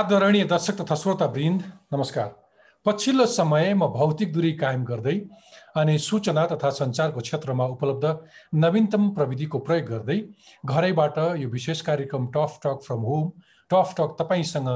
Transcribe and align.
आदरणीय 0.00 0.44
दर्शक 0.48 0.80
तथा 0.80 0.94
श्रोता 0.96 1.26
वृन्द 1.26 1.62
नमस्कार। 1.92 2.28
पछिल्लो 2.86 3.24
समय 3.28 3.72
म 3.74 3.86
भौतिक 3.92 4.32
दूरी 4.32 4.52
कायम 4.56 4.84
गर्दै 4.84 5.16
अनि 5.76 5.98
सूचना 5.98 6.44
तथा 6.52 6.70
सञ्चारको 6.78 7.20
क्षेत्रमा 7.20 7.64
उपलब्ध 7.74 8.06
नवीनतम 8.64 9.08
प्रविधिको 9.18 9.58
प्रयोग 9.68 9.86
गर्दै 9.90 10.18
घरैबाट 10.64 11.18
यो 11.42 11.48
विशेष 11.50 11.80
कार्यक्रम 11.88 12.26
tough 12.36 12.58
talk 12.64 12.80
from 12.86 13.02
home 13.10 13.28
tough 13.70 13.94
talk 13.98 14.16
तपाईँसँग 14.20 14.70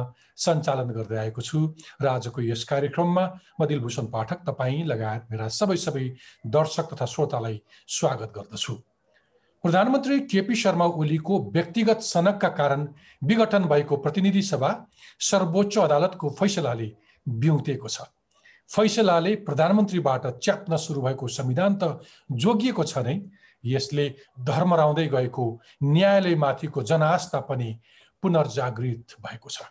सञ्चालन 0.45 0.93
गर्दै 0.93 1.19
आएको 1.25 1.49
छु 1.49 1.67
र 2.03 2.07
आजको 2.13 2.45
यस 2.45 2.65
कार्यक्रममा 2.73 3.25
म 3.61 3.67
दिलभूषण 3.67 4.13
पाठक 4.13 4.49
तपाईँ 4.49 4.85
लगायत 4.93 5.31
मेरा 5.31 5.49
सबै 5.61 5.77
सबै 5.87 6.09
दर्शक 6.59 6.93
तथा 6.93 7.07
श्रोतालाई 7.15 7.63
स्वागत 8.01 8.37
गर्दछु। 8.37 8.77
प्रधानमन्त्री 9.65 10.19
केपी 10.21 10.55
शर्मा 10.55 10.85
ओलीको 10.85 11.39
व्यक्तिगत 11.53 12.01
सनकका 12.03 12.49
कारण 12.51 12.87
विघटन 13.23 13.65
भएको 13.65 13.97
प्रतिनिधि 13.97 14.41
सभा 14.43 14.71
सर्वोच्च 15.21 15.79
अदालतको 15.79 16.31
फैसलाले 16.31 16.91
बिउतेको 17.27 17.89
छ। 17.89 18.03
फैसलाले 18.71 19.35
प्रधानमन्त्रीबाट 19.47 20.27
च्याप्न 20.39 20.77
सुरु 20.77 21.01
भएको 21.03 21.29
संविधान 21.31 21.79
त 21.83 22.05
जोगिएको 22.45 22.85
छ 22.85 23.05
नै 23.07 23.15
यसले 23.65 24.05
धर्मराउँदै 24.45 25.07
गएको 25.09 25.47
न्यायालयमाथिको 25.85 26.83
जनआस्था 26.83 27.41
पनि 27.49 27.69
पुनर्जागृत 28.23 29.17
भएको 29.25 29.49
छ। 29.49 29.63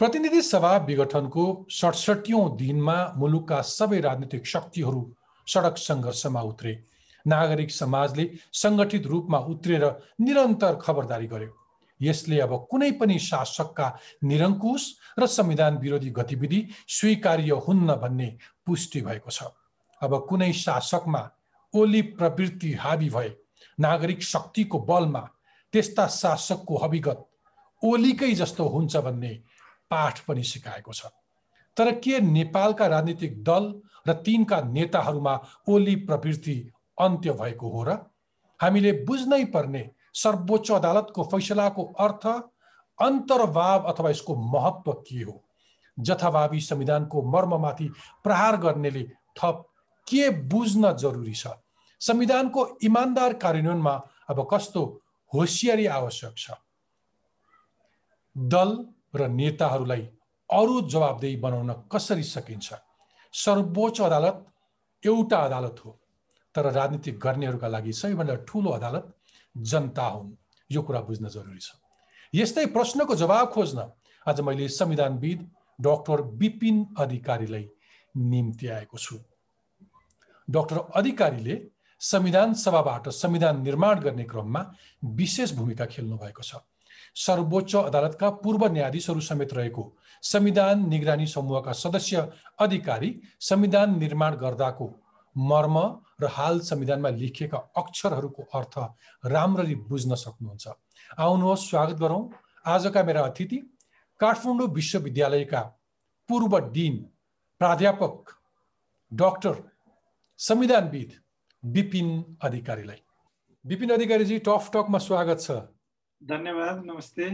प्रतिनिधि 0.00 0.42
सभा 0.42 0.76
विघटनको 0.84 1.46
सडसठौँ 1.72 2.44
दिनमा 2.58 2.98
मुलुकका 3.16 3.62
सबै 3.70 4.00
राजनीतिक 4.00 4.46
शक्तिहरू 4.46 5.02
सडक 5.46 5.76
सङ्घर्षमा 5.78 6.42
उत्रे। 6.42 6.74
नागरिक 7.26 7.70
समाजले 7.72 8.30
सङ्गठित 8.54 9.06
रूपमा 9.06 9.38
उत्रेर 9.52 9.84
निरन्तर 10.20 10.74
खबरदारी 10.82 11.26
गर्यो। 11.26 11.52
यसले 12.00 12.40
अब 12.40 12.52
कुनै 12.70 12.90
पनि 13.00 13.18
शासकका 13.20 13.86
निरङ्कुश 14.24 14.82
र 15.18 15.26
संविधान 15.28 15.76
विरोधी 15.78 16.10
गतिविधि 16.10 16.60
स्वीकार्य 16.88 17.60
हुन्न 17.66 17.94
भन्ने 18.02 18.28
पुष्टि 18.66 19.00
भएको 19.00 19.30
छ। 19.30 19.42
अब 20.00 20.26
कुनै 20.28 20.52
शासकमा 20.54 21.22
ओली 21.74 22.02
प्रवृत्ति 22.14 22.72
हावी 22.74 23.08
भए 23.10 23.30
नागरिक 23.78 24.22
शक्तिको 24.22 24.78
बलमा 24.80 25.20
त्यस्ता 25.74 26.06
शासकको 26.12 26.76
हविगत 26.76 27.24
ओलीकै 27.82 28.32
जस्तो 28.34 28.64
हुन्छ 28.68 28.96
भन्ने 28.96 29.32
पाठ 29.90 30.20
पनि 30.26 30.42
सिकाएको 30.44 30.92
छ। 30.92 31.06
तर 31.76 31.92
के 32.00 32.20
नेपालका 32.20 32.86
राजनीतिक 32.86 33.42
दल 33.44 33.64
र 34.08 34.12
तिनका 34.24 34.60
नेताहरूमा 34.68 35.34
ओली 35.68 35.94
प्रवृत्ति 36.06 36.56
अन्त्य 36.98 37.32
भएको 37.32 37.68
हो 37.68 37.84
र 37.84 37.90
हामीले 38.62 38.92
बुझ्नै 38.92 39.44
पर्ने 39.44 39.90
सर्वोच्च 40.14 40.70
अदालतको 40.70 41.24
फैसलाको 41.24 41.84
अर्थ 41.84 42.26
अन्तर्भाव 42.98 43.82
अथवा 43.82 44.10
यसको 44.10 44.36
महत्व 44.36 44.92
के 44.92 45.22
हो? 45.22 45.42
जथाभावी 46.00 46.60
संविधानको 46.60 47.22
मर्ममाथि 47.22 47.88
प्रहार 48.24 48.56
गर्नेले 48.56 49.02
थप 49.36 49.64
के 50.06 50.30
बुझ्न 50.30 50.92
जरुरी 50.96 51.34
छ? 51.34 51.46
संविधानको 52.00 52.78
इमान्दार 52.82 53.32
कार्यान्वयनमा 53.32 53.94
अब 54.28 54.48
कस्तो 54.50 55.02
होसियारी 55.34 55.86
आवश्यक 55.86 56.34
छ? 56.36 56.50
दल 58.38 58.88
र 59.14 59.28
नेताहरूलाई 59.28 60.08
अरू 60.52 60.80
जवाबदेही 60.80 61.36
बनाउन 61.36 61.72
कसरी 61.92 62.22
सकिन्छ? 62.22 62.74
सर्वोच्च 63.32 64.00
अदालत 64.00 64.46
एउटा 65.06 65.38
अदालत 65.38 65.76
हो। 65.84 66.00
तर 66.56 66.70
राजनीति 66.72 67.10
गर्नेहरूका 67.22 67.68
लागि 67.68 67.92
सबैभन्दा 67.92 68.34
ठुलो 68.48 68.70
अदालत 68.70 69.14
जनता 69.56 70.06
हुन् 70.06 70.32
यो 70.70 70.82
कुरा 70.82 71.00
बुझ्न 71.00 71.28
जरुरी 71.28 71.58
छ। 71.58 71.72
यस्तै 72.34 72.66
प्रश्नको 72.72 73.14
जवाब 73.14 73.48
खोज्न 73.52 73.90
आज 74.26 74.40
मैले 74.40 74.68
संविधानविद 74.72 75.46
डाक्टर 75.78 76.20
विपिन 76.40 76.86
अधिकारीलाई 76.98 77.68
निम्ति 78.14 78.66
आएको 78.68 78.98
छु। 78.98 79.16
डाक्टर 80.48 80.78
अधिकारीले 80.96 81.60
संविधान 82.00 82.54
सभाबाट 82.54 83.08
संविधान 83.08 83.62
निर्माण 83.62 84.00
गर्ने 84.00 84.24
क्रममा 84.24 84.60
विशेष 85.04 85.52
भूमिका 85.52 85.86
खेल्नु 85.86 86.16
भएको 86.16 86.42
छ। 86.42 86.56
सर्वोच्च 87.16 87.74
अदालतका 87.76 88.30
पूर्व 88.42 88.66
न्यायाधीशहरू 88.72 89.20
समेत 89.20 89.54
रहेको 89.54 89.92
संविधान 90.22 90.88
निगरानी 90.88 91.26
समूहका 91.26 91.72
सदस्य 91.72 92.28
अधिकारी 92.60 93.10
संविधान 93.40 93.98
निर्माण 93.98 94.34
गर्दाको 94.36 94.86
मर्म 95.36 95.76
र 96.20 96.26
हाल 96.26 96.60
संविधानमा 96.60 97.08
लेखिएका 97.12 97.58
अक्षरहरूको 97.76 98.42
अर्थ 98.54 98.74
राम्ररी 99.24 99.74
बुझ्न 99.84 100.14
सक्नुहुन्छ। 100.14 100.68
आउनुहोस् 101.18 101.68
स्वागत 101.70 101.96
गरौँ। 101.96 102.22
आजका 102.66 103.02
मेरा 103.02 103.20
अतिथि 103.22 103.56
काठमाडौँ 104.20 104.68
विश्वविद्यालयका 104.68 105.60
पूर्व 106.28 106.58
डिन 106.72 106.96
प्राध्यापक 107.60 108.30
डाक्टर 109.12 109.54
संविधानविद 110.40 111.12
विपिन 111.62 112.08
अधिकारीलाई। 112.42 113.00
विपिन 113.64 113.90
अधिकारीजी 113.90 114.38
टफ 114.38 114.70
टकमा 114.74 114.98
स्वागत 114.98 115.38
छ। 115.40 115.50
धन्यवाद 116.20 116.82
नमस्ते। 116.86 117.24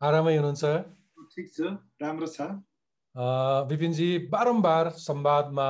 आरामै 0.00 0.36
हुनुहुन्छ? 0.36 0.64
ठिक 1.34 1.46
छु 1.52 1.64
राम्रो 2.02 2.26
छ। 2.28 2.40
विपिनजी 3.68 4.10
बारम्बार 4.30 4.88
संवादमा 4.96 5.68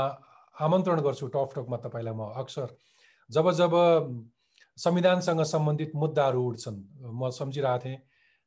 आमन्त्रण 0.58 1.00
गर्छु 1.00 1.26
टक 1.34 1.52
टकमा 1.56 1.76
तपाईँलाई 1.86 2.14
म 2.14 2.32
अक्सर 2.36 2.76
जब 3.30 3.50
जब 3.60 3.74
संविधानसँग 4.78 5.42
सम्बन्धित 5.44 5.92
मुद्दाहरू 5.94 6.42
उठ्छन् 6.50 6.78
म 7.14 7.30
सम्झिरहेको 7.30 7.84
थिएँ 7.84 7.98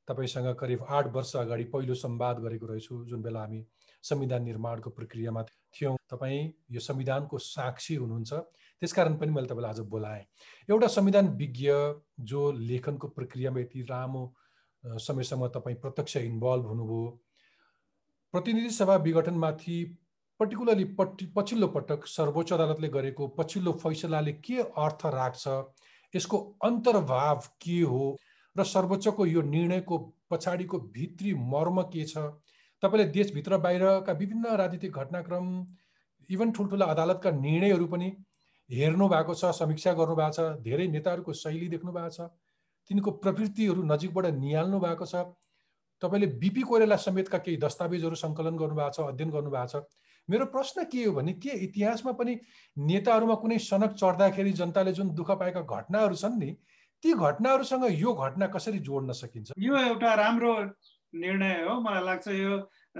तपाईँसँग 0.08 0.48
करिब 0.60 0.84
आठ 0.90 1.08
वर्ष 1.16 1.36
अगाडि 1.36 1.64
पहिलो 1.74 1.94
संवाद 1.96 2.40
गरेको 2.44 2.66
रहेछु 2.66 3.04
जुन 3.10 3.22
बेला 3.22 3.40
हामी 3.40 3.64
संविधान 4.04 4.44
निर्माणको 4.44 4.90
प्रक्रियामा 4.90 5.44
थियौँ। 5.44 5.96
तपाईँ 6.12 6.40
यो 6.72 6.80
संविधानको 6.80 7.38
साक्षी 7.38 7.96
हुनुहुन्छ 7.96 8.34
त्यसकारण 8.34 9.16
पनि 9.18 9.32
मैले 9.32 9.48
तपाईँलाई 9.48 9.72
आज 9.72 9.80
बोलाएँ। 9.88 10.24
एउटा 10.70 10.88
संविधान 10.88 11.28
विज्ञ 11.38 11.72
जो 12.20 12.52
लेखनको 12.52 13.08
प्रक्रियामा 13.08 13.60
यति 13.60 13.82
लामो 13.90 14.24
समयसम्म 14.84 15.48
तपाईँ 15.56 15.76
प्रत्यक्ष 15.82 16.18
इन्भल्भ 16.18 16.66
हुनुभयो 16.66 17.04
प्रतिनिधि 18.34 18.70
सभा 18.72 18.96
विघटनमाथि 19.06 19.78
पर्टिकुलरली 20.42 20.84
पट्टि 20.98 21.26
पछिल्लो 21.36 21.68
पटक 21.74 22.06
सर्वोच्च 22.08 22.54
अदालतले 22.54 22.88
गरेको 22.90 23.28
पछिल्लो 23.38 23.72
फैसलाले 23.82 24.32
के 24.42 24.58
अर्थ 24.84 25.06
राख्छ? 25.14 25.48
यसको 26.14 26.38
अन्तर्भाव 26.66 27.44
के 27.62 27.80
हो? 27.82 28.18
र 28.56 28.64
सर्वोच्चको 28.66 29.26
यो 29.26 29.42
निर्णयको 29.50 29.98
पछाडिको 30.32 30.80
भित्री 30.96 31.34
मर्म 31.54 31.82
के 31.94 32.06
छ? 32.06 32.18
तपाईँले 32.84 33.06
देशभित्र 33.12 33.58
बाहिरका 33.64 34.14
विभिन्न 34.14 34.56
राजनीतिक 34.58 34.98
घटनाक्रम 34.98 35.48
इभन 36.30 36.52
ठुल्ठुला 36.52 36.86
अदालतका 36.96 37.32
निर्णयहरू 37.38 37.88
पनि 37.88 38.10
हेर्नु 38.70 39.08
भएको 39.10 39.34
छ 39.36 39.54
समीक्षा 39.56 39.94
गर्नुभएको 39.94 40.34
छ 40.34 40.64
धेरै 40.66 40.88
नेताहरूको 40.88 41.34
शैली 41.38 41.68
देख्नु 41.70 41.92
भएको 41.94 42.10
छ 42.10 42.30
तिनको 42.90 43.12
प्रवृत्तिहरू 43.24 43.84
नजिकबाट 43.94 44.26
निहाल्नु 44.42 44.80
भएको 44.80 45.06
छ। 45.06 45.26
तपाईँले 46.02 46.28
बिपी 46.42 46.62
कोइराला 46.66 46.96
समेतका 46.98 47.38
केही 47.46 47.58
दस्तावेजहरू 47.62 48.16
सङ्कलन 48.26 48.58
गर्नुभएको 48.58 48.92
छ 48.98 49.14
अध्ययन 49.14 49.30
गर्नुभएको 49.32 49.68
छ। 49.70 49.86
मेरो 50.30 50.46
प्रश्न 50.54 50.84
के 50.92 51.04
हो 51.04 51.14
भने 51.14 51.34
के 51.44 51.52
इतिहासमा 51.66 52.12
पनि 52.20 52.38
नेताहरूमा 52.78 53.36
कुनै 53.42 53.58
सनक 53.60 53.92
चढ्दाखेरि 53.96 54.52
जनताले 54.60 54.92
जुन 54.94 55.10
दुःख 55.16 55.32
पाएका 55.40 55.62
घटनाहरू 55.62 56.16
छन् 56.16 56.40
नि 56.40 56.52
ती 57.04 57.14
घटनाहरूसँग 57.14 57.86
यो 58.00 58.14
घटना 58.14 58.48
कसरी 58.48 58.80
जोड्न 58.80 59.12
सकिन्छ? 59.12 59.52
यो 59.58 59.78
एउटा 59.78 60.14
राम्रो 60.16 60.54
निर्णय 61.14 61.56
हो 61.64 61.80
मलाई 61.82 62.04
लाग्छ 62.06 62.28
यो 62.28 62.58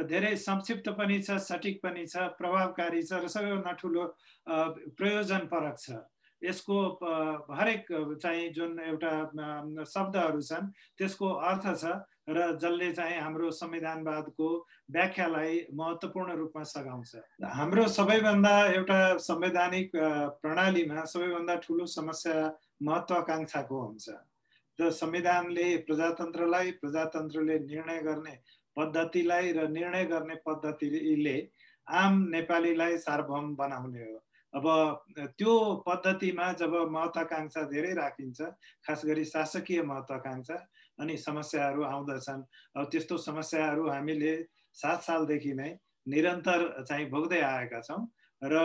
धेरै 0.08 0.36
संक्षिप्त 0.38 0.90
पनि 0.98 1.22
छ 1.22 1.38
सठिक 1.40 1.80
पनि 1.84 2.06
छ 2.06 2.32
प्रभावकारी 2.40 3.04
छ 3.04 3.22
र 3.24 3.28
सबैभन्दा 3.28 3.72
ठुलो 3.82 4.04
प्रयोजनपरक 4.98 5.78
छ। 5.80 6.02
यसको 6.42 6.78
हरेक 7.54 7.86
चाहिँ 8.22 8.50
जुन 8.52 8.80
एउटा 8.82 9.14
शब्दहरू 9.86 10.42
छन् 10.42 10.72
त्यसको 10.98 11.28
अर्थ 11.50 11.66
छ 11.78 11.94
र 12.32 12.58
जसले 12.62 12.92
चाहिँ 12.94 13.20
हाम्रो 13.20 13.52
संविधानवादको 13.52 14.48
व्याख्यालाई 14.92 15.60
महत्त्वपूर्ण 15.74 16.36
रूपमा 16.38 16.64
सघाउँछ। 16.64 17.16
हाम्रो 17.44 17.88
सबैभन्दा 17.88 18.56
एउटा 18.72 19.00
संवैधानिक 19.20 19.92
प्रणालीमा 20.42 21.06
सबैभन्दा 21.06 21.56
ठुलो 21.66 21.86
समस्या 21.86 22.36
महत्त्वाकाङ्क्षाको 22.84 23.82
हुन्छ। 23.82 24.10
र 24.80 24.90
संविधानले 24.92 25.68
प्रजातन्त्रलाई 25.88 26.72
प्रजातन्त्रले 26.82 27.60
निर्णय 27.60 28.00
गर्ने 28.02 28.36
पद्धतिलाई 28.78 29.52
र 29.54 29.68
निर्णय 29.70 30.06
गर्ने 30.06 30.36
पद्धतिले 30.48 31.38
आम 31.88 32.14
नेपालीलाई 32.32 32.98
सार्वभौम 32.98 33.56
बनाउने 33.56 34.04
हो। 34.04 34.18
अब 34.54 34.66
त्यो 35.40 35.54
पद्धतिमा 35.88 36.52
जब 36.60 36.74
महत्वाकाङ्क्षा 36.92 37.62
धेरै 37.72 37.94
राखिन्छ 37.96 38.42
खास 38.88 39.06
गरी 39.06 39.24
शासकीय 39.26 39.82
महत्वाकाङ्क्षा 39.82 40.58
अनि 41.02 41.18
समस्याहरू 41.18 41.84
आउँदछन्। 41.84 42.42
अब 42.78 42.90
त्यस्तो 42.92 43.18
समस्याहरू 43.20 43.88
हामीले 43.90 44.34
सात 44.76 45.02
सालदेखि 45.04 45.54
नै 45.54 45.70
निरन्तर 46.08 46.62
चाहिँ 46.88 47.10
भोग्दै 47.10 47.42
आएका 47.42 47.80
छौँ 47.82 48.02
र 48.42 48.56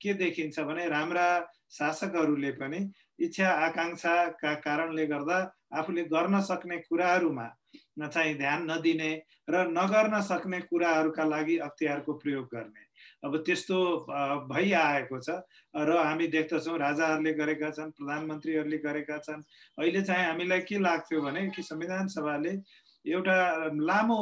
के 0.00 0.12
देखिन्छ 0.14 0.60
भने 0.60 0.88
राम्रा 0.88 1.26
शासकहरूले 1.70 2.50
पनि 2.56 2.78
इच्छा 3.20 3.48
आकाङ्क्षाका 3.66 4.54
कारणले 4.64 5.06
गर्दा 5.06 5.38
आफूले 5.76 6.02
गर्न 6.08 6.40
सक्ने 6.40 6.78
कुराहरूमा 6.88 7.46
चाहिँ 8.00 8.34
ध्यान 8.38 8.70
नदिने 8.70 9.10
र 9.50 9.66
नगर्न 9.68 10.20
सक्ने 10.22 10.60
कुराहरूका 10.70 11.24
लागि 11.24 11.56
अख्तियारको 11.68 12.12
प्रयोग 12.14 12.46
गर्ने। 12.54 12.85
अब 13.24 13.36
त्यस्तो 13.46 13.78
भइआएको 14.52 15.18
छ। 15.18 15.30
र 15.74 15.90
हामी 15.96 16.26
देख्दछौँ 16.28 16.78
राजाहरूले 16.78 17.32
गरेका 17.32 17.70
छन् 17.70 17.90
प्रधानमन्त्रीहरूले 17.96 18.78
गरेका 18.78 19.18
छन्। 19.18 19.42
अहिले 19.78 20.02
चाहिँ 20.02 20.26
हामीलाई 20.26 20.60
के 20.68 20.78
लाग्थ्यो 20.78 21.20
भने 21.22 21.46
कि 21.50 21.62
संविधान 21.62 22.06
सभाले 22.08 22.52
एउटा 23.04 23.38
लामो 23.80 24.20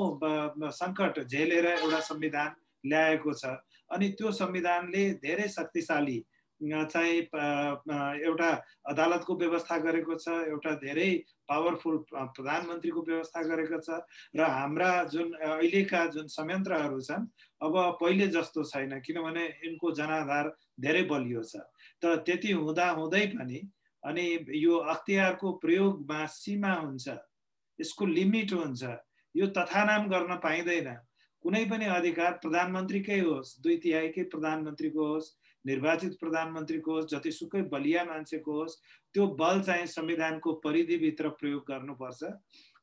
सङ्कट 0.73 1.26
झेलेर 1.26 1.67
एउटा 1.67 2.00
संविधान 2.00 2.50
ल्याएको 2.85 3.32
छ। 3.32 3.44
अनि 3.91 4.08
त्यो 4.19 4.31
संविधानले 4.32 5.02
धेरै 5.20 5.49
शक्तिशाली 5.49 6.19
चाहिँ 6.62 7.18
एउटा 7.20 8.50
अदालतको 8.86 9.34
व्यवस्था 9.36 9.76
गरेको 9.78 10.14
छ 10.14 10.28
एउटा 10.48 10.72
धेरै 10.80 11.10
पावरफुल 11.48 11.96
प्रधानमन्त्रीको 12.10 13.00
व्यवस्था 13.08 13.42
गरेको 13.42 13.78
छ 13.80 13.98
र 14.36 14.40
हाम्रा 14.40 14.90
जुन 15.12 15.32
अहिलेका 15.34 16.04
जुन 16.14 16.26
संयन्त्रहरू 16.30 17.00
छन् 17.00 17.26
अब 17.60 17.74
पहिले 18.00 18.26
जस्तो 18.36 18.64
छैन 18.64 19.00
किनभने 19.00 19.44
यिनको 19.44 19.90
जनाधार 19.92 20.52
धेरै 20.80 21.02
बलियो 21.10 21.42
छ। 21.42 21.56
त 22.02 22.22
त्यति 22.26 22.52
हुँदा 22.52 22.88
हुँदै 22.90 23.26
पनि 23.34 23.60
अनि 24.02 24.26
यो 24.62 24.76
अख्तियारको 24.94 25.52
प्रयोगमा 25.58 26.24
सीमा 26.32 26.72
हुन्छ 26.74 27.08
यसको 27.78 28.06
लिमिट 28.06 28.52
हुन्छ 28.52 28.82
यो 29.34 29.46
तथानाम 29.58 30.08
गर्न 30.08 30.36
पाइँदैन। 30.44 30.88
कुनै 31.44 31.64
पनि 31.70 31.86
अधिकार 31.92 32.32
प्रधानमन्त्रीकै 32.42 33.20
होस् 33.20 33.60
दुई 33.62 33.76
तिहाईकै 33.84 34.22
प्रधानमन्त्रीको 34.32 35.06
होस् 35.06 35.32
निर्वाचित 35.64 36.12
प्रधानमन्त्रीको 36.20 36.93
होस् 36.94 37.11
जतिसुकै 37.12 37.62
बलिया 37.72 38.05
मान्छेको 38.05 38.52
होस् 38.52 38.78
त्यो 39.14 39.26
बल 39.40 39.61
चाहिँ 39.62 39.87
संविधानको 39.87 40.52
परिधिभित्र 40.64 41.28
प्रयोग 41.40 41.62
गर्नुपर्छ। 41.70 42.22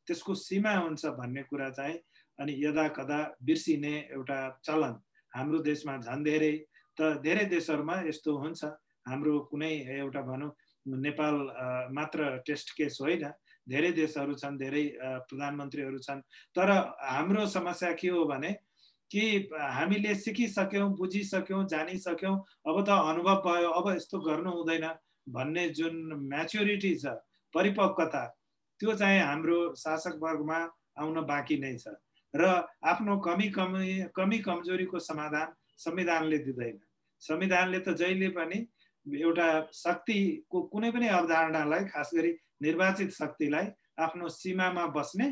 त्यसको 0.08 0.34
सीमा 0.36 0.74
हुन्छ 0.76 1.06
भन्ने 1.20 1.44
कुरा 1.50 1.70
चाहिँ 1.78 1.98
अनि 2.40 2.54
यदा 2.66 2.88
कदा 2.98 3.20
बिर्सिने 3.46 3.94
एउटा 4.18 4.40
चलन। 4.66 4.94
हाम्रो 5.34 5.60
देशमा 5.62 5.98
झन् 6.02 6.24
धेरै 6.24 6.54
त 6.98 7.22
धेरै 7.22 7.46
देशहरूमा 7.54 7.96
यस्तो 8.10 8.32
हुन्छ। 8.38 8.62
हाम्रो 9.06 9.34
कुनै 9.52 9.74
एउटा 10.02 10.22
भनौँ 10.22 10.52
नेपाल 10.86 11.36
मात्र 11.94 12.20
टेस्ट 12.48 12.68
केस 12.78 12.98
होइन। 13.02 13.24
धेरै 13.70 13.92
देशहरू 13.94 14.34
छन् 14.42 14.58
धेरै 14.58 14.86
प्रधानमन्त्रीहरू 15.30 16.00
छन्। 16.02 16.22
तर 16.58 16.70
हाम्रो 16.98 17.46
समस्या 17.46 17.92
के 17.94 18.10
हो 18.10 18.26
भने 18.26 18.52
कि 19.12 19.50
हामीले 19.52 20.16
सिकिसक्यौँ 20.16 20.90
बुझिसक्यौँ 20.98 21.66
जानिसक्यौँ 21.68 22.36
अब 22.68 22.84
त 22.88 22.90
अनुभव 22.90 23.42
भयो 23.46 23.70
अब 23.80 23.90
यस्तो 23.96 24.20
गर्नु 24.20 24.52
हुँदैन 24.52 24.88
भन्ने 25.28 25.68
जुन 25.78 25.96
म्याच्योरिटी 26.30 26.94
छ 26.96 27.16
परिपक्वता 27.54 28.24
त्यो 28.80 28.94
चाहिँ 28.96 29.20
हाम्रो 29.22 29.58
शासक 29.78 30.20
वर्गमा 30.24 30.60
आउन 31.00 31.22
बाँकी 31.28 31.58
नै 31.60 31.76
छ 31.78 31.96
र 32.34 32.48
आफ्नो 32.88 33.18
कमी 33.28 33.50
कमी 33.52 33.88
कमी 34.16 34.38
कमजोरीको 34.40 35.00
समाधान 35.00 35.54
संविधानले 35.78 36.38
दिँदैन। 36.38 36.80
संविधानले 37.22 37.80
त 37.80 37.96
जहिले 38.00 38.30
पनि 38.32 38.58
एउटा 39.06 39.48
शक्तिको 39.74 40.62
कुनै 40.72 40.92
पनि 40.92 41.08
अवधारणालाई 41.10 41.84
खास 41.92 42.10
गरी 42.16 42.32
निर्वाचित 42.62 43.12
शक्तिलाई 43.12 43.66
आफ्नो 44.00 44.30
सीमामा 44.32 44.86
बस्ने 44.96 45.28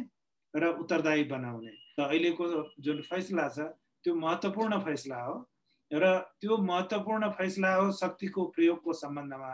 र 0.54 0.68
उत्तरदायी 0.80 1.24
बनाउने। 1.30 1.72
त 1.98 2.00
अहिलेको 2.02 2.46
जुन 2.80 3.02
फैसला 3.10 3.48
छ 3.50 3.60
त्यो 4.04 4.16
महत्त्वपूर्ण 4.16 4.80
फैसला 4.86 5.22
हो। 5.24 5.36
र 5.92 6.06
त्यो 6.42 6.58
महत्त्वपूर्ण 6.58 7.30
फैसला 7.38 7.74
हो 7.76 7.92
शक्तिको 7.92 8.46
प्रयोगको 8.56 8.94
सम्बन्धमा। 8.94 9.52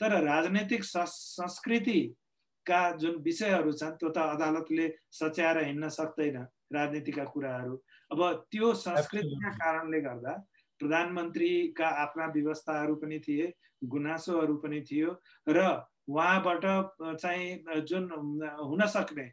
तर 0.00 0.10
राजनैतिक 0.24 0.84
संस्कृतिका 0.84 2.80
जुन 2.98 3.14
विषयहरू 3.22 3.72
छन् 3.72 3.96
त्यो 3.96 4.08
त 4.10 4.18
अदालतले 4.34 4.86
सच्याएर 5.12 5.58
हिँड्न 5.64 5.88
सक्दैन 5.88 6.36
राजनीतिका 6.72 7.24
कुराहरू। 7.24 7.74
अब 8.10 8.20
त्यो 8.50 8.72
संस्कृतिका 8.76 9.50
कारणले 9.56 10.00
गर्दा 10.00 10.32
प्रधानमन्त्रीका 10.80 11.88
आफ्ना 12.04 12.26
व्यवस्थाहरू 12.34 12.94
पनि 13.02 13.18
थिए 13.18 13.52
गुनासोहरू 13.84 14.56
पनि 14.62 14.80
थियो 14.82 15.10
र 15.48 15.58
उहाँबाट 16.06 16.64
चाहिँ 17.18 17.82
जुन 17.82 18.04
हुन 18.60 18.86
सक्ने 18.86 19.26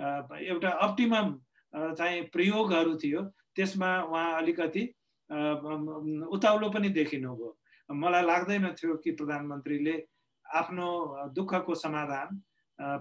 एउटा 0.00 0.70
अप्टिमम 0.86 1.26
चाहिँ 1.74 2.22
प्रयोगहरू 2.32 2.96
थियो। 3.02 3.20
त्यसमा 3.56 3.90
उहाँ 4.02 4.28
अलिकति 4.40 4.82
उताउलो 5.30 6.68
पनि 6.70 6.88
देखिनुभयो। 6.98 7.56
मलाई 7.90 8.22
लाग्दैन 8.22 8.66
थियो 8.78 8.96
कि 9.04 9.10
प्रधानमन्त्रीले 9.18 9.94
आफ्नो 10.46 10.88
दुःखको 11.36 11.74
समाधान 11.74 12.28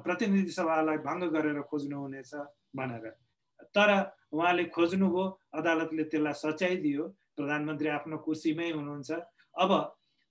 प्रतिनिधि 0.03 0.51
सभालाई 0.51 0.97
भङ्ग 1.07 1.23
गरेर 1.33 1.61
खोज्नुहुनेछ 1.69 2.31
भनेर। 2.75 3.05
तर 3.75 3.89
उहाँले 4.33 4.63
खोज्नुभयो 4.75 5.23
अदालतले 5.57 6.03
त्यसलाई 6.11 6.33
सच्याइदियो 6.33 7.03
प्रधानमन्त्री 7.37 7.87
आफ्नो 7.89 8.17
कुर्सीमै 8.25 8.69
हुनुहुन्छ। 8.71 9.11
अब 9.55 9.71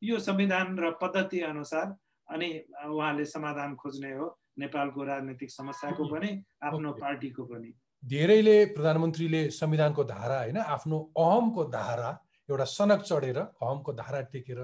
यो 0.03 0.19
संविधान 0.19 0.79
र 0.79 0.91
पद्धति 1.03 1.41
अनुसार 1.50 1.87
अनि 2.29 2.49
उहाँले 2.87 3.25
समाधान 3.25 3.75
खोज्ने 3.75 4.12
हो। 4.15 4.26
नेपालको 4.58 5.05
राजनैतिक 5.05 5.50
समस्याको 5.50 6.05
पनि 6.08 6.31
आफ्नो 6.62 6.93
पार्टीको 7.00 7.44
पनि। 7.44 7.70
धेरैले 8.02 8.56
प्रधानमन्त्रीले 8.75 9.43
संविधानको 9.50 10.05
धारा 10.05 10.38
होइन 10.40 10.56
आफ्नो 10.58 10.99
अहमको 11.19 11.64
धारा 11.70 12.10
एउटा 12.49 12.64
सनक 12.72 13.00
चढेर 13.02 13.38
अहमको 13.38 13.93
धारा 13.93 14.20
टेकेर 14.32 14.60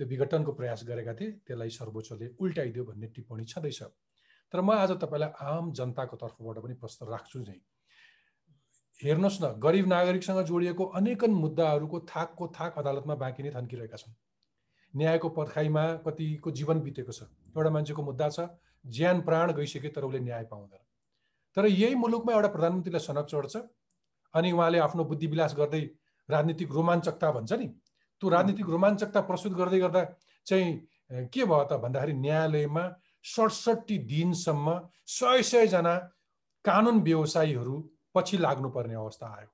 त्यो 0.00 0.06
विघटनको 0.06 0.52
प्रयास 0.52 0.84
गरेका 0.86 1.14
थिए 1.14 1.30
त्यसलाई 1.46 1.70
सर्वोच्चले 1.70 2.28
उल्टाइदियो 2.40 2.84
भन्ने 2.84 3.06
टिप्पणी 3.16 3.44
छँदैछ। 3.44 3.82
तर 4.52 4.60
म 4.60 4.70
आज 4.72 4.90
तपाईँलाई 5.02 5.30
आम 5.46 5.72
जनताको 5.72 6.16
तर्फबाट 6.16 6.58
पनि 6.58 6.74
प्रश्न 6.80 7.06
राख्छु 7.06 7.38
नै। 7.40 7.58
हेर्नुहोस् 9.00 9.42
न 9.42 9.46
गरिब 9.58 9.86
नागरिकसँग 9.88 10.40
जोडिएको 10.46 10.84
अनेकन 10.96 11.30
मुद्दाहरूको 11.34 12.00
थाकको 12.08 12.46
थाक 12.56 12.78
अदालतमा 12.78 13.14
बाँकी 13.22 13.42
नै 13.42 13.50
थन्किरहेका 13.50 13.96
छन्। 13.96 14.14
न्यायको 14.94 15.28
पर्खाइमा 15.36 15.84
कतिको 16.06 16.50
जीवन 16.50 16.80
बितेको 16.80 17.12
छ। 17.12 17.22
एउटा 17.56 17.70
मान्छेको 17.70 18.02
मुद्दा 18.02 18.28
छ 18.28 18.38
ज्यान 18.84 19.20
प्राण 19.20 19.52
गइसक्यो 19.52 19.90
तर 19.96 20.04
उसले 20.04 20.20
न्याय 20.20 20.44
पाउँदैन। 20.44 20.82
तर 21.56 21.66
यही 21.66 21.94
मुलुकमा 21.94 22.32
एउटा 22.32 22.48
प्रधानमन्त्रीलाई 22.48 23.00
सनक 23.00 23.26
चढ्छ 23.26 23.56
अनि 24.34 24.52
उहाँले 24.52 24.78
आफ्नो 24.78 25.04
बुद्धिविलास 25.04 25.54
गर्दै 25.58 25.82
राजनीतिक 26.28 26.72
रोमाञ्चकता 26.72 27.30
भन्छ 27.32 27.52
नि 27.52 27.66
त्यो 27.66 28.28
राजनीतिक 28.28 28.66
रोमाञ्चकता 28.70 29.20
प्रस्तुत 29.28 29.52
गर्दै 29.52 29.78
गर्दा 29.80 30.02
चाहिँ 30.46 31.28
के 31.34 31.44
भयो 31.44 31.64
त 31.64 31.80
भन्दाखेरि 31.82 32.12
न्यायालयमा 32.14 32.84
सडसठी 33.24 33.96
दिनसम्म 34.10 34.66
सय 35.06 35.42
सयजना 35.42 35.94
कानुन 36.64 37.00
व्यवसायीहरू 37.02 37.74
पछि 38.14 38.36
लाग्नुपर्ने 38.38 38.94
अवस्था 38.94 39.26
आयो। 39.38 39.50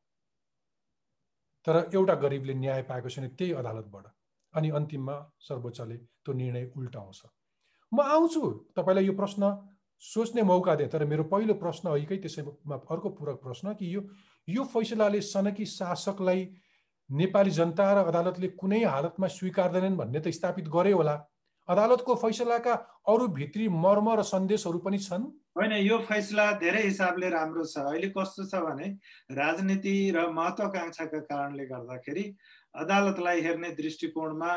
तर 1.67 1.77
एउटा 1.95 2.15
गरिबले 2.23 2.55
न्याय 2.55 2.83
पाएको 2.91 3.09
छैन 3.09 3.29
त्यही 3.39 3.53
अदालतबाट 3.61 4.07
अनि 4.55 4.69
अन्तिममा 4.79 5.17
सर्वोच्चले 5.49 5.97
त्यो 5.97 6.33
निर्णय 6.35 6.65
उल्टाउँछ। 6.77 7.21
म 7.93 8.01
आउँछु 8.03 8.41
तपाईँलाई 8.77 9.07
यो 9.07 9.13
प्रश्न 9.13 9.51
सोच्ने 10.03 10.43
मौका 10.43 10.75
दिएँ 10.75 10.89
तर 10.89 11.05
मेरो 11.05 11.25
पहिलो 11.25 11.55
प्रश्न 11.55 11.89
अहिकै 11.91 12.17
त्यसैमा 12.19 12.77
अर्को 12.91 13.09
पूरक 13.19 13.41
प्रश्न 13.43 13.75
कि 13.75 13.95
यो 13.95 14.01
यो 14.49 14.65
फैसलाले 14.65 15.21
सनकी 15.21 15.65
शासकलाई 15.67 16.49
नेपाली 17.11 17.51
जनता 17.51 17.87
र 17.95 18.05
अदालतले 18.11 18.49
कुनै 18.61 18.83
हालतमा 18.85 19.27
स्वीकार्दैनन् 19.29 19.97
भन्ने 19.97 20.21
त 20.21 20.29
स्थापित 20.35 20.69
गरे 20.69 20.93
होला। 20.93 21.17
अदालतको 21.69 22.15
फैसलाका 22.15 22.75
अरू 23.09 23.27
भित्री 23.29 23.69
मर्म 23.69 24.11
र 24.19 24.23
सन्देशहरू 24.23 24.79
पनि 24.79 24.99
छन्? 24.99 25.25
होइन 25.57 25.73
यो 25.73 25.99
फैसला 25.99 26.51
धेरै 26.59 26.83
हिसाबले 26.83 27.29
राम्रो 27.31 27.65
छ। 27.65 27.79
अहिले 27.79 28.09
कस्तो 28.11 28.45
छ 28.45 28.63
भने 28.67 28.87
राजनीति 29.33 29.95
र 30.15 30.27
महत्वाकांक्षाका 30.31 31.21
कारणले 31.31 31.65
गर्दाखेरि 31.67 32.25
अदालतलाई 32.77 33.41
हेर्ने 33.43 33.71
दृष्टिकोणमा 33.75 34.53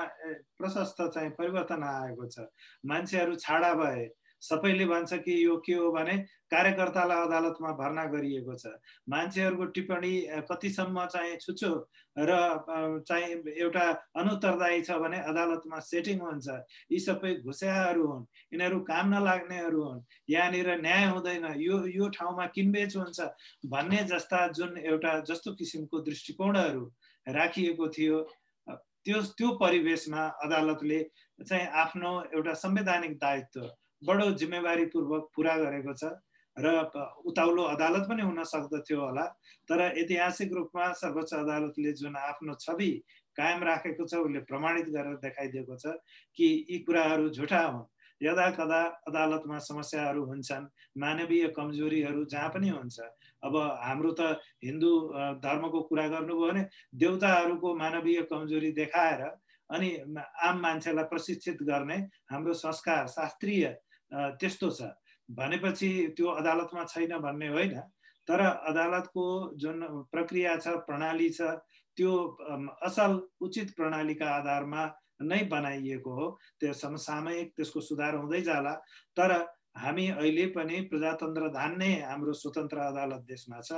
प्रशस्त 0.58 1.02
चाहिँ 1.14 1.30
परिवर्तन 1.40 1.84
आएको 1.84 2.26
छ। 2.28 2.48
मान्छेहरू 2.86 3.36
छाडा 3.36 3.74
भए 3.76 4.10
सबैले 4.42 4.86
भन्छ 4.86 5.14
कि 5.24 5.34
यो 5.46 5.56
के 5.66 5.74
हो 5.74 5.92
भने 5.92 6.18
कार्यकर्तालाई 6.52 7.26
अदालतमा 7.28 7.72
भर्ना 7.80 8.04
गरिएको 8.12 8.56
छ। 8.56 8.72
मान्छेहरूको 9.10 9.66
टिप्पणी 9.76 10.14
कतिसम्म 10.52 11.06
चाहिँ 11.06 11.36
छुचो 11.38 11.72
र 12.18 12.32
चाहिँ 13.08 13.36
एउटा 13.52 13.84
अनुत्तरदायी 14.16 14.82
छ 14.82 14.92
भने 15.04 15.20
अदालतमा 15.32 15.80
सेटिङ 15.80 16.20
हुन्छ। 16.20 16.48
यी 16.92 17.00
सबै 17.00 17.34
घुस्याहरू 17.44 18.08
हुन् 18.08 18.26
यिनीहरू 18.54 18.80
काम 18.88 19.14
नलाग्नेहरू 19.14 19.84
हुन् 19.84 20.02
यहाँनिर 20.30 20.70
न्याय 20.82 21.06
हुँदैन 21.10 21.46
यो 21.60 21.76
यो 21.88 22.10
ठाउँमा 22.16 22.46
किनबेच 22.56 22.96
हुन्छ 22.96 23.20
भन्ने 23.68 24.04
जस्ता 24.08 24.48
जुन 24.56 24.78
एउटा 24.80 25.20
जस्तो 25.28 25.54
किसिमको 25.54 26.00
दृष्टिकोणहरू 26.02 26.84
राखिएको 27.34 27.88
थियो। 27.90 28.18
त्यो 29.06 29.22
त्यो 29.38 29.50
परिवेशमा 29.58 30.24
अदालतले 30.44 31.00
चाहिँ 31.40 31.68
आफ्नो 31.82 32.12
एउटा 32.36 32.54
संवैधानिक 32.54 33.14
दायित्व 33.18 33.62
बडो 34.02 34.32
जिम्मेवारीपूर्वक 34.40 35.30
पुरा 35.36 35.56
गरेको 35.58 35.94
छ 35.94 36.12
र 36.58 36.68
उताउलो 37.26 37.64
अदालत 37.64 38.04
पनि 38.10 38.22
हुन 38.22 38.44
सक्दथ्यो 38.44 39.00
होला। 39.00 39.26
तर 39.70 39.82
ऐतिहासिक 39.82 40.54
रूपमा 40.54 40.92
सर्वोच्च 40.94 41.34
अदालतले 41.34 41.92
जुन 41.96 42.16
आफ्नो 42.16 42.54
छवि 42.60 42.92
कायम 43.38 43.64
राखेको 43.64 44.04
छ 44.04 44.20
उसले 44.20 44.40
प्रमाणित 44.44 44.88
गरेर 44.92 45.16
देखाइदिएको 45.24 45.76
छ 45.80 45.96
कि 46.36 46.48
यी 46.70 46.80
कुराहरू 46.84 47.30
झुटा 47.30 47.62
हुन्। 47.62 47.88
यदा 48.22 48.50
कदा 48.52 48.82
अदालतमा 49.08 49.58
समस्याहरू 49.62 50.24
हुन्छन् 50.26 50.66
मानवीय 50.98 51.48
कमजोरीहरू 51.58 52.24
जहाँ 52.26 52.50
पनि 52.50 52.70
हुन्छ। 52.70 53.00
अब 53.44 53.56
हाम्रो 53.82 54.12
त 54.12 54.22
हिन्दू 54.64 54.92
धर्मको 55.40 55.82
कुरा 55.90 56.08
गर्नुभयो 56.08 56.48
भने 56.48 56.64
देउताहरूको 56.96 57.76
मानवीय 57.76 58.22
कमजोरी 58.32 58.72
देखाएर 58.74 59.22
अनि 59.70 59.90
आम 60.44 60.60
मान्छेलाई 60.62 61.06
प्रशिक्षित 61.06 61.64
गर्ने 61.64 61.98
हाम्रो 62.32 62.54
संस्कार 62.56 63.08
शास्त्रीय 63.08 63.66
त्यस्तो 64.12 64.70
छ। 64.72 64.92
भनेपछि 65.30 65.90
त्यो 66.18 66.28
अदालतमा 66.42 66.84
छैन 66.86 67.18
भन्ने 67.22 67.48
होइन 67.48 67.74
तर 68.28 68.42
अदालतको 68.42 69.26
जुन 69.56 69.82
प्रक्रिया 70.12 70.56
छ 70.58 70.68
प्रणाली 70.88 71.30
छ 71.30 71.42
त्यो 71.98 72.12
असल 72.84 73.20
उचित 73.42 73.70
प्रणालीका 73.78 74.30
आधारमा 74.30 74.86
नै 75.22 75.44
बनाइएको 75.52 76.12
हो। 76.16 76.28
त्यो 76.60 76.74
समसामयिक 76.74 77.54
त्यसको 77.56 77.80
सुधार 77.82 78.16
हुँदै 78.16 78.42
जाला। 78.42 78.74
तर 79.18 79.32
हामी 79.78 80.08
अहिले 80.10 80.46
पनि 80.56 80.80
प्रजातन्त्र 80.92 81.48
धान्ने 81.50 81.90
हाम्रो 82.02 82.34
स्वतन्त्र 82.34 82.78
अदालत 82.82 83.22
देशमा 83.28 83.60
छ। 83.62 83.72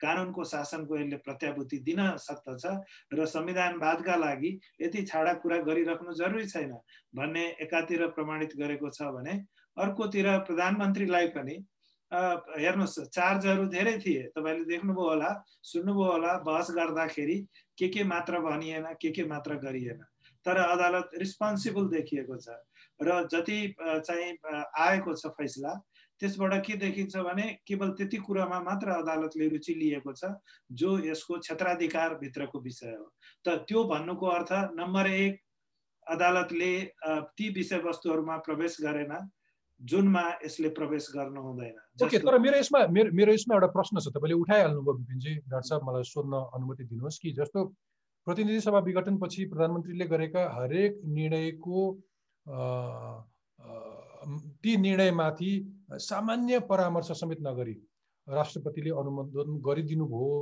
कानुनको 0.00 0.44
शासनको 0.44 0.98
यसले 0.98 1.16
प्रत्याभूति 1.26 1.78
दिन 1.82 2.00
सक्दछ 2.16 2.64
र 3.12 3.26
संविधानवादका 3.26 4.16
लागि 4.16 4.50
यति 4.80 5.02
छाडा 5.02 5.32
कुरा 5.42 5.58
गरिराख्नु 5.66 6.12
जरुरी 6.14 6.46
छैन 6.46 6.72
भन्ने 7.14 7.44
एकातिर 7.60 8.06
प्रमाणित 8.14 8.56
गरेको 8.56 8.90
छ 8.90 9.10
भने 9.12 9.34
अर्कोतिर 9.76 10.28
प्रधानमन्त्रीलाई 10.46 11.26
पनि 11.36 11.56
हेर्नुहोस् 12.12 12.98
चार्जहरू 13.08 13.66
धेरै 13.72 13.98
थिए। 13.98 14.22
तपाईँले 14.36 14.64
देख्नुभयो 14.64 15.08
होला 15.08 15.30
सुन्नुभयो 15.64 16.10
होला 16.12 16.32
बहस 16.46 16.70
गर्दाखेरि 16.76 17.36
के 17.78 17.88
के 17.88 18.04
मात्र 18.04 18.40
भनिएन 18.40 18.86
के 19.00 19.10
के 19.10 19.24
मात्र 19.24 19.56
गरिएन। 19.58 20.00
तर 20.46 20.56
अदालत 20.58 21.10
रिस्पोन्सिबल 21.18 21.88
देखिएको 21.88 22.36
छ। 22.36 22.48
र 23.00 23.26
जति 23.32 23.58
चाहिँ 23.78 24.30
आएको 24.78 25.14
छ 25.14 25.26
फैसला 25.38 25.74
त्यसबाट 26.20 26.54
के 26.66 26.74
देखिन्छ 26.78 27.16
भने 27.18 27.46
केवल 27.66 27.90
त्यति 27.98 28.16
कुरामा 28.26 28.58
मात्र 28.62 28.90
अदालतले 29.02 29.48
रुचि 29.48 29.74
लिएको 29.74 30.12
छ 30.12 30.30
जो 30.70 30.98
यसको 31.06 31.38
क्षेत्राधिकारभित्रको 31.38 32.60
विषय 32.60 32.94
हो। 32.94 33.06
त 33.44 33.64
त्यो 33.68 33.84
भन्नुको 33.84 34.26
अर्थ 34.28 34.52
नम्बर 34.78 35.06
एक 35.10 35.40
अदालतले 36.06 36.72
ती 37.34 37.48
विषयवस्तुहरूमा 37.54 38.36
प्रवेश 38.46 38.76
गरेन 38.82 39.14
जुनमा 39.80 40.22
यसले 40.44 40.68
प्रवेश 40.78 41.06
गर्नु 41.14 41.40
हुँदैन। 41.42 41.76
ओके 42.06 42.18
तर 42.18 42.38
मेरो 42.38 42.58
यसमा 42.58 42.86
मेरो 42.86 43.10
मेरो 43.10 43.32
यसमा 43.34 43.54
एउटा 43.54 43.66
प्रश्न 43.74 43.98
छ। 43.98 44.14
तपाईँले 44.14 44.34
उठाइहाल्नुभयो 44.34 44.94
विपिनजी 44.98 45.34
डाक्टर 45.50 45.68
साहब 45.68 45.82
मलाई 45.88 46.02
सोध्न 46.06 46.34
अनुमति 46.54 46.84
दिनुहोस् 46.86 47.18
कि 47.18 47.32
जस्तो 47.34 47.60
प्रतिनिधि 48.26 48.60
सभा 48.60 48.78
विघटनपछि 48.86 49.44
प्रधानमन्त्रीले 49.52 50.06
गरेका 50.06 50.42
हरेक 50.54 51.00
निर्णयको 51.14 51.78
ती 54.62 54.76
निर्णयमाथि 54.76 55.52
सामान्य 56.06 56.58
परामर्श 56.70 57.10
समेत 57.20 57.40
नगरी 57.42 57.76
राष्ट्रपतिले 58.26 58.90
अनुमोदन 59.00 59.58
गरिदिनु 59.66 60.06
भयो 60.06 60.34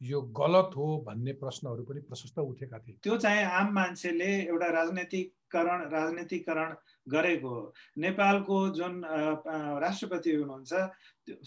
यो 0.00 0.20
गलत 0.36 0.70
हो 0.76 0.86
भन्ने 1.06 1.32
प्रश्नहरू 1.40 1.82
पनि 1.88 2.00
प्रशस्त 2.08 2.38
उठेका 2.38 2.78
थिए। 2.78 2.96
त्यो 3.02 3.16
चाहिँ 3.16 3.44
आम 3.58 3.72
मान्छेले 3.74 4.30
एउटा 4.52 4.68
राजनैतिकरण 4.70 5.80
राजनीतिकरण 5.90 6.74
गरेको 7.08 7.48
हो। 7.48 7.72
नेपालको 8.04 8.56
जुन 8.76 9.02
राष्ट्रपति 9.04 10.34
हुनुहुन्छ 10.34 10.72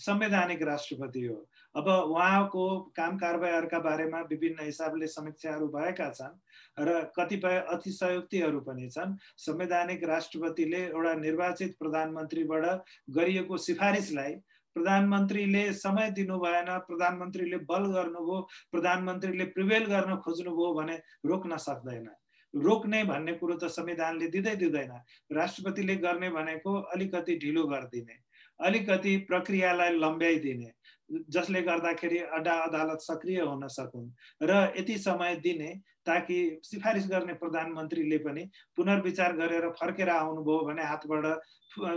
संवैधानिक 0.05 0.61
राष्ट्रपति 0.63 1.23
हो। 1.25 1.37
अब 1.77 1.87
उहाँको 1.87 2.65
काम 2.97 3.17
कारबाहीहरूका 3.17 3.79
बारेमा 3.79 4.19
विभिन्न 4.29 4.65
हिसाबले 4.65 5.07
समीक्षाहरू 5.07 5.67
भएका 5.69 6.09
छन् 6.11 6.35
र 6.79 6.99
कतिपय 7.15 7.57
अतिशयोक्तिहरू 7.69 8.59
पनि 8.61 8.87
छन्। 8.89 9.15
संवैधानिक 9.37 10.03
राष्ट्रपतिले 10.05 10.81
एउटा 10.83 11.13
निर्वाचित 11.15 11.75
प्रधानमन्त्रीबाट 11.79 12.65
गरिएको 13.13 13.57
सिफारिसलाई 13.59 14.33
प्रधानमन्त्रीले 14.75 15.63
समय 15.75 16.11
दिनु 16.11 16.37
भएन 16.39 16.77
प्रधानमन्त्रीले 16.87 17.57
बल 17.69 17.85
गर्नुभयो 17.93 18.41
प्रधानमन्त्रीले 18.71 19.45
प्रिभेल 19.53 19.85
गर्न 19.85 20.15
खोज्नुभयो 20.25 20.73
भने 20.73 20.95
रोक्न 21.25 21.57
सक्दैन। 21.57 22.09
रोक्ने 22.53 23.03
भन्ने 23.03 23.33
कुरो 23.33 23.55
त 23.55 23.67
संविधानले 23.69 24.27
दिँदै 24.29 24.55
दिँदैन। 24.55 24.91
राष्ट्रपतिले 25.31 25.95
गर्ने 25.97 26.29
भनेको 26.31 26.73
अलिकति 26.93 27.35
ढिलो 27.37 27.63
गरिदिने 27.67 28.15
अलिकति 28.59 29.15
प्रक्रियालाई 29.27 29.97
लम्ब्याइदिने 29.97 30.71
जसले 31.09 31.61
गर्दाखेरि 31.61 32.17
अड्डा 32.37 32.53
अदालत 32.67 32.99
सक्रिय 33.01 33.39
हुन 33.41 33.67
सकुन्। 33.67 34.11
र 34.43 34.51
यति 34.77 34.97
समय 34.97 35.35
दिने 35.43 35.71
ताकि 36.05 36.37
सिफारिस 36.63 37.07
गर्ने 37.09 37.33
प्रधानमन्त्रीले 37.33 38.17
पनि 38.17 38.43
पुनर्विचार 38.75 39.35
गरेर 39.37 39.69
फर्केर 39.79 40.09
आउनुभयो 40.09 40.59
भने 40.67 40.83
हातबाट 40.83 41.25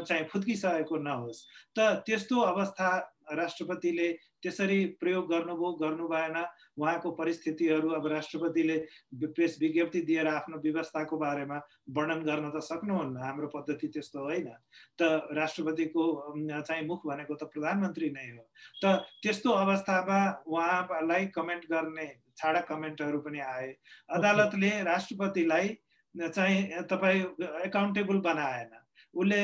चाहिँ 0.07 0.25
फुत्किसकेको 0.31 0.97
नहोस्। 0.99 1.45
त 1.77 2.03
त्यस्तो 2.07 2.41
अवस्था 2.41 2.89
राष्ट्रपतिले 3.33 4.09
त्यसरी 4.43 4.79
प्रयोग 5.01 5.25
गर्नुभयो 5.33 5.73
गर्नु 5.83 6.07
भएन। 6.09 6.37
उहाँको 6.81 7.11
परिस्थितिहरू 7.21 7.89
अब 7.91 8.07
राष्ट्रपतिले 8.07 8.77
प्रेस 9.37 9.57
विज्ञप्ति 9.61 10.01
दिएर 10.01 10.27
आफ्नो 10.29 10.59
व्यवस्थाको 10.59 11.17
बारेमा 11.17 11.59
वर्णन 11.97 12.21
गर्न 12.25 12.51
त 12.51 12.63
सक्नुहुन्न। 12.63 13.17
हाम्रो 13.17 13.49
पद्धति 13.55 13.89
त्यस्तो 13.89 14.19
होइन। 14.25 14.49
त 14.99 15.03
राष्ट्रपतिको 15.33 16.05
चाहिँ 16.49 16.87
मुख 16.87 17.07
भनेको 17.07 17.35
त 17.35 17.51
प्रधानमन्त्री 17.53 18.11
नै 18.11 18.29
हो। 18.31 18.43
त 18.83 19.05
त्यस्तो 19.23 19.51
अवस्थामा 19.51 20.19
उहाँलाई 20.47 21.27
कमेन्ट 21.37 21.65
गर्ने 21.71 22.09
छाडा 22.37 22.61
कमेन्टहरू 22.69 23.19
पनि 23.21 23.41
आए। 23.41 23.71
अदालतले 24.09 24.71
राष्ट्रपतिलाई 24.85 25.69
चाहिँ 26.15 26.83
तपाईँ 26.91 27.23
एकाउन्टेबल 27.67 28.19
बनाएन। 28.19 28.71
उसले 29.15 29.41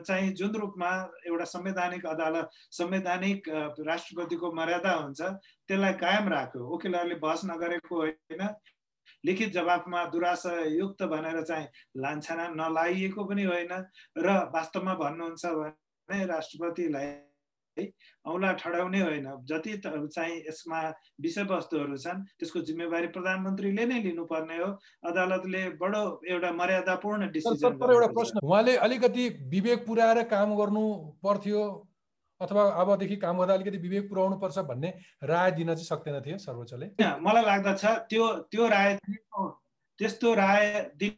चाहिँ 0.00 0.32
जुन 0.34 0.54
रूपमा 0.54 0.90
एउटा 1.26 1.44
संवैधानिक 1.44 2.06
अदालत 2.06 2.50
संवैधानिक 2.72 3.48
राष्ट्रपतिको 3.86 4.52
मर्यादा 4.52 4.92
हुन्छ 4.92 5.20
त्यसलाई 5.68 5.94
कायम 6.02 6.28
राख्यो। 6.28 6.60
वकिलहरूले 6.74 7.14
बहस 7.14 7.40
नगरेको 7.44 7.96
होइन। 7.96 8.42
लिखित 9.24 9.52
जवाफमा 9.52 10.04
दुराशयुक्त 10.12 11.02
भनेर 11.02 11.42
चाहिँ 11.42 11.66
लान्छना 11.96 12.48
नलाइएको 12.54 13.24
पनि 13.24 13.44
होइन 13.44 13.72
र 14.18 14.26
वास्तवमा 14.54 14.94
भन्नुहुन्छ 14.94 15.46
भने 15.46 16.24
राष्ट्रपतिलाई 16.26 17.29
औँला 17.78 18.52
ठडाउने 18.52 19.00
होइन। 19.00 19.26
जति 19.48 19.76
चाहिँ 19.84 20.36
यसमा 20.48 20.80
विषयवस्तुहरू 21.20 21.96
छन् 21.96 22.24
त्यसको 22.38 22.60
जिम्मेवारी 22.60 23.06
प्रधानमन्त्रीले 23.08 23.84
नै 23.86 24.02
लिनुपर्ने 24.02 24.56
हो। 24.58 24.70
अदालतले 25.08 25.62
बडो 25.80 26.02
एउटा 26.28 26.50
मर्यादापूर्ण 26.52 27.30
डिसिजन 27.30 27.78
एउटा 27.82 28.06
प्रश्न। 28.12 28.40
उहाँले 28.42 28.76
अलिकति 28.78 29.28
विवेक 29.48 29.86
पुऱ्याएर 29.86 30.22
काम 30.28 30.56
गर्नु 30.56 30.82
पर्थ्यो 31.22 31.62
अथवा 32.40 32.62
अबदेखि 32.82 33.16
काम 33.16 33.38
गर्दा 33.38 33.54
अलिकति 33.54 33.78
विवेक 33.78 34.08
पुऱ्याउनु 34.10 34.36
पर्छ 34.40 34.58
भन्ने 34.68 34.90
राय 35.24 35.50
दिन 35.52 35.74
चाहिँ 35.74 35.86
सक्दैन 35.86 36.20
थियो 36.26 36.38
सर्वोच्चले। 36.38 36.86
मलाई 37.20 37.44
लाग्दछ 37.44 37.84
त्यो 38.10 38.26
त्यो 38.50 38.68
राय 38.68 38.98
त्यस्तो 39.98 40.34
राय 40.34 40.90
दिन 40.96 41.16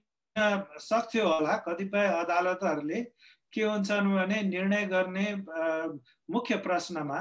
सक्थ्यो 0.81 1.27
होला। 1.29 1.57
कतिपय 1.67 2.07
अदालतहरूले 2.21 3.01
के 3.53 3.63
हुन्छन् 3.63 4.15
भने 4.15 4.43
निर्णय 4.49 4.85
गर्ने 4.87 5.27
मुख्य 6.29 6.57
प्रश्नमा 6.67 7.21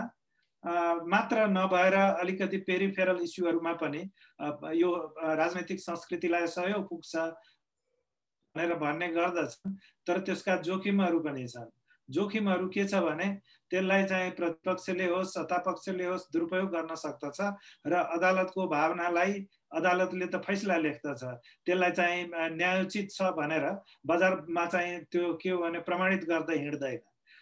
मात्र 1.07 1.47
नभएर 1.49 1.93
अलिकति 1.93 2.57
पेरिफेरल 2.67 3.21
इस्युहरूमा 3.23 3.73
पनि 3.81 4.01
यो 4.79 4.89
राजनैतिक 5.35 5.79
संस्कृतिलाई 5.79 6.47
सहयोग 6.47 6.87
पुग्छ 6.89 7.15
भनेर 8.55 8.73
भन्ने 8.77 9.07
गर्दछन् 9.09 9.75
तर 10.07 10.19
त्यसका 10.21 10.55
जोखिमहरू 10.61 11.19
पनि 11.19 11.47
छन्। 11.47 11.69
जोखिमहरू 12.09 12.67
के 12.69 12.83
छ 12.87 13.01
भने 13.01 13.27
त्यसलाई 13.71 14.03
चाहिँ 14.05 14.31
प्रतिपक्षले 14.37 15.05
होस् 15.09 15.33
सत्तापक्षले 15.33 16.05
होस् 16.05 16.29
दुरुपयोग 16.33 16.69
गर्न 16.71 16.95
सक्दछ 16.95 17.39
र 17.87 17.93
अदालतको 18.15 18.67
भावनालाई 18.67 19.33
अदालतले 19.73 20.25
त 20.27 20.35
फैसला 20.45 20.77
लेख्दछ। 20.77 21.23
त्यसलाई 21.65 21.91
चाहिँ 21.91 22.23
न्यायोचित 22.57 23.07
छ 23.11 23.31
भनेर 23.37 23.65
बजारमा 24.07 24.65
चाहिँ 24.65 24.99
त्यो 25.11 25.33
के 25.41 25.49
हो 25.49 25.57
भने 25.61 25.79
प्रमाणित 25.87 26.23
गर्दै 26.27 26.57
हिँड्दैन। 26.57 26.99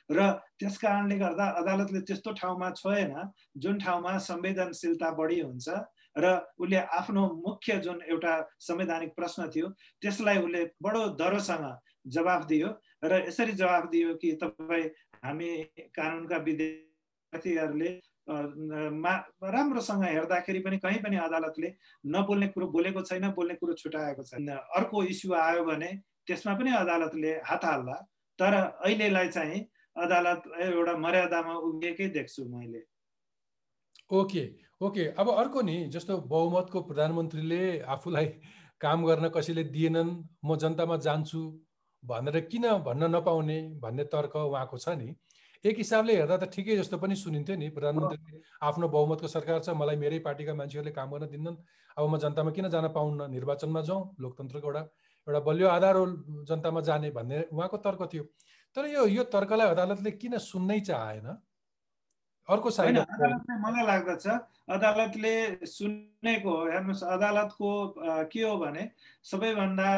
र 0.10 0.20
त्यस 0.58 0.78
कारणले 0.82 1.16
गर्दा 1.18 1.46
अदालतले 1.62 2.00
त्यस्तो 2.02 2.32
ठाउँमा 2.42 2.70
छोएन 2.82 3.14
जुन 3.58 3.78
ठाउँमा 3.78 4.18
संवेदनशीलता 4.18 5.10
बढी 5.14 5.40
हुन्छ 5.42 5.70
र 6.18 6.26
उसले 6.58 6.78
आफ्नो 7.00 7.24
मुख्य 7.46 7.78
जुन 7.86 8.02
एउटा 8.10 8.34
संवैधानिक 8.60 9.12
प्रश्न 9.16 9.50
थियो 9.54 9.68
त्यसलाई 10.02 10.38
उसले 10.42 10.64
बडो 10.82 11.02
दरोसँग 11.14 11.66
जवाफ 12.10 12.46
दियो 12.50 12.70
र 13.06 13.22
यसरी 13.28 13.54
जवाफ 13.62 13.90
दियो 13.92 14.14
कि 14.18 14.32
तपाईँ 14.42 14.90
हामी 15.24 15.50
कानुनका 15.94 16.38
विद्यार्थीहरूले 16.48 17.90
राम्रोसँग 18.30 20.04
हेर्दाखेरि 20.04 20.60
पनि 20.60 20.78
कहीँ 20.78 21.00
पनि 21.04 21.18
अदालतले 21.18 21.74
नबोल्ने 22.06 22.48
कुरो 22.48 22.68
बोलेको 22.76 23.02
छैन 23.02 23.28
बोल्ने 23.34 23.56
कुरो 23.56 23.74
छुट्याएको 23.74 24.24
छैन। 24.24 24.50
अर्को 24.50 25.04
इस्यु 25.04 25.34
आयो 25.34 25.64
भने 25.66 25.90
त्यसमा 26.28 26.54
पनि 26.54 26.72
अदालतले 26.78 27.32
हात 27.50 27.66
हाल्ला। 27.66 27.98
तर 28.40 28.54
अहिलेलाई 28.54 29.28
चाहिँ 29.28 29.60
अदालत 29.98 30.44
एउटा 30.62 30.94
मर्यादामा 30.98 31.54
उभिएकै 31.68 32.08
देख्छु 32.10 32.46
मैले। 32.46 32.82
Okay 34.10 34.44
okay. 34.82 35.06
अब 35.20 35.30
अर्को 35.30 35.62
नि 35.62 35.76
जस्तो 35.94 36.18
बहुमतको 36.30 36.82
प्रधानमन्त्रीले 36.82 37.64
आफूलाई 37.96 38.26
काम 38.82 39.06
गर्न 39.06 39.30
कसैले 39.30 39.64
दिएनन् 39.76 40.12
म 40.46 40.56
जनतामा 40.56 40.98
जान्छु 40.98 41.42
भनेर 42.04 42.40
किन 42.48 42.66
भन्न 42.86 43.04
नपाउने 43.16 43.60
भन्ने 43.82 44.04
तर्क 44.14 44.36
उहाँको 44.36 44.78
छ 44.78 44.90
नि? 44.96 45.16
एक 45.66 45.78
हिसाबले 45.78 46.16
हेर्दा 46.16 46.36
त 46.38 46.48
ठिकै 46.56 46.76
जस्तो 46.80 46.98
पनि 46.98 47.16
सुनिन्थ्यो 47.20 47.56
नि 47.60 47.68
प्रधानमन्त्रीले। 47.76 48.40
आफ्नो 48.64 48.88
बहुमतको 48.88 49.28
सरकार 49.28 49.60
छ 49.60 49.76
मलाई 49.76 49.98
मेरै 50.00 50.20
पार्टीका 50.24 50.54
मान्छेहरूले 50.56 50.92
काम 50.96 51.10
गर्न 51.12 51.28
दिन्नन्। 51.36 51.58
अब 52.00 52.04
म 52.08 52.16
जनतामा 52.24 52.52
किन 52.56 52.70
जान 52.72 52.88
पाउन्न? 52.96 53.28
निर्वाचनमा 53.28 53.82
जाउँ 53.84 54.16
लोकतन्त्रको 54.24 54.68
एउटा 54.68 54.84
एउटा 55.28 55.42
बलियो 55.44 55.68
आधार 55.68 55.96
हो 56.00 56.06
जनतामा 56.48 56.82
जाने 56.88 57.12
भन्ने 57.12 57.38
उहाँको 57.52 57.78
तर्क 57.84 58.02
थियो। 58.08 58.24
तर 58.76 58.88
यो 58.88 59.06
यो 59.20 59.24
तर्कलाई 59.28 59.68
अदालतले 59.76 60.12
किन 60.16 60.38
सुन्नै 60.40 60.80
चाहेन? 60.88 61.28
अर्को 62.50 62.70
साइड 62.72 62.98
मलाई 63.62 63.86
लाग्दछ 63.86 64.26
अदालतले 64.74 65.34
सुनेको 65.68 66.54
हेर्नुहोस् 66.72 67.04
अदालतको 67.04 67.70
के 68.32 68.42
हो 68.42 68.56
भने 68.58 68.84
सबैभन्दा 69.28 69.90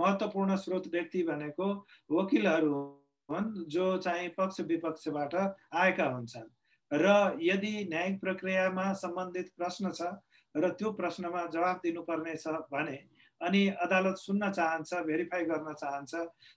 महत्त्वपूर्ण 0.00 0.56
स्रोत 0.64 0.86
व्यक्ति 0.92 1.22
भनेको 1.22 1.66
वकिलहरू 2.10 2.80
हुन् 3.28 3.64
जो 3.68 3.96
चाहिँ 3.98 4.28
पक्ष 4.38 4.60
विपक्षबाट 4.60 5.34
आएका 5.74 6.04
हुन्छन्। 6.06 6.48
र 6.90 7.06
यदि 7.42 7.72
न्यायिक 7.90 8.20
प्रक्रियामा 8.20 8.92
सम्बन्धित 8.94 9.50
प्रश्न 9.58 9.90
छ 9.90 10.02
र 10.54 10.68
त्यो 10.78 10.90
प्रश्नमा 10.92 11.46
जवाब 11.52 11.80
छ 11.82 12.46
भने 12.72 12.98
अनि 13.40 13.66
अदालत 13.82 14.16
सुन्न 14.16 14.50
चाहन्छ 14.50 14.94
भेरिफाई 15.06 15.44
गर्न 15.44 15.72
चाहन्छ 15.74 16.14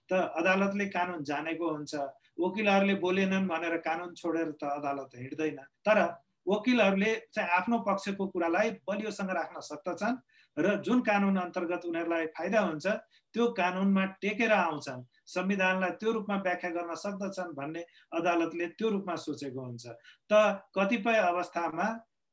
त 0.08 0.12
अदालतले 0.40 0.86
कानुन 0.88 1.24
जानेको 1.24 1.66
हुन्छ। 1.70 1.94
वकिलहरूले 2.40 2.94
बोलेनन् 3.02 3.48
भनेर 3.48 3.76
कानुन 3.84 4.14
छोडेर 4.14 4.50
त 4.56 4.64
अदालत 4.78 5.10
हिँड्दैन। 5.16 5.58
तर 5.84 5.98
वकिलहरूले 6.46 7.12
चाहिँ 7.34 7.50
आफ्नो 7.50 7.78
पक्षको 7.84 8.26
कुरालाई 8.26 8.70
बलियोसँग 8.88 9.30
राख्न 9.30 9.60
सक्दछन् 9.60 10.16
र 10.60 10.74
जुन 10.86 11.00
कानुन 11.00 11.36
अन्तर्गत 11.36 11.82
उनीहरूलाई 11.86 12.26
फाइदा 12.36 12.60
हुन्छ 12.60 12.86
त्यो 13.34 13.46
कानुनमा 13.58 14.04
टेकेर 14.22 14.52
आउँछन्। 14.52 15.04
संविधानलाई 15.26 15.90
त्यो 16.00 16.12
रूपमा 16.12 16.36
व्याख्या 16.46 16.70
गर्न 16.70 16.94
सक्दछन् 17.04 17.54
भन्ने 17.58 17.82
अदालतले 18.18 18.66
त्यो 18.78 18.88
रूपमा 18.90 19.14
सोचेको 19.26 19.60
हुन्छ। 19.60 19.86
त 20.30 20.32
कतिपय 20.76 21.18
अवस्थामा 21.30 21.86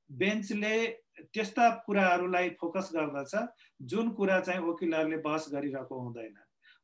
बेन्चले 0.10 0.76
त्यस्ता 1.34 1.70
कुराहरूलाई 1.86 2.50
फोकस 2.60 2.92
गर्दछ 2.96 3.34
जुन 3.92 4.10
कुरा 4.18 4.40
चाहिँ 4.40 4.62
वकिलहरूले 4.66 5.18
बहस 5.26 5.50
गरिरहेको 5.54 5.96
हुँदैन। 6.00 6.36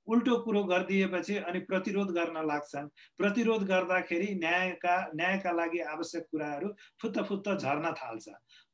उल्टो 0.07 0.37
कुरो 0.43 0.63
गरिदिएपछि 0.63 1.35
अनि 1.47 1.59
प्रतिरोध 1.69 2.11
गर्न 2.11 2.45
लाग्छन्। 2.47 2.87
प्रतिरोध 3.17 3.63
गर्दाखेरि 3.67 4.33
न्यायका 4.35 4.95
न्यायका 5.15 5.51
लागि 5.51 5.79
आवश्यक 5.79 6.23
कुराहरू 6.31 6.69
फुत्त 7.01 7.19
फुत्त 7.29 7.49
झर्न 7.55 7.91
थाल्छ। 7.93 8.27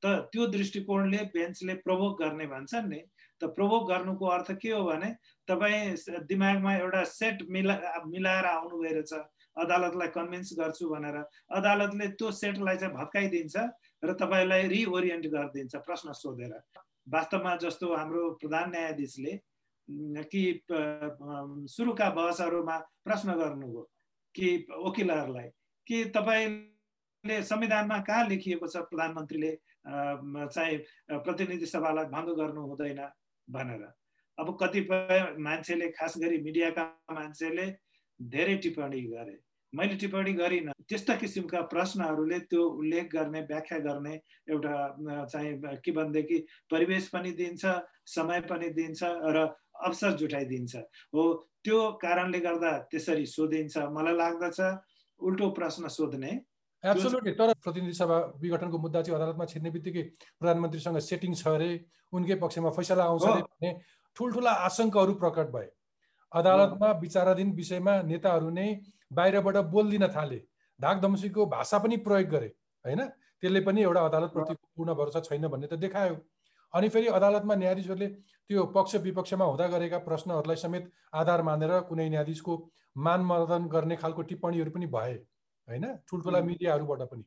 त 0.03 0.05
त्यो 0.31 0.45
दृष्टिकोणले 0.47 1.17
बेन्चले 1.33 1.73
प्रभोग 1.85 2.21
गर्ने 2.21 2.45
भन्छन् 2.47 2.89
नि। 2.89 3.01
त 3.41 3.45
प्रभोग 3.55 3.87
गर्नुको 3.89 4.25
अर्थ 4.27 4.51
के 4.61 4.71
हो 4.71 4.83
भने 4.83 5.09
तपाईँ 5.47 5.95
दिमागमा 6.27 6.73
एउटा 6.75 7.03
सेट 7.07 7.45
मिला 7.49 7.75
मिलाएर 8.05 8.45
आउनुभयो 8.45 8.93
रहेछ 8.93 9.13
अदालतलाई 9.57 10.07
कन्भिन्स 10.15 10.49
गर्छु 10.59 10.89
भनेर। 10.89 11.17
अदालतले 11.51 12.07
त्यो 12.17 12.31
सेटलाई 12.31 12.77
चाहिँ 12.77 12.93
भत्काइदिन्छ 12.95 13.55
र 14.03 14.13
तपाईँलाई 14.19 14.67
रिओरिएन्ट 14.67 15.25
गरिदिन्छ 15.27 15.75
प्रश्न 15.87 16.11
सोधेर। 16.15 16.53
वास्तवमा 17.07 17.55
जस्तो 17.63 17.95
हाम्रो 17.95 18.21
प्रधान 18.41 18.69
न्यायाधीशले 18.71 19.31
कि 19.89 20.41
सुरुका 21.73 22.09
बहसहरूमा 22.09 22.77
प्रश्न 23.05 23.33
गर्नुभयो 23.39 23.83
कि 24.35 24.47
वकिलहरूलाई 24.85 25.49
कि 25.87 26.03
तपाईँले 26.15 27.41
संविधानमा 27.43 27.97
कहाँ 28.07 28.27
लेखिएको 28.29 28.67
छ? 28.67 28.77
प्रधानमन्त्रीले 28.89 29.51
चाहिँ 29.87 30.77
प्रतिनिधि 31.25 31.65
सभालाई 31.65 32.05
भङ्ग 32.13 32.29
गर्नु 32.37 32.61
हुँदैन 32.69 33.01
भनेर। 33.47 33.83
अब 34.37 34.57
कतिपय 34.61 35.35
मान्छेले 35.39 35.87
खास 35.97 36.13
गरी 36.21 36.37
मिडियाका 36.43 36.83
मान्छेले 37.11 37.65
धेरै 38.19 38.55
टिप्पणी 38.63 39.01
गरे। 39.11 39.37
मैले 39.73 39.95
टिप्पणी 40.01 40.33
गरिनँ। 40.33 40.73
त्यस्ता 40.89 41.15
किसिमका 41.21 41.61
प्रश्नहरूले 41.73 42.39
त्यो 42.49 42.61
उल्लेख 42.79 43.05
गर्ने 43.13 43.41
व्याख्या 43.49 43.77
गर्ने 43.79 44.13
एउटा 44.49 45.25
चाहिँ 45.25 45.53
के 45.83 45.91
भनेदेखि 45.91 46.37
परिवेश 46.71 47.07
पनि 47.13 47.31
दिन्छ 47.41 47.65
समय 48.05 48.41
पनि 48.49 48.69
दिन्छ 48.73 49.01
र 49.03 49.45
अवसर 49.79 50.11
जुटाइदिन्छ। 50.19 50.75
हो 51.13 51.23
त्यो 51.63 51.79
कारणले 52.01 52.39
गर्दा 52.39 52.71
त्यसरी 52.91 53.25
सोधिन्छ 53.25 53.77
मलाई 53.95 54.15
लाग्दछ 54.15 54.59
उल्टो 55.21 55.49
प्रश्न 55.57 55.87
सोध्ने। 55.87 56.31
एब्सोल्युटली 56.83 57.31
तर 57.39 57.53
प्रतिनिधि 57.63 57.93
सभा 57.93 58.17
विघटनको 58.41 58.77
मुद्दा 58.77 59.01
चाहिँ 59.01 59.15
अदालतमा 59.15 59.45
छिर्ने 59.45 59.69
बित्तिकै 59.71 60.03
प्रधानमन्त्रीसँग 60.39 60.97
सेटिङ 61.03 61.33
छ 61.35 61.47
अरे 61.47 61.69
उनकै 62.13 62.35
पक्षमा 62.39 62.69
फैसला 62.77 63.03
आउँछ 63.03 63.25
अरे 63.25 63.41
भन्ने 63.41 63.69
ठुल्ठुला 64.17 64.51
आशङ्काहरू 64.67 65.13
प्रकट 65.19 65.47
भए। 65.51 65.67
अदालतमा 66.31 66.89
विचाराधीन 67.03 67.51
विषयमा 67.55 68.01
नेताहरू 68.07 68.49
नै 68.49 68.67
बाहिरबाट 69.11 69.57
बोलिदिन 69.73 70.07
थाले। 70.15 70.39
धाकधम्सीको 70.79 71.45
भाषा 71.45 71.77
पनि 71.83 71.97
प्रयोग 72.07 72.29
गरे 72.29 72.49
होइन? 72.85 73.01
त्यसले 73.41 73.61
पनि 73.67 73.81
एउटा 73.83 74.01
अदालतप्रतिको 74.05 74.65
पूर्ण 74.75 74.93
भरोसा 74.95 75.19
छैन 75.27 75.47
भन्ने 75.47 75.67
त 75.67 75.73
देखायो। 75.83 76.15
अनि 76.73 76.89
फेरि 76.89 77.07
अदालतमा 77.09 77.55
न्यायाधीशहरूले 77.55 78.07
त्यो 78.49 78.65
पक्ष 78.75 78.95
विपक्षमा 79.05 79.45
हुँदा 79.45 79.67
गरेका 79.67 79.97
प्रश्नहरूलाई 80.07 80.55
समेत 80.55 80.91
आधार 81.13 81.41
मानेर 81.43 81.79
कुनै 81.89 82.09
न्यायाधीशको 82.09 82.53
मानमर्दन 82.97 83.67
गर्ने 83.67 83.95
खालको 83.95 84.21
टिप्पणीहरू 84.29 84.71
पनि 84.71 84.87
भए 84.87 85.13
होइन? 85.67 85.85
ठुल्ठुला 86.07 86.41
मिडियाहरूबाट 86.41 87.01
पनि। 87.11 87.23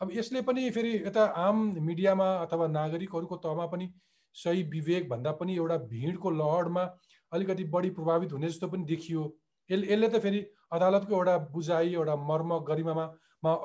अब 0.00 0.10
यसले 0.12 0.40
पनि 0.42 0.70
फेरि 0.70 0.92
यता 0.96 1.24
आम 1.40 1.56
मिडियामा 1.80 2.28
अथवा 2.44 2.66
नागरिकहरूको 2.68 3.36
तहमा 3.44 3.66
पनि 3.66 3.92
सही 4.36 4.62
विवेक 4.74 5.08
भन्दा 5.08 5.32
पनि 5.40 5.56
एउटा 5.56 5.76
भिडको 5.90 6.30
लहरमा 6.32 6.84
अलिकति 7.32 7.64
बढी 7.74 7.90
प्रभावित 7.90 8.32
हुने 8.32 8.48
जस्तो 8.48 8.68
पनि 8.68 8.84
देखियो। 8.84 9.22
यसले 9.70 9.92
यसले 9.92 10.08
त 10.08 10.22
फेरि 10.22 10.40
अदालतको 10.72 11.14
एउटा 11.14 11.36
बुझाइ 11.52 11.94
एउटा 11.94 12.16
मर्म 12.28 12.58
गरिमामा 12.70 13.04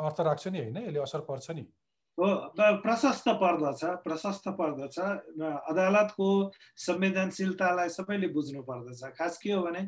अर्थ 0.06 0.21
राख्छ 0.21 0.47
नि 0.47 0.60
होइन? 0.60 0.77
यसले 0.77 0.99
असर 0.99 1.19
पर्छ 1.30 1.51
नि। 1.51 1.65
प्रशस्त 2.17 3.27
पर्दछ 3.38 3.84
प्रशस्त 4.03 4.47
पर्दछ 4.51 4.99
अदालतको 5.69 6.30
संवेदनशीलतालाई 6.77 7.89
सबैले 7.91 8.27
बुझ्नु 8.30 8.62
पर्दछ 8.63 9.03
खास 9.13 9.38
के 9.38 9.51
हो 9.51 9.62
भने 9.62 9.84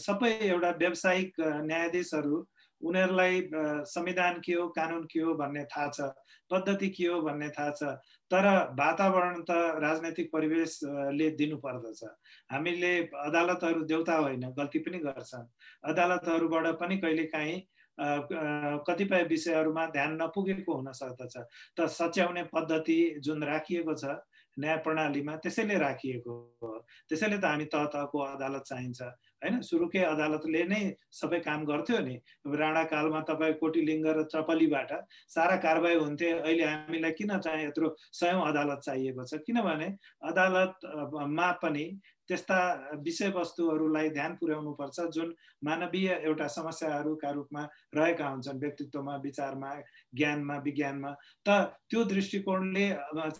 सबै 0.00 0.32
एउटा 0.40 0.70
व्यावसायिक 0.76 1.40
न्यायाधीशहरू 1.40 2.44
उनीहरूलाई 2.80 3.40
संविधान 3.86 4.40
के 4.40 4.52
हो 4.52 4.66
कानुन 4.70 5.04
के 5.06 5.20
हो 5.20 5.34
भन्ने 5.34 5.64
थाहा 5.66 5.88
छ 5.90 6.10
पद्धति 6.50 6.88
के 6.90 7.06
हो 7.06 7.20
भन्ने 7.22 7.48
थाहा 7.50 7.70
छ 7.72 7.94
तर 8.30 8.46
वातावरण 8.74 9.40
त 9.42 9.58
राजनैतिक 9.78 10.30
परिवेशले 10.32 11.30
दिनु 11.38 11.56
पर्दछ 11.58 12.02
हामीले 12.50 12.92
अदालतहरू 13.22 13.84
देउता 13.86 14.16
होइन 14.18 14.44
गल्ती 14.58 14.78
पनि 14.80 14.98
गर्छन् 15.00 15.46
अदालतहरूबाट 15.84 16.66
पनि 16.80 16.96
कहिलेकाहीँ 16.98 17.56
कतिपय 17.98 19.22
विषयहरूमा 19.30 19.86
ध्यान 19.86 20.22
नपुगेको 20.22 20.72
हुन 20.74 20.92
सक्दछ। 20.92 21.36
त 21.76 21.86
सच्याउने 21.88 22.42
पद्धति 22.54 22.98
जुन 23.20 23.42
राखिएको 23.44 23.94
छ 23.94 24.16
न्याय 24.58 24.76
प्रणालीमा 24.86 25.34
त्यसैले 25.42 25.78
राखिएको 25.78 26.32
हो। 26.62 26.68
त्यसैले 27.10 27.38
त 27.38 27.44
हामी 27.44 27.64
तह 27.66 27.84
तहको 27.90 28.18
अदालत 28.18 28.62
चाहिन्छ। 28.62 29.02
होइन? 29.02 29.60
सुरुकै 29.60 30.02
अदालतले 30.06 30.62
नै 30.70 30.82
सबै 31.10 31.38
काम 31.42 31.64
गर्थ्यो 31.66 31.98
नि। 31.98 32.14
राणाकालमा 32.46 33.20
तपाईँ 33.26 33.58
कोटिलिङ्ग 33.58 34.06
र 34.06 34.22
चपलीबाट 34.30 34.90
सारा 35.28 35.56
कारवाही 35.58 35.96
हुन्थे। 35.98 36.30
अहिले 36.46 36.64
हामीलाई 36.64 37.12
किन 37.18 37.38
चाहिँ 37.38 37.66
यत्रो 37.66 37.94
स्वयं 38.14 38.40
अदालत 38.46 38.78
चाहिएको 38.86 39.22
छ। 39.26 39.42
किनभने 39.42 39.88
अदालतमा 40.22 41.50
पनि 41.58 41.86
त्यस्ता 42.28 42.58
विषयवस्तुहरूलाई 43.04 44.08
ध्यान 44.10 44.34
पुर्याउनुपर्छ 44.40 45.00
जुन 45.14 45.34
मानवीय 45.64 46.08
एउटा 46.24 46.46
समस्याहरूका 46.48 47.30
रूपमा 47.30 47.62
रहेका 47.94 48.26
हुन्छन् 48.28 48.60
व्यक्तित्वमा 48.60 49.16
विचारमा 49.24 49.70
ज्ञानमा 50.14 50.56
विज्ञानमा। 50.64 51.10
त 51.46 51.48
त्यो 51.90 52.04
दृष्टिकोणले 52.04 52.86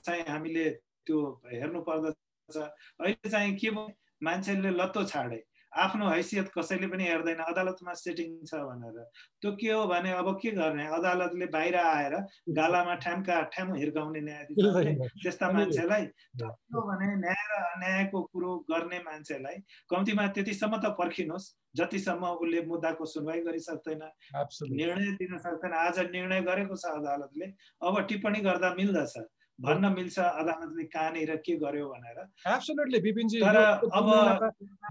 चाहिँ 0.04 0.24
हामीले 0.28 0.70
त्यो 1.06 1.20
हेर्नु 1.52 1.80
पर्दछ 1.80 2.56
अहिले 2.56 3.28
चाहिँ 3.30 3.56
के 3.56 3.70
मान्छेले 4.24 4.70
लत्तो 4.70 5.04
छाडे। 5.04 5.40
आफ्नो 5.74 6.08
हैसियत 6.08 6.50
कसैले 6.56 6.86
पनि 6.86 7.04
हेर्दैन 7.04 7.40
अदालतमा 7.44 7.92
सेटिङ 8.00 8.30
छ 8.46 8.60
भनेर। 8.66 8.98
त्यो 9.40 9.50
के 9.60 9.70
हो 9.72 9.86
भने 9.86 10.12
अब 10.12 10.28
के 10.42 10.50
गर्ने? 10.50 10.86
अदालतले 10.98 11.46
बाहिर 11.50 11.76
आएर 11.76 12.14
गालामा 12.58 12.94
ठ्याम्का 13.04 13.40
ठ्याम 13.54 13.74
हिर्काउने 13.74 14.20
न्यायाधीश 14.20 14.56
त्यस्ता 15.24 15.50
मान्छेलाई 15.52 16.06
के 16.42 16.80
भने 16.88 17.08
न्याय 17.16 17.42
र 17.50 17.62
अन्यायको 17.64 18.22
कुरो 18.32 18.56
गर्ने 18.70 18.98
मान्छेलाई 19.10 19.56
कम्तीमा 19.90 20.26
त्यतिसम्म 20.38 20.76
त 20.78 20.94
पर्खिनुहोस् 20.98 21.52
जतिसम्म 21.76 22.24
उसले 22.38 22.60
मुद्दाको 22.66 23.04
सुनवाई 23.04 23.40
गरिसक्दैन 23.42 24.02
निर्णय 24.78 25.10
दिन 25.18 25.38
सक्दैन। 25.38 25.72
आज 25.74 25.98
निर्णय 26.14 26.40
गरेको 26.42 26.76
छ 26.76 26.86
अदालतले 26.98 27.46
अब 27.82 28.00
टिप्पणी 28.08 28.40
गर्दा 28.40 28.74
मिल्दछ। 28.74 29.14
भन्न 29.58 29.92
मिल्छ 29.94 30.18
अदालतले 30.18 30.84
कहाँनिर 30.90 31.36
के 31.46 31.56
गर्यो 31.56 31.88
भनेर। 31.88 32.18
एब्सोल्युटली 32.54 32.98
विपिनजी 33.00 33.40
तर 33.40 33.56
अब 33.98 34.08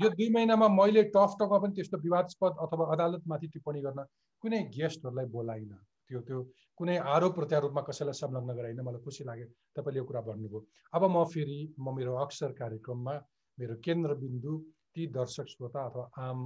यो 0.04 0.10
दुई 0.10 0.30
महिनामा 0.34 0.67
मैले 0.80 1.04
टफ 1.15 1.36
टकमा 1.39 1.58
पनि 1.63 1.73
त्यस्तो 1.76 1.97
विवादस्पद 1.99 2.54
अथवा 2.65 2.86
अदालतमाथि 2.93 3.47
टिप्पणी 3.54 3.82
गर्न 3.82 4.06
कुनै 4.43 4.62
गेस्टहरूलाई 4.78 5.26
बोलाइन। 5.36 5.73
त्यो 6.08 6.19
त्यो 6.28 6.39
कुनै 6.80 6.97
आरोप 7.15 7.34
प्रत्यारोपमा 7.36 7.82
कसैलाई 7.89 8.15
संलग्न 8.21 8.56
गराइन 8.56 8.80
मलाई 8.88 9.02
खुसी 9.04 9.23
लाग्यो 9.23 9.47
तपाईँले 9.76 9.99
यो 9.99 10.06
कुरा 10.06 10.21
भन्नुभयो। 10.32 10.60
अब 10.93 11.04
म 11.12 11.23
फेरि 11.34 11.60
म 11.80 11.95
मेरो 11.95 12.15
अक्सर 12.23 12.52
कार्यक्रममा 12.62 13.15
मेरो 13.58 13.76
केन्द्रबिन्दु 13.86 14.54
ती 14.95 15.08
दर्शक 15.12 15.47
श्रोता 15.54 15.80
अथवा 15.89 16.06
आम 16.28 16.39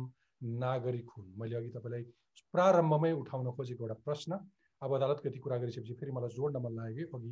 नागरिक 0.64 1.10
हुन्। 1.18 1.34
मैले 1.38 1.56
अघि 1.58 1.70
तपाईँलाई 1.78 2.04
प्रारम्भमै 2.54 3.12
उठाउन 3.22 3.52
खोजेको 3.58 3.84
एउटा 3.84 3.98
प्रश्न। 4.06 4.32
अब 4.82 4.90
अदालतको 4.96 5.30
यति 5.30 5.40
कुरा 5.46 5.58
गरिसकेपछि 5.58 5.94
फेरि 6.00 6.12
मलाई 6.18 6.36
जोड्न 6.38 6.58
मन 6.66 6.74
लाग्यो 6.82 7.08
अघि 7.18 7.32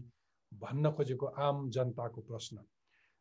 भन्न 0.61 0.91
खोजेको 0.91 1.25
आम 1.39 1.69
जनताको 1.69 2.21
प्रश्न। 2.21 2.57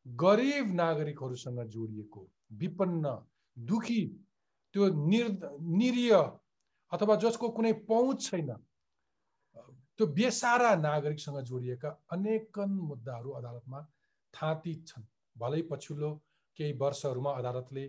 गरिब 0.06 0.74
नागरिकहरूसँग 0.74 1.60
जोडिएको 1.68 2.28
विपन्न 2.60 3.16
दुखी 3.56 4.02
त्यो 4.74 4.88
निर् 5.06 5.32
निरीय 5.78 6.12
अथवा 6.92 7.16
जसको 7.16 7.48
कुनै 7.56 7.72
पहुँच 7.88 8.22
छैन 8.22 8.50
त्यो 9.98 10.06
बेसारा 10.12 10.74
नागरिकसँग 10.76 11.40
जोडिएका 11.42 11.90
अनेकन 12.12 12.70
मुद्दाहरू 12.84 13.30
अदालतमा 13.32 13.80
थाँती 14.34 14.74
छन्। 14.86 15.04
भलै 15.36 15.62
पछिल्लो 15.70 16.10
केही 16.58 16.72
वर्षहरूमा 16.80 17.30
अदालतले 17.32 17.86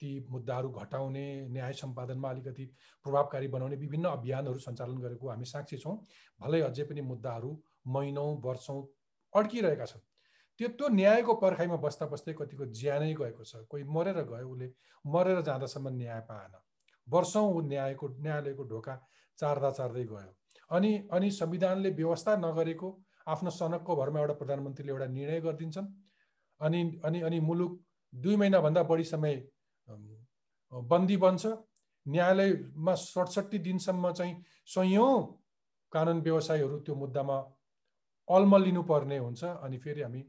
ती 0.00 0.10
मुद्दाहरू 0.30 0.68
घटाउने 0.72 1.24
न्याय 1.48 1.72
सम्पादनमा 1.72 2.30
अलिकति 2.30 2.64
प्रभावकारी 3.04 3.48
बनाउने 3.48 3.76
विभिन्न 3.76 4.06
अभियानहरू 4.08 4.58
सञ्चालन 4.58 4.98
गरेको 4.98 5.28
हामी 5.28 5.44
साक्षी 5.44 5.76
छौँ। 5.76 5.96
भलै 6.40 6.60
अझै 6.60 6.84
पनि 6.84 7.00
मुद्दाहरू 7.02 7.50
महिनौँ 7.86 8.40
वर्षौँ 8.44 8.80
अड्किरहेका 9.32 9.84
छन्। 9.84 10.00
त्यो 10.60 10.88
न्यायको 10.88 11.34
पर्खाइमा 11.34 11.76
बस्दा 11.76 12.06
बस्दै 12.06 12.32
कतिको 12.38 12.64
ज्यानै 12.76 13.14
गएको 13.14 13.44
छ। 13.44 13.64
कोही 13.68 13.84
मरेर 13.86 14.22
गयो 14.28 14.48
उसले 14.48 14.66
मरेर 15.04 15.40
जाँदासम्म 15.42 15.88
न्याय 15.96 16.20
पाएन। 16.28 16.54
वर्षौँ 17.08 17.46
ऊ 17.48 17.60
न्यायको 17.64 18.08
न्यायालयको 18.20 18.64
ढोका 18.64 18.94
चार्दा 19.38 19.70
चार्दै 19.70 20.04
गयो। 20.04 20.32
अनि 20.70 20.90
अनि 21.12 21.30
संविधानले 21.30 21.90
व्यवस्था 21.90 22.36
नगरेको 22.36 22.88
आफ्नो 23.26 23.50
सनकको 23.50 23.96
भरमा 23.96 24.20
एउटा 24.20 24.34
प्रधानमन्त्रीले 24.34 24.92
एउटा 24.92 25.06
निर्णय 25.06 25.40
गरिदिन्छन्। 25.40 25.88
अनि 26.60 26.80
अनि 27.04 27.20
अनि 27.20 27.40
मुलुक 27.40 27.72
दुई 28.12 28.36
महिनाभन्दा 28.36 28.82
बढी 28.82 29.04
समय 29.04 29.34
बन्दी 30.72 31.16
बन्छ। 31.16 31.46
न्यायालयमा 32.06 32.94
सडसठी 32.94 33.58
दिनसम्म 33.58 34.12
चाहिँ 34.12 34.34
सयौँ 34.66 35.16
कानुन 35.92 36.20
व्यवसायीहरू 36.20 36.78
त्यो 36.80 36.94
मुद्दामा 36.94 37.36
अल्मलिनु 38.30 38.82
पर्ने 38.82 39.18
हुन्छ 39.18 39.44
अनि 39.44 39.78
फेरि 39.78 40.02
हामी 40.02 40.22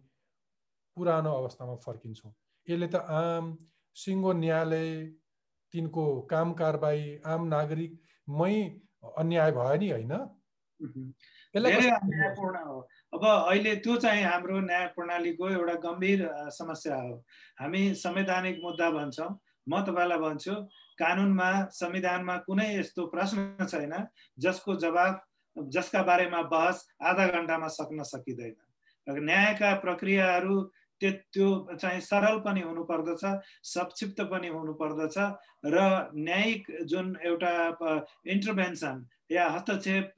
पुरानो 0.98 1.32
अवस्थामा 1.34 1.76
फर्किन्छौँ। 1.86 2.34
यसले 2.68 2.88
त 2.88 2.96
आम 2.96 3.58
सिङ्गो 3.96 4.34
न्यायालय 4.34 4.90
तिनको 5.74 6.06
काम 6.32 6.54
कारबाही 6.54 7.06
आम 7.26 7.48
नागरिकमै 7.48 8.56
अन्याय 9.18 9.52
भयो 9.52 9.76
नि 9.78 9.90
होइन? 9.92 10.14
हो। 12.68 12.80
अब 13.14 13.24
अहिले 13.26 13.76
त्यो 13.76 13.96
चाहिँ 13.98 14.24
हाम्रो 14.24 14.60
न्याय 14.60 14.86
प्रणालीको 14.96 15.50
एउटा 15.50 15.76
गम्भीर 15.86 16.28
समस्या 16.58 16.96
हो। 16.96 17.16
हामी 17.62 17.82
संवैधानिक 17.96 18.60
मुद्दा 18.64 18.90
भन्छौँ। 18.92 19.32
म 19.70 19.82
तपाईँलाई 19.86 20.18
भन्छु 20.18 20.54
कानुनमा 20.98 21.50
संविधानमा 21.72 22.38
कुनै 22.48 22.68
यस्तो 22.76 23.06
प्रश्न 23.08 23.66
छैन 23.66 23.94
जसको 24.40 24.76
जवाब 24.76 25.22
जसका 25.58 26.02
बारेमा 26.04 26.42
बहस 26.52 26.86
आधा 27.02 27.28
घन्टामा 27.30 27.68
सक्न 27.70 28.04
सकिँदैन। 28.04 28.56
न्यायका 29.08 29.74
प्रक्रियाहरू 29.82 30.62
त्यो 31.02 31.12
त्यो 31.34 31.48
चाहिँ 31.74 32.02
सरल 32.02 32.38
पनि 32.46 32.62
हुनुपर्दछ 32.62 33.24
संक्षिप्त 33.66 34.22
पनि 34.32 34.48
हुनुपर्दछ 34.48 35.18
र 35.66 35.78
न्यायिक 36.16 36.68
जुन 36.86 37.16
एउटा 37.26 37.54
इन्टरभेन्सन 38.28 39.06
या 39.32 39.48
हस्तक्षेप 39.50 40.14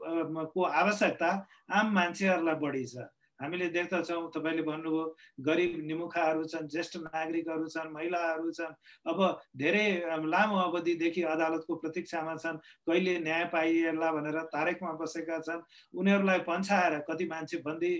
को 0.53 0.63
आवश्यकता 0.63 1.29
आम 1.71 1.93
मान्छेहरूलाई 1.95 2.55
बढी 2.59 2.85
छ। 2.85 3.07
हामीले 3.43 3.67
देख्दछौँ 3.75 4.31
तपाईँले 4.31 4.63
भन्नुभयो 4.63 5.03
गरिब 5.43 5.71
निमुखाहरू 5.83 6.43
छन् 6.47 6.67
ज्येष्ठ 6.71 6.93
नागरिकहरू 7.03 7.67
छन् 7.67 7.91
महिलाहरू 7.93 8.51
छन्। 8.51 8.73
अब 9.05 9.19
धेरै 9.59 9.85
लामो 10.25 10.57
अवधिदेखि 10.57 11.21
अदालतको 11.27 11.75
प्रतीक्षामा 11.75 12.35
छन् 12.39 12.57
कहिले 12.87 13.19
न्याय 13.19 13.45
पाइएला 13.53 14.11
भनेर 14.15 14.39
तारेकमा 14.55 14.91
बसेका 14.95 15.39
छन्। 15.43 15.61
उनीहरूलाई 15.93 16.39
पन्छाएर 16.47 16.99
कति 17.09 17.25
मान्छे 17.27 17.57
बन्दी 17.67 17.91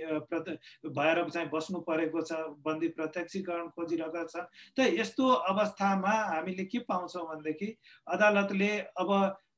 भएर 0.87 1.29
चाहिँ 1.29 1.49
बस्नु 1.51 1.79
परेको 1.83 2.21
छ 2.23 2.31
बन्दी 2.63 2.87
प्रत्यक्षीकरण 2.95 3.67
खोजिरहेका 3.75 4.23
छन्। 4.25 4.47
त 4.77 4.79
यस्तो 4.95 5.27
अवस्थामा 5.51 6.13
हामीले 6.33 6.65
के 6.71 6.79
पाउँछौँ 6.87 7.25
भनेदेखि 7.27 7.75
अदालतले 8.07 8.71
अब 8.95 9.09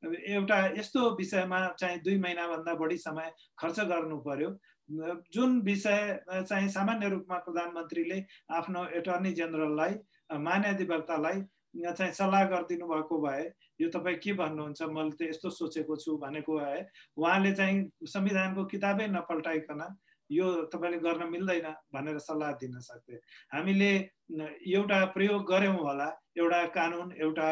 एउटा 0.06 0.58
यस्तो 0.78 1.02
विषयमा 1.18 1.60
चाहिँ 1.80 2.00
दुई 2.02 2.18
महिनाभन्दा 2.20 2.74
बढी 2.74 2.98
समय 2.98 3.32
खर्च 3.60 3.80
गर्नु 3.90 4.18
पर्यो। 4.22 4.50
जुन 4.90 5.60
विषय 5.66 6.20
चाहिँ 6.30 6.70
सामान्य 6.70 7.10
रूपमा 7.10 7.38
प्रधानमन्त्रीले 7.46 8.24
आफ्नो 8.54 8.86
एटर्नी 8.98 9.32
जेनरललाई 9.34 9.94
महाधिवक्तालाई 10.32 11.42
चाहिँ 11.76 12.12
सल्लाह 12.14 12.44
गरिदिनु 12.50 12.88
भएको 12.88 13.20
भए 13.22 13.44
यो 13.82 13.90
तपाईँ 13.90 14.18
के 14.24 14.34
भन्नुहुन्छ? 14.34 14.82
मैले 14.82 15.12
त 15.18 15.30
यस्तो 15.30 15.50
सोचेको 15.50 15.96
छु 15.96 16.18
भनेको 16.18 16.60
भए 16.60 16.86
उहाँले 17.18 17.52
चाहिँ 17.52 17.90
संविधानको 18.08 18.66
किताबै 18.72 19.08
नपल्टाइकन 19.12 19.82
यो 20.30 20.46
तपाईँले 20.74 20.98
गर्न 21.00 21.30
मिल्दैन 21.30 21.68
भनेर 21.94 22.18
सल्लाह 22.20 22.52
दिन 22.62 22.80
सक्थे। 22.80 23.16
हामीले 23.54 23.92
एउटा 24.32 25.04
प्रयोग 25.18 25.52
गऱ्यौँ 25.52 25.78
होला 25.78 26.10
एउटा 26.38 26.66
कानुन 26.78 27.12
एउटा 27.12 27.50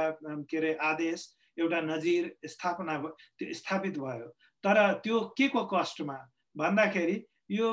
के 0.49 0.57
अरे 0.57 0.73
आदेश 0.81 1.27
एउटा 1.59 1.81
नजिर 1.81 2.35
स्थापना 2.45 3.01
स्थापित 3.41 3.97
भयो। 3.99 4.27
तर 4.63 4.77
त्यो 5.03 5.19
के 5.37 5.47
को 5.47 5.65
कस्टमा 5.73 6.17
भन्दाखेरि 6.57 7.23
यो 7.51 7.69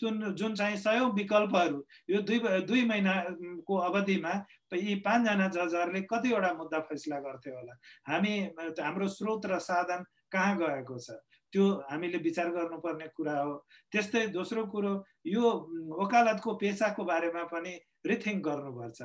जुन 0.00 0.34
जुन 0.34 0.54
चाहिँ 0.54 0.76
सयौँ 0.76 1.10
विकल्पहरू 1.14 1.84
यो 2.10 2.20
दुई 2.28 2.38
दुई 2.66 2.84
महिनाको 2.86 3.76
अवधिमा 3.88 4.32
यी 4.74 4.94
पाँचजना 5.06 5.46
जजहरूले 5.54 6.00
कतिवटा 6.10 6.52
मुद्दा 6.54 6.78
फैसला 6.90 7.18
गर्थ्यो 7.26 7.54
होला? 7.54 7.74
हामी 8.08 8.34
हाम्रो 8.80 9.08
स्रोत 9.08 9.46
र 9.46 9.58
साधन 9.58 10.04
कहाँ 10.32 10.56
गएको 10.58 10.98
छ? 10.98 11.10
त्यो 11.52 11.64
हामीले 11.90 12.18
विचार 12.18 12.48
गर्नुपर्ने 12.50 13.06
कुरा 13.16 13.36
हो। 13.38 13.54
त्यस्तै 13.92 14.26
दोस्रो 14.34 14.66
कुरो 14.66 14.92
यो 15.26 15.44
वकालतको 16.02 16.54
पेसाको 16.58 17.04
बारेमा 17.04 17.42
पनि 17.54 17.72
रिथिङ्क 18.06 18.42
गर्नुपर्छ। 18.42 19.00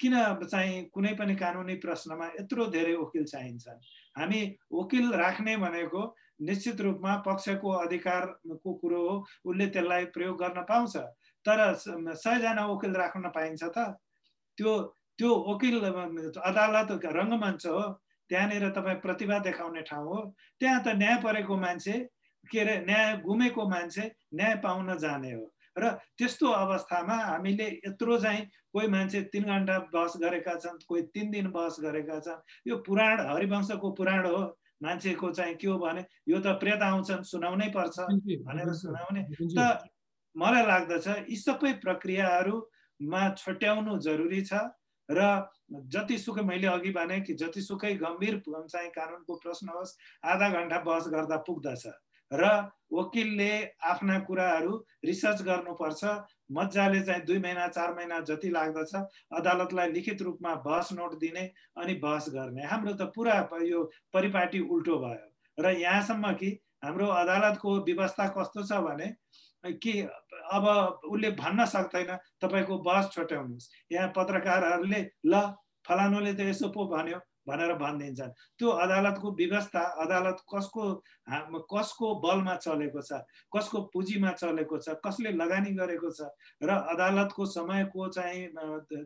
किन 0.00 0.14
चाहिँ 0.50 0.90
कुनै 0.90 1.14
पनि 1.14 1.34
कानुनी 1.38 1.74
प्रश्नमा 1.78 2.26
यत्रो 2.40 2.66
धेरै 2.74 2.94
वकिल 2.98 3.24
चाहिन्छन्? 3.24 3.78
हामी 4.18 4.40
वकिल 4.72 5.12
राख्ने 5.14 5.56
भनेको 5.56 6.02
निश्चित 6.40 6.80
रूपमा 6.80 7.16
पक्षको 7.26 7.70
अधिकारको 7.84 8.72
कुरो 8.74 9.00
हो 9.08 9.14
उसले 9.44 9.66
त्यसलाई 9.66 10.04
प्रयोग 10.14 10.38
गर्न 10.42 10.62
पाउँछ। 10.68 10.96
तर 11.44 11.58
सयजना 11.74 12.66
वकिल 12.66 12.92
राख्न 12.96 13.28
पाइन्छ 13.34 13.62
त। 13.64 13.78
त्यो 14.58 14.72
त्यो 15.18 15.30
वकिल 15.48 15.74
अदालत 16.40 16.90
रङ्गमञ्च 17.04 17.66
हो। 17.66 17.82
त्यहाँनिर 18.30 18.68
तपाईँ 18.70 19.00
प्रतिभा 19.00 19.38
देखाउने 19.38 19.82
ठाउँ 19.82 20.06
हो। 20.06 20.20
त्यहाँ 20.60 20.82
त 20.82 20.96
न्याय 20.96 21.16
परेको 21.22 21.56
मान्छे 21.56 21.92
के 22.50 22.60
अरे 22.60 22.76
न्याय 22.86 23.16
गुमेको 23.24 23.68
मान्छे 23.68 24.04
न्याय 24.34 24.54
पाउन 24.64 24.96
जाने 24.98 25.32
हो। 25.32 25.44
र 25.78 25.90
त्यस्तो 26.18 26.46
अवस्थामा 26.46 27.14
हामीले 27.14 27.66
यत्रो 27.86 28.16
चाहिँ 28.18 28.44
कोही 28.72 28.88
मान्छे 28.88 29.20
तिन 29.32 29.44
घन्टा 29.44 29.78
बहस 29.92 30.12
गरेका 30.22 30.54
छन् 30.60 30.84
कोही 30.88 31.02
तिन 31.12 31.30
दिन 31.30 31.46
बहस 31.50 31.76
गरेका 31.80 32.18
छन्। 32.20 32.40
यो 32.68 32.76
पुराण 32.86 33.20
हरिवंशको 33.20 33.90
पुराण 33.92 34.26
हो। 34.26 34.40
मान्छेको 34.82 35.30
चाहिँ 35.32 35.54
के 35.56 35.66
हो 35.66 35.78
भने 35.78 36.04
यो 36.28 36.38
त 36.40 36.58
प्रेत 36.60 36.82
आउँछन् 36.82 37.22
सुनाउनै 37.22 37.68
पर्छ 37.70 37.96
भनेर 38.44 38.72
सुनाउने। 38.74 39.22
त 39.56 39.88
मलाई 40.36 40.66
लाग्दछ 40.66 41.08
यी 41.28 41.36
सबै 41.36 41.72
प्रक्रियाहरूमा 41.80 43.22
छुट्याउनु 43.34 43.98
जरुरी 44.00 44.40
छ 44.42 44.60
र 45.08 45.20
जतिसुकै 45.88 46.42
मैले 46.42 46.66
अघि 46.66 46.90
भने 46.92 47.20
कि 47.20 47.34
जतिसुकै 47.34 47.94
गम्भीर 47.94 48.42
चाहिँ 48.46 48.90
कानुनको 48.90 49.34
प्रश्न 49.36 49.68
होस् 49.68 49.96
आधा 50.24 50.48
घन्टा 50.48 50.78
बहस 50.80 51.08
गर्दा 51.08 51.36
पुग्दछ 51.46 51.84
र 52.30 52.48
वकिलले 52.92 53.52
आफ्ना 53.84 54.18
कुराहरू 54.26 54.72
रिसर्च 55.04 55.42
गर्नुपर्छ 55.42 56.02
मजाले 56.52 57.00
चाहिँ 57.02 57.24
दुई 57.24 57.38
महिना 57.38 57.66
चार 57.68 57.94
महिना 57.94 58.20
जति 58.28 58.48
लाग्दछ 58.50 58.94
अदालतलाई 59.38 59.92
लिखित 59.92 60.22
रूपमा 60.22 60.54
बहस 60.66 60.92
नोट 60.92 61.18
दिने 61.20 61.44
अनि 61.76 61.94
बहस 62.02 62.26
गर्ने। 62.34 62.66
हाम्रो 62.66 62.92
त 62.94 63.12
पुरा 63.14 63.36
यो 63.62 63.82
परिपाटी 64.12 64.60
उल्टो 64.60 64.98
भयो। 64.98 65.28
र 65.58 65.70
यहाँसम्म 65.78 66.32
कि 66.34 66.50
हाम्रो 66.84 67.06
अदालतको 67.06 67.78
व्यवस्था 67.84 68.26
कस्तो 68.36 68.62
छ 68.64 68.80
भने 68.84 69.08
कि 69.64 69.92
अब 70.52 70.64
उसले 71.06 71.30
भन्न 71.32 71.64
सक्दैन 71.66 72.16
तपाईँको 72.42 72.78
बहस 72.82 73.10
छोट्याउनुहोस्। 73.12 73.68
यहाँ 73.92 74.08
पत्रकारहरूले 74.16 75.00
ल 75.26 75.40
फलानुले 75.84 76.32
त 76.34 76.40
यसो 76.48 76.68
पो 76.68 76.86
भन्यो। 76.88 77.18
भनेर 77.46 77.72
भनिदिन्छन्। 77.74 78.32
त्यो 78.58 78.68
अदालतको 78.84 79.32
व्यवस्था 79.34 79.82
अदालत 80.02 80.38
कसको 80.54 80.84
कसको 81.72 82.06
बलमा 82.24 82.54
चलेको 82.56 83.00
छ 83.02 83.20
कसको 83.54 83.78
पुँजीमा 83.92 84.32
चलेको 84.42 84.78
छ 84.78 84.96
कसले 85.06 85.30
लगानी 85.32 85.72
गरेको 85.74 86.10
छ 86.10 86.28
र 86.62 86.70
अदालतको 86.92 87.46
समयको 87.46 88.08
चाहिँ 88.08 88.42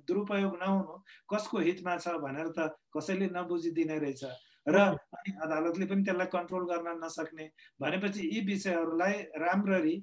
दुरुपयोग 0.04 0.54
नहुनु 0.62 0.94
कसको 1.32 1.58
हितमा 1.68 1.96
छ 1.96 2.18
भनेर 2.20 2.48
त 2.58 2.76
कसैले 2.96 3.26
नबुझिदिने 3.32 3.98
रहेछ। 3.98 4.24
र 4.66 4.76
अनि 4.76 5.30
अदालतले 5.44 5.86
पनि 5.86 6.02
त्यसलाई 6.04 6.26
कन्ट्रोल 6.28 6.64
गर्न 6.66 6.88
नसक्ने 7.04 7.44
भनेपछि 7.80 8.22
यी 8.34 8.40
विषयहरूलाई 8.46 9.14
राम्ररी 9.38 9.94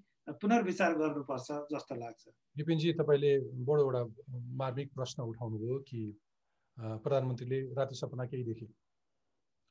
पुनर्विचार 0.41 0.93
गर्नुपर्छ 0.97 1.47
जस्तो 1.71 1.95
लाग्छ। 1.95 2.21
विपिनजी 2.55 2.91
तपाईँले 2.95 3.31
बडो 3.67 3.81
एउटा 3.83 4.01
मार्मिक 4.55 4.87
प्रश्न 4.95 5.23
उठाउनुभयो 5.23 5.77
कि 5.83 6.01
प्रधानमन्त्रीले 6.77 7.59
राति 7.73 7.95
सपना 7.95 8.25
केही 8.25 8.43
देखे। 8.43 8.67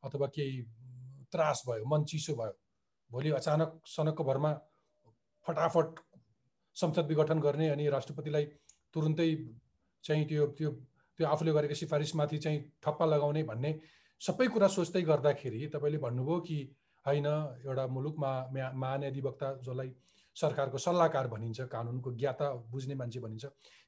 अथवा 0.03 0.27
केही 0.27 0.63
त्रास 1.33 1.63
भयो 1.69 1.85
मन 1.87 2.05
चिसो 2.05 2.35
भयो 2.35 2.55
भोलि 3.11 3.31
अचानक 3.31 3.81
सनकको 3.87 4.25
भरमा 4.25 4.53
फटाफट 5.47 6.01
संसद 6.77 7.07
विघटन 7.07 7.41
गर्ने 7.41 7.69
अनि 7.69 7.89
राष्ट्रपतिलाई 7.89 8.45
तुरुन्तै 8.95 9.29
चाहिँ 10.05 10.27
त्यो 10.29 10.47
त्यो 10.59 10.71
त्यो 11.19 11.27
आफूले 11.27 11.53
गरेको 11.53 11.75
सिफारिसमाथि 11.75 12.39
चाहिँ 12.39 12.61
ठप्पा 12.83 13.07
लगाउने 13.07 13.43
भन्ने 13.43 13.73
सबै 14.21 14.47
कुरा 14.47 14.69
सोच्दै 14.69 15.03
गर्दाखेरि 15.03 15.67
तपाईँले 15.69 15.99
भन्नुभयो 15.99 16.41
कि 16.41 16.59
होइन 17.07 17.27
एउटा 17.67 17.87
मुलुकमा 17.87 18.33
महान्याधिवक्ता 18.75 19.53
जसलाई 19.61 19.91
सरकारको 20.37 20.79
सल्लाहकार 20.79 21.27
भनिन्छ 21.29 21.61
कानुनको 21.73 22.13
ज्ञाता 22.13 22.53
बुझ्ने 22.71 22.95
मान्छे 22.95 23.21
भनिन्छ। 23.21 23.45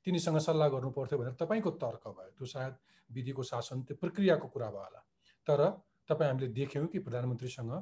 तिनीसँग 0.07 0.39
सल्लाह 0.39 0.69
गर्नु 0.69 0.91
पर्थ्यो 0.91 1.19
भनेर 1.19 1.35
तपाईँको 1.41 1.71
तर्क 1.81 2.05
भयो। 2.09 2.31
त्यो 2.37 2.47
सायद 2.47 2.75
विधिको 3.11 3.43
शासन 3.43 3.83
त्यो 3.83 3.97
प्रक्रियाको 3.97 4.49
कुरा 4.49 4.69
भयो 4.71 4.81
होला। 4.81 5.01
तर 5.47 5.61
तपाईँ 6.09 6.31
हामीले 6.31 6.49
देख्यौँ 6.53 6.87
कि 6.87 6.99
प्रधानमन्त्रीसँग 6.99 7.73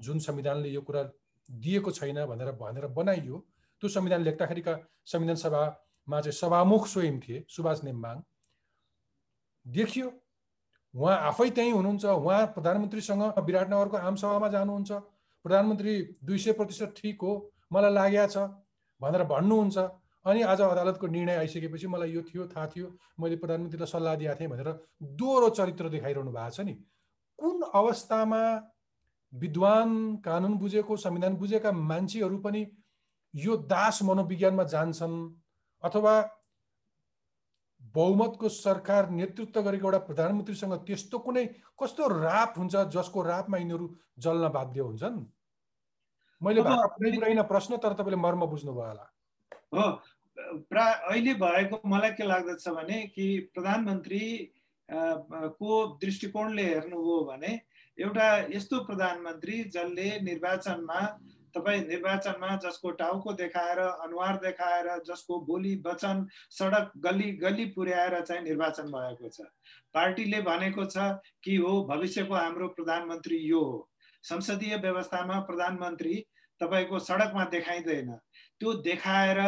जुन 0.00 0.18
संविधानले 0.20 0.68
यो 0.68 0.80
कुरा 0.80 1.02
दिएको 1.48 1.90
छैन 1.90 2.24
भनेर 2.26 2.50
भनेर 2.60 2.86
बनाइयो 2.92 3.36
त्यो 3.82 3.88
संविधान 3.88 4.22
लेख्दाखेरिका 4.22 4.74
संविधान 5.06 5.36
सभामा 5.36 6.20
चाहिँ 6.20 6.32
सभामुख 6.32 6.86
स्वयं 6.86 7.20
थिए 7.20 7.44
सुभाष 7.48 7.84
नेम्बाङ। 7.84 8.22
देखियो 9.66 10.12
उहाँ 10.94 11.16
आफै 11.28 11.48
त्यहीँ 11.50 11.72
हुनुहुन्छ 11.72 12.04
उहाँ 12.04 12.46
प्रधानमन्त्रीसँग 12.54 13.22
विराटनगरको 13.40 13.96
आमसभामा 13.96 14.48
जानुहुन्छ। 14.48 14.92
प्रधानमन्त्री 15.44 15.94
दुई 16.24 16.38
सय 16.38 16.52
प्रतिशत 16.52 16.94
ठिक 16.96 17.22
हो 17.22 17.32
मलाई 17.72 17.92
लागेको 17.92 18.26
छ 18.26 18.36
भनेर 19.00 19.24
भन्नुहुन्छ। 19.24 19.78
अनि 20.26 20.40
आज 20.42 20.60
अदालतको 20.60 21.06
निर्णय 21.06 21.36
आइसकेपछि 21.36 21.86
मलाई 21.86 22.10
यो 22.12 22.22
थियो 22.22 22.46
थाहा 22.48 22.66
थियो। 22.66 22.88
मैले 23.20 23.36
प्रधानमन्त्रीलाई 23.36 23.90
सल्लाह 23.90 24.14
दिएको 24.16 24.34
थिएँ 24.40 24.50
भनेर 24.50 24.68
दोहोरो 25.16 25.48
चरित्र 25.58 25.88
देखाइरहनु 25.88 26.32
भएको 26.32 26.50
छ 26.50 26.60
नि। 26.60 26.74
कुन 27.38 27.62
अवस्थामा 27.74 28.42
विद्वान 29.32 30.16
कानुन 30.24 30.58
बुझेको 30.58 30.96
संविधान 30.96 31.36
बुझेका 31.36 31.72
मान्छेहरू 31.72 32.38
पनि 32.38 32.66
यो 33.34 33.56
दास 33.64 34.02
मनोविज्ञानमा 34.02 34.64
जान्छन् 34.64 35.16
अथवा 35.82 36.14
बहुमतको 37.94 38.48
सरकार 38.48 39.10
नेतृत्व 39.10 39.62
गरेको 39.62 39.86
एउटा 39.86 39.98
प्रधानमन्त्रीसँग 40.06 40.74
त्यस्तो 40.86 41.18
कुनै 41.18 41.44
कस्तो 41.80 42.08
राप 42.20 42.54
हुन्छ 42.58 42.76
जसको 42.92 43.22
रापमा 43.22 43.58
यिनीहरू 43.58 43.86
जल्न 44.18 44.48
बाध्य 44.52 44.80
हुन्छन्? 44.80 45.16
मैले 46.42 47.42
प्रश्न 47.44 47.76
तर 47.76 47.92
तपाईँले 47.92 48.16
मर्म 48.16 48.46
बुझ्नुभयो 48.46 48.86
होला। 48.86 49.06
हो 49.74 49.90
प्रा 50.68 50.84
अहिले 50.84 51.34
भएको 51.34 51.80
मलाई 51.88 52.10
के 52.10 52.24
लाग्दछ 52.26 52.68
भने 52.68 53.00
कि 53.14 53.50
प्रधानमन्त्री 53.54 54.52
को 54.88 55.86
दृष्टिकोणले 56.00 56.62
हेर्नुभयो 56.64 57.18
भने 57.24 57.60
एउटा 57.98 58.28
यस्तो 58.54 58.80
प्रधानमन्त्री 58.84 59.62
जसले 59.74 60.08
निर्वाचनमा 60.20 61.00
तपाईँ 61.54 61.80
निर्वाचनमा 61.86 62.56
जसको 62.64 62.90
टाउको 62.96 63.32
देखाएर 63.32 63.78
अनुहार 63.78 64.36
देखाएर 64.36 64.86
जसको 65.06 65.40
बोली 65.46 65.74
वचन 65.86 66.26
सडक 66.50 66.92
गल्ली 67.04 67.30
गल्ली 67.36 67.64
पुर्याएर 67.76 68.20
चाहिँ 68.20 68.42
निर्वाचन 68.42 68.90
भएको 68.92 69.28
छ। 69.28 69.40
पार्टीले 69.94 70.40
भनेको 70.42 70.84
छ 70.86 70.96
कि 71.44 71.56
हो 71.56 71.72
भविष्यको 71.84 72.34
हाम्रो 72.34 72.68
प्रधानमन्त्री 72.68 73.36
यो 73.36 73.60
हो। 73.60 73.89
संसदीय 74.24 74.76
व्यवस्थामा 74.76 75.38
प्रधानमन्त्री 75.40 76.14
तपाईँको 76.60 76.98
सडकमा 76.98 77.44
देखाइँदैन। 77.50 78.10
त्यो 78.60 78.72
देखाएर 78.82 79.38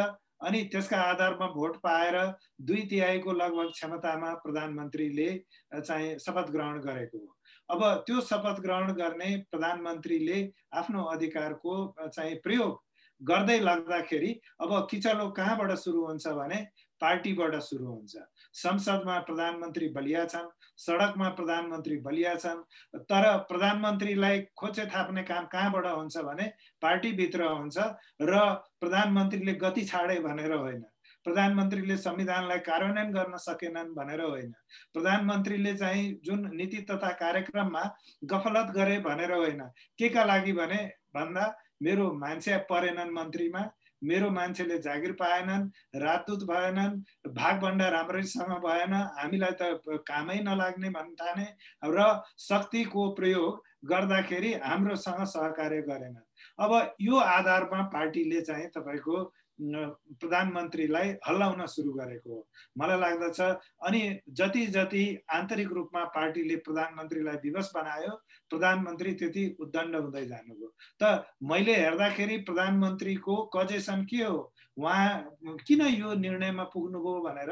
अनि 0.43 0.63
त्यसका 0.73 1.01
आधारमा 1.01 1.47
भोट 1.47 1.77
पाएर 1.83 2.17
दुई 2.61 2.83
तिहाईको 2.91 3.33
लगभग 3.33 3.71
क्षमतामा 3.73 4.33
प्रधानमन्त्रीले 4.45 5.29
चाहिँ 5.77 6.19
शपथ 6.19 6.51
ग्रहण 6.51 6.81
गरेको 6.81 7.19
हो। 7.19 7.37
अब 7.71 7.85
त्यो 8.07 8.21
शपथ 8.21 8.61
ग्रहण 8.61 8.93
गर्ने 8.93 9.37
प्रधानमन्त्रीले 9.51 10.39
आफ्नो 10.75 11.05
अधिकारको 11.15 11.75
चाहिँ 12.09 12.35
प्रयोग 12.43 12.81
गर्दै 13.21 13.59
लाग्दाखेरि 13.61 14.33
अब 14.61 14.71
किचलो 14.91 15.29
कहाँबाट 15.31 15.71
सुरु 15.79 16.07
हुन्छ 16.07 16.27
भने 16.29 16.59
पार्टीबाट 17.03 17.55
सुरु 17.61 17.87
हुन्छ। 17.87 18.17
संसदमा 18.55 19.19
प्रधानमन्त्री 19.21 19.89
बलिया 19.89 20.25
छन् 20.27 20.49
सडकमा 20.79 21.29
प्रधानमन्त्री 21.39 21.97
बलिया 22.01 22.35
छन् 22.37 22.63
तर 23.05 23.27
प्रधानमन्त्रीलाई 23.49 24.41
खोचे 24.57 24.87
थाप्ने 24.87 25.23
काम 25.25 25.45
कहाँबाट 25.53 25.87
हुन्छ 25.89 26.19
भने 26.21 26.47
पार्टीभित्र 26.83 27.49
हुन्छ 27.51 27.79
र 28.23 28.39
प्रधानमन्त्रीले 28.81 29.55
गति 29.57 29.85
छाडे 29.85 30.19
भनेर 30.21 30.53
होइन। 30.55 30.83
प्रधानमन्त्रीले 31.27 31.97
संविधानलाई 31.97 32.59
कार्यान्वयन 32.59 33.13
गर्न 33.13 33.37
सकेनन् 33.39 33.95
भनेर 33.95 34.21
होइन। 34.21 34.53
प्रधानमन्त्रीले 34.95 35.75
चाहिँ 35.75 36.07
जुन 36.25 36.51
नीति 36.55 36.81
तथा 36.91 37.11
कार्यक्रममा 37.21 37.83
गफलत 38.25 38.73
गरे 38.75 38.99
भनेर 39.01 39.33
होइन। 39.33 39.61
के 39.99 40.09
का 40.09 40.25
लागि 40.25 40.53
भने 40.53 40.81
भन्दा 41.15 41.47
मेरो 41.83 42.13
मान्छे 42.15 42.57
परेनन् 42.71 43.15
मन्त्रीमा 43.15 43.63
मेरो 44.03 44.31
मान्छेले 44.31 44.79
जागिर 44.81 45.13
पाएनन् 45.15 45.69
राजदूत 45.97 46.43
भएनन् 46.45 47.01
भागभन्डा 47.33 47.89
राम्रैसँग 47.91 48.53
भएन 48.61 48.95
हामीलाई 49.17 49.57
त 49.61 50.01
कामै 50.07 50.39
नलाग्ने 50.43 50.91
भन्ने 50.93 51.15
ठाने 51.17 51.47
र 51.91 52.09
शक्तिको 52.41 53.09
प्रयोग 53.13 53.63
गर्दाखेरि 53.87 54.53
हाम्रोसँग 54.65 55.25
सहकार्य 55.27 55.81
गरेन 55.83 56.17
अब 56.59 56.73
यो 57.01 57.17
आधारमा 57.19 57.83
पार्टीले 57.91 58.41
चाहिँ 58.43 58.69
तपाईँको 58.71 59.23
प्रधानमन्त्रीलाई 59.63 61.09
हल्लाउन 61.27 61.67
सुरु 61.67 61.93
गरेको 61.93 62.35
हो। 62.35 62.47
मलाई 62.79 62.99
लाग्दछ 63.01 63.41
अनि 63.87 64.01
जति 64.31 64.67
जति 64.67 65.05
आन्तरिक 65.35 65.69
रूपमा 65.73 66.05
पार्टीले 66.17 66.57
प्रधानमन्त्रीलाई 66.67 67.37
विवश 67.45 67.71
बनायो 67.75 68.13
प्रधानमन्त्री 68.51 69.13
त्यति 69.15 69.45
उद्दण्ड 69.61 69.97
हुँदै 69.97 70.25
जानुभयो। 70.27 70.69
त 71.03 71.25
मैले 71.43 71.75
हेर्दाखेरि 71.77 72.37
प्रधानमन्त्रीको 72.49 73.37
कजेसन 73.57 74.05
के 74.11 74.23
हो? 74.25 74.53
उहाँ 74.77 75.59
किन 75.67 75.81
यो 75.81 76.15
निर्णयमा 76.17 76.65
पुग्नुभयो 76.75 77.21
भनेर 77.23 77.51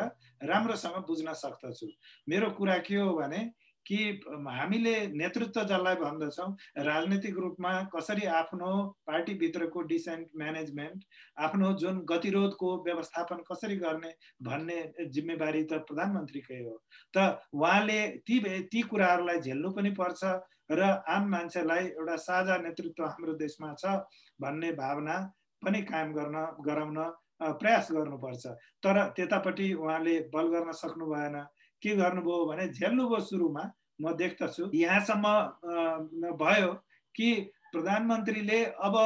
राम्रोसँग 0.51 0.96
बुझ्न 1.07 1.33
सक्दछु। 1.35 1.87
मेरो 2.29 2.51
कुरा 2.59 2.79
के 2.81 2.96
हो 2.96 3.14
भने 3.14 3.40
कि 3.87 3.99
हामीले 4.47 4.95
नेतृत्व 5.14 5.62
जसलाई 5.62 5.95
भन्दछौँ 5.97 6.49
राजनैतिक 6.85 7.38
रूपमा 7.38 7.73
कसरी 7.95 8.27
आफ्नो 8.40 8.71
पार्टीभित्रको 9.07 9.83
डिसेन्ट 9.93 10.29
म्यानेजमेन्ट 10.37 11.05
आफ्नो 11.47 11.73
जुन 11.81 11.99
गतिरोधको 12.11 12.77
व्यवस्थापन 12.85 13.43
कसरी 13.51 13.77
गर्ने 13.77 14.12
भन्ने 14.43 14.79
जिम्मेवारी 15.09 15.62
त 15.64 15.83
प्रधानमन्त्रीकै 15.88 16.61
हो। 16.62 16.77
त 17.14 17.40
उहाँले 17.55 18.01
ती 18.27 18.38
ती 18.73 18.83
कुराहरूलाई 18.90 19.40
झेल्नु 19.40 19.71
पनि 19.73 19.90
पर्छ 20.01 20.25
र 20.73 20.83
आम 21.09 21.31
मान्छेलाई 21.31 21.87
एउटा 21.88 22.16
साझा 22.25 22.57
नेतृत्व 22.59 23.05
हाम्रो 23.05 23.33
देशमा 23.38 23.75
छ 23.79 23.97
भन्ने 24.40 24.71
भावना 24.75 25.16
पनि 25.62 25.83
कायम 25.83 26.12
गर्न 26.14 26.47
गराउन 26.66 26.99
प्रयास 27.40 27.88
गर्नुपर्छ। 27.93 28.47
तर 28.85 28.97
त्यतापट्टि 29.16 29.73
उहाँले 29.75 30.19
बल 30.35 30.49
गर्न 30.55 30.73
सक्नु 30.77 31.07
भएन 31.11 31.37
के 31.83 31.97
गर्नुभयो 31.97 32.45
भने 32.47 32.69
झेल्नुभयो 32.69 33.21
सुरुमा 33.21 33.64
म 34.01 34.12
देख्दछु। 34.16 34.71
यहाँसम्म 34.75 35.27
भयो 36.37 36.73
कि 37.14 37.29
प्रधानमन्त्रीले 37.73 38.64
अब 38.64 38.97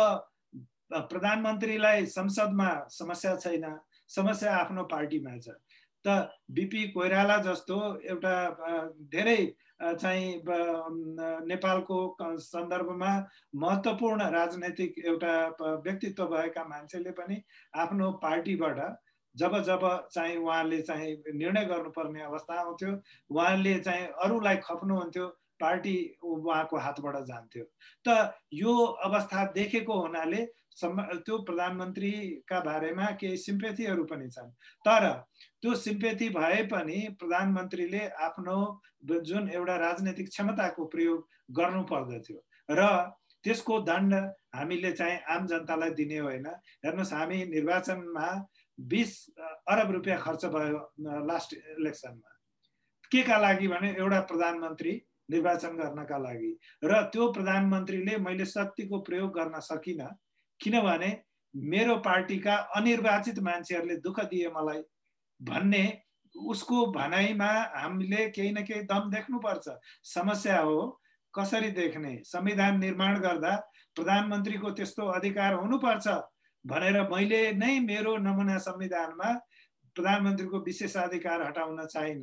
प्रधानमन्त्रीलाई 1.11 2.07
संसदमा 2.07 2.71
समस्या 2.91 3.35
छैन 3.37 3.65
समस्या 4.09 4.57
आफ्नो 4.57 4.83
पार्टीमा 4.93 5.37
छ। 5.39 5.57
त 6.05 6.29
बिपी 6.51 6.83
कोइराला 6.89 7.37
जस्तो 7.43 7.77
एउटा 8.05 8.35
धेरै 9.13 9.41
चाहिँ 9.83 10.43
नेपालको 11.49 11.99
सन्दर्भमा 12.41 13.13
महत्त्वपूर्ण 13.57 14.23
राजनैतिक 14.31 14.95
एउटा 15.05 15.35
व्यक्तित्व 15.85 16.25
भएका 16.27 16.65
मान्छेले 16.65 17.11
पनि 17.19 17.43
आफ्नो 17.75 18.11
पार्टीबाट 18.23 18.79
जब 19.35 19.62
जब 19.62 19.87
चाहिँ 20.12 20.37
उहाँले 20.37 20.81
चाहिँ 20.83 21.14
निर्णय 21.35 21.64
गर्नुपर्ने 21.66 22.23
अवस्था 22.23 22.61
आउँथ्यो 22.61 22.90
उहाँले 23.31 23.79
चाहिँ 23.79 24.07
अरूलाई 24.25 24.57
खप्नुहुन्थ्यो 24.64 25.27
पार्टी 25.61 25.97
उहाँको 26.25 26.77
हातबाट 26.77 27.16
जान्थ्यो। 27.25 27.64
त 28.05 28.35
यो 28.55 28.75
अवस्था 29.05 29.44
देखेको 29.55 30.01
हुनाले 30.01 30.44
त्यो 30.77 31.37
प्रधानमन्त्रीका 31.49 32.61
बारेमा 32.61 33.07
केही 33.20 33.37
सिम्पेथीहरू 33.38 34.05
पनि 34.05 34.29
छन्। 34.29 34.51
तर 34.85 35.05
त्यो 35.62 35.75
सिम्पेथी 35.75 36.29
भए 36.31 36.62
पनि 36.73 36.99
प्रधानमन्त्रीले 37.18 38.07
आफ्नो 38.27 38.57
जुन 39.23 39.51
एउटा 39.51 39.77
राजनैतिक 39.77 40.29
क्षमताको 40.29 40.85
प्रयोग 40.87 41.29
गर्नु 41.59 41.83
पर्दथ्यो 41.92 42.38
र 42.68 42.88
त्यसको 43.44 43.79
दण्ड 43.87 44.14
हामीले 44.55 44.90
चाहिँ 44.92 45.18
आम 45.29 45.47
जनतालाई 45.47 45.90
दिने 45.94 46.18
होइन। 46.18 46.47
हेर्नुहोस् 46.85 47.12
हामी 47.12 47.38
निर्वाचनमा 47.47 48.29
बिस 48.79 49.11
अरब 49.69 49.91
रुपियाँ 49.93 50.19
खर्च 50.19 50.45
भयो 50.55 50.79
लास्ट 51.27 51.55
इलेक्सनमा 51.55 52.31
के 53.13 53.23
का 53.23 53.37
लागि 53.39 53.69
भने 53.69 53.91
एउटा 53.99 54.21
प्रधानमन्त्री 54.21 54.93
निर्वाचन 55.31 55.77
गर्नका 55.77 56.19
लागि। 56.19 56.53
र 56.85 57.03
त्यो 57.13 57.31
प्रधानमन्त्रीले 57.33 58.17
मैले 58.19 58.45
शक्तिको 58.47 58.99
प्रयोग 59.01 59.31
गर्न 59.39 59.61
सकिनँ 59.61 60.09
किनभने 60.61 61.11
मेरो 61.55 61.97
पार्टीका 62.05 62.57
अनिर्वाचित 62.77 63.39
मान्छेहरूले 63.41 63.97
दुःख 64.05 64.21
दिए 64.31 64.49
मलाई 64.51 64.83
भन्ने 65.41 65.85
उसको 66.35 66.87
भनाइमा 66.93 67.51
हामीले 67.75 68.29
केही 68.31 68.53
न 68.53 68.63
केही 68.65 68.83
दम 68.91 69.11
देख्नुपर्छ। 69.11 69.69
समस्या 70.05 70.59
हो 70.61 71.01
कसरी 71.35 71.71
देख्ने? 71.71 72.21
संविधान 72.25 72.79
निर्माण 72.81 73.19
गर्दा 73.21 73.57
प्रधानमन्त्रीको 73.97 74.71
त्यस्तो 74.71 75.07
अधिकार 75.09 75.55
हुनुपर्छ। 75.55 76.07
भनेर 76.64 77.00
मैले 77.09 77.40
नै 77.53 77.79
मेरो 77.81 78.16
नमुना 78.18 78.57
संविधानमा 78.59 79.33
प्रधानमन्त्रीको 79.96 80.59
विशेषाधिकार 80.61 81.42
हटाउन 81.42 81.87
चाहिन 81.87 82.22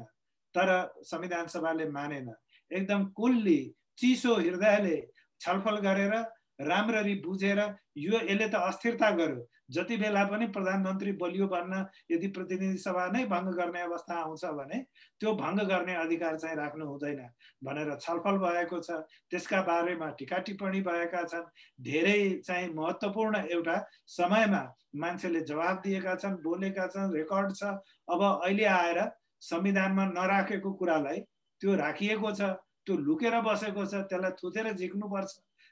तर 0.55 0.69
संविधान 1.03 1.47
सभाले 1.47 1.85
मानेन। 1.89 2.33
एकदम 2.71 3.05
कुल्ली 3.17 3.59
चिसो 3.97 4.35
हृदयले 4.35 4.97
छलफल 5.41 5.77
गरेर 5.85 6.13
राम्ररी 6.61 7.15
बुझेर 7.25 7.59
यो 7.97 8.17
यसले 8.19 8.47
त 8.47 8.55
अस्थिरता 8.55 9.09
गर्यो। 9.11 9.47
जति 9.71 9.97
बेला 9.97 10.23
पनि 10.25 10.45
प्रधानमन्त्री 10.55 11.11
बलियो 11.21 11.47
भन्न 11.47 11.85
यदि 12.11 12.27
प्रतिनिधि 12.37 12.77
सभा 12.77 13.05
नै 13.11 13.23
भङ्ग 13.25 13.53
गर्ने 13.57 13.81
अवस्था 13.81 14.15
आउँछ 14.21 14.45
भने 14.57 14.79
त्यो 15.21 15.33
भङ्ग 15.35 15.61
गर्ने 15.69 15.95
अधिकार 15.95 16.37
चाहिँ 16.37 16.55
राख्नु 16.57 16.85
हुँदैन 16.85 17.21
भनेर 17.63 17.95
छलफल 17.97 18.37
भएको 18.37 18.79
छ। 18.79 18.99
त्यसका 19.31 19.61
बारेमा 19.61 20.09
टिका 20.19 20.37
टिप्पणी 20.47 20.81
भएका 20.81 21.23
छन्। 21.23 21.45
धेरै 21.79 22.19
चाहिँ 22.45 22.73
महत्त्वपूर्ण 22.73 23.43
एउटा 23.51 23.77
समयमा 24.09 24.63
मान्छेले 24.95 25.41
जवाब 25.45 25.81
दिएका 25.83 26.15
छन् 26.15 26.41
बोलेका 26.43 26.87
छन् 26.87 27.13
रेकर्ड 27.13 27.55
छ। 27.55 27.63
अब 28.09 28.21
अहिले 28.23 28.65
आएर 28.65 28.99
संविधानमा 29.41 30.05
नराखेको 30.05 30.73
कुरालाई 30.73 31.19
त्यो 31.61 31.75
राखिएको 31.75 32.31
छ 32.31 32.41
त्यो 32.85 32.95
लुकेर 32.97 33.35
बसेको 33.41 33.85
छ 33.85 34.05
त्यसलाई 34.09 34.31
थुतेर 34.37 34.73
झिक्नुपर्छ 34.73 35.31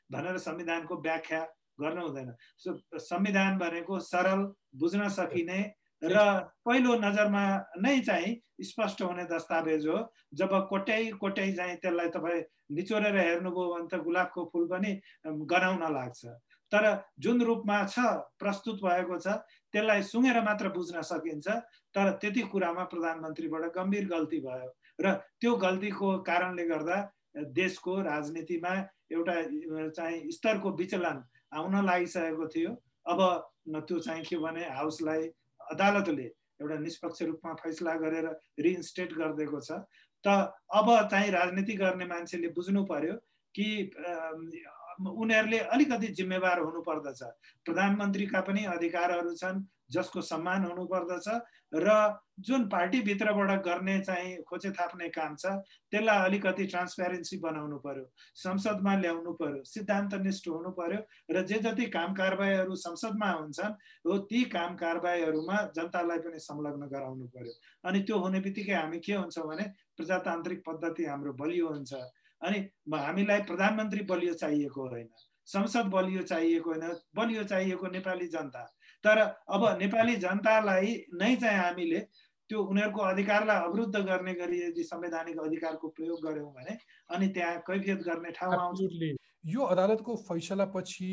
भनेर 0.10 0.38
संविधानको 0.38 0.96
व्याख्या 1.02 1.42
गर्न 1.82 1.98
हुँदैन। 2.00 2.30
संविधान 3.00 3.58
भनेको 3.58 4.00
सरल 4.00 4.42
बुझ्न 4.76 5.08
सकिने 5.10 5.60
र 6.02 6.18
पहिलो 6.65 6.96
नजरमा 6.96 7.44
नै 7.78 8.00
चाहिँ 8.00 8.39
स्पष्ट 8.63 9.02
हुने 9.02 9.24
दस्तावेज 9.28 9.88
हो। 9.88 9.98
जब 10.34 10.52
कोट्याइ 10.70 11.10
कोट्याइ 11.20 11.52
चाहिँ 11.54 11.76
त्यसलाई 11.78 12.08
तपाईँ 12.10 12.44
निचोरेर 12.72 13.18
हेर्नुभयो 13.18 13.74
भने 13.74 13.88
त 13.88 14.00
गुलाबको 14.04 14.50
फुल 14.54 14.68
पनि 14.68 14.92
गनाउन 15.28 15.84
लाग्छ। 15.94 16.26
तर 16.72 16.84
जुन 17.20 17.42
रूपमा 17.42 17.78
छ 17.86 18.00
प्रस्तुत 18.39 18.80
भएको 18.80 19.18
छ 19.20 19.28
त्यसलाई 19.74 20.02
सुँगेर 20.04 20.42
मात्र 20.42 20.70
बुझ्न 20.70 21.02
सकिन्छ। 21.02 21.48
तर 21.96 22.12
त्यति 22.22 22.42
कुरामा 22.48 22.84
प्रधानमन्त्रीबाट 22.94 23.63
गम्भीर 23.76 24.06
गल्ती 24.08 24.39
भयो 24.39 24.70
र 25.02 25.13
त्यो 25.42 25.56
गल्तीको 25.58 26.18
कारणले 26.24 26.65
गर्दा 26.68 26.98
देशको 27.54 27.94
राजनीतिमा 28.02 28.74
एउटा 29.12 29.36
चाहिँ 29.89 30.32
स्तरको 30.32 30.72
विचलन 30.78 31.18
आउन 31.52 31.86
लागिसकेको 31.86 32.48
थियो। 32.48 32.72
अब 33.10 33.20
त्यो 33.88 34.00
चाहिँ 34.00 34.24
के 34.26 34.38
भने 34.38 34.64
हाउसलाई 34.70 35.24
अदालतले 35.72 36.28
एउटा 36.62 36.78
निष्पक्ष 36.80 37.22
रूपमा 37.22 37.54
फैसला 37.64 37.94
गरेर 38.04 38.28
रिइन्स्टेट 38.60 39.14
गरिदिएको 39.14 39.60
छ। 39.60 39.72
त 40.24 40.28
अब 40.76 40.88
चाहिँ 41.12 41.32
राजनीति 41.32 41.74
गर्ने 41.74 42.06
मान्छेले 42.06 42.48
बुझ्नु 42.52 42.84
पर्यो 42.86 43.14
कि 43.56 43.68
उनीहरूले 45.00 45.60
अलिकति 45.74 46.08
जिम्मेवार 46.14 46.60
हुनुपर्दछ 46.60 47.22
प्रधानमन्त्रीका 47.66 48.42
पनि 48.44 48.64
अधिकारहरू 48.76 49.34
छन् 49.36 49.64
जसको 49.91 50.21
सम्मान 50.21 50.65
हुनुपर्दछ 50.65 51.28
र 51.73 51.95
जुन 52.39 52.67
पार्टीभित्रबाट 52.69 53.52
गर्ने 53.65 53.99
चाहिँ 54.02 54.36
खोजे 54.49 54.71
थाप्ने 54.71 55.10
काम 55.10 55.36
छ 55.36 55.54
त्यसलाई 55.91 56.25
अलिकति 56.25 56.65
ट्रान्सप्यारेन्सी 56.65 57.38
बनाउनु 57.38 57.78
पर्यो 57.78 58.06
संसदमा 58.36 58.95
ल्याउनु 58.97 59.34
पर्यो 59.41 59.63
सिद्धान्तनिष्ठ 59.63 60.47
हुनु 60.47 60.71
पर्यो 60.80 60.99
र 61.32 61.45
जे 61.45 61.60
जति 61.60 61.86
काम 61.89 62.13
कारबाहीहरू 62.13 62.75
संसदमा 62.75 63.32
हुन्छन् 63.32 63.78
हो 64.08 64.17
ती 64.30 64.43
काम 64.56 64.75
कारबाहीहरूमा 64.75 65.62
जनतालाई 65.75 66.19
पनि 66.19 66.39
संलग्न 66.39 66.88
गराउनु 66.88 67.28
पर्यो। 67.28 67.54
अनि 67.86 67.99
त्यो 68.02 68.17
हुने 68.19 68.39
बित्तिकै 68.39 68.73
हामी 68.73 68.99
के 68.99 69.13
हुन्छ 69.13 69.39
भने 69.39 69.63
प्रजातान्त्रिक 69.97 70.63
पद्धति 70.67 71.06
हाम्रो 71.06 71.34
बलियो 71.34 71.67
हुन्छ। 71.67 71.93
अनि 72.41 72.58
हामीलाई 72.95 73.41
प्रधानमन्त्री 73.43 74.04
बलियो 74.10 74.34
चाहिएको 74.34 74.88
होइन 74.89 75.10
संसद 75.47 75.86
बलियो 75.93 76.21
चाहिएको 76.23 76.69
होइन 76.69 76.99
बलियो 77.15 77.43
चाहिएको 77.43 77.88
नेपाली 77.89 78.28
जनता। 78.28 78.63
तर 79.04 79.18
अब 79.50 79.62
नेपाली 79.80 80.16
जनतालाई 80.16 80.96
नै 81.14 81.36
चाहिँ 81.36 81.60
हामीले 81.60 82.00
त्यो 82.50 82.62
उनीहरूको 82.64 83.02
अधिकारलाई 83.02 83.60
अवरुद्ध 83.64 83.96
गर्ने 84.00 84.34
गरी 84.34 84.58
यदि 84.62 84.84
संवैधानिक 84.84 85.40
अधिकारको 85.40 85.88
प्रयोग 85.90 86.20
गऱ्यौँ 86.26 86.54
भने 86.54 86.78
अनि 87.16 87.28
त्यहाँ 87.28 87.64
कैफियत 87.68 88.00
गर्ने 88.08 88.32
ठाउँ 88.32 88.54
आउँछ। 88.60 88.80
यो 89.46 89.62
अदालतको 89.66 90.16
फैसलापछि 90.30 91.12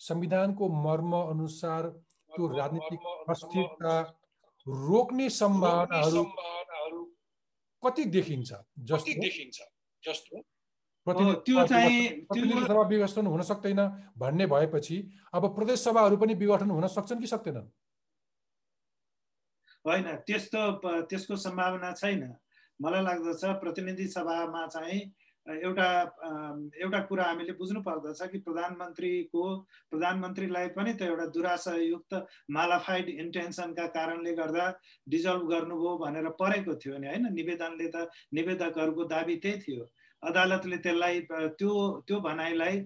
संविधानको 0.00 0.68
मर्म 0.84 1.12
अनुसार 1.16 1.88
त्यो 2.32 2.46
राजनीतिक 2.56 3.00
अस्थिरता 3.30 3.94
रोक्ने 4.66 5.28
सम्भावनाहरू 5.30 6.24
कति 7.82 8.04
देखिन्छ? 8.16 8.50
जस्तो? 8.78 9.20
देखिन्छ? 9.20 9.58
जस्तो? 10.02 10.42
त्यो 11.06 11.66
चाहिँ 11.66 12.26
सभा 12.30 12.82
विघटन 12.88 13.26
हुन 13.26 13.42
सक्दैन 13.42 13.80
भन्ने 14.18 14.46
भएपछि 14.46 14.96
अब 15.34 15.46
प्रदेश 15.54 15.78
सभाहरू 15.80 16.16
पनि 16.16 16.34
विघटन 16.34 16.70
हुन 16.70 16.86
सक्छन् 16.88 17.20
कि 17.20 17.26
सक्दैनन्? 17.26 17.66
होइन 19.84 20.06
त्यस्तो 20.26 20.60
त्यसको 21.10 21.36
सम्भावना 21.36 21.92
छैन। 21.98 22.22
मलाई 22.80 23.02
लाग्दछ 23.02 23.44
प्रतिनिधि 23.60 24.06
सभामा 24.06 24.66
चाहिँ 24.66 25.00
एउटा 25.46 25.86
एउटा 26.82 27.00
कुरा 27.10 27.24
हामीले 27.24 27.52
बुझ्नु 27.58 27.80
पर्दछ 27.82 28.20
कि 28.30 28.38
प्रधानमन्त्रीको 28.46 29.42
प्रधानमन्त्रीलाई 29.90 30.68
पनि 30.78 30.92
त 30.94 31.02
एउटा 31.02 31.26
दुराशायुक्त 31.34 32.14
मालाफाइड 32.50 33.08
इन्टेन्सनका 33.08 33.86
कारणले 33.90 34.32
गर्दा 34.38 34.66
डिजल्भ 35.08 35.42
गर्नुभयो 35.50 35.96
भनेर 35.98 36.28
परेको 36.38 36.74
थियो 36.78 36.98
नि 36.98 37.06
होइन? 37.10 37.26
निवेदनले 37.34 37.88
त 37.90 38.06
निवेदकहरूको 38.38 39.04
दाबी 39.10 39.36
त्यही 39.42 39.58
थियो। 39.66 39.90
अदालतले 40.22 40.76
त्यसलाई 40.78 41.20
त्यो 41.58 41.72
त्यो 42.06 42.20
भनाइलाई 42.20 42.78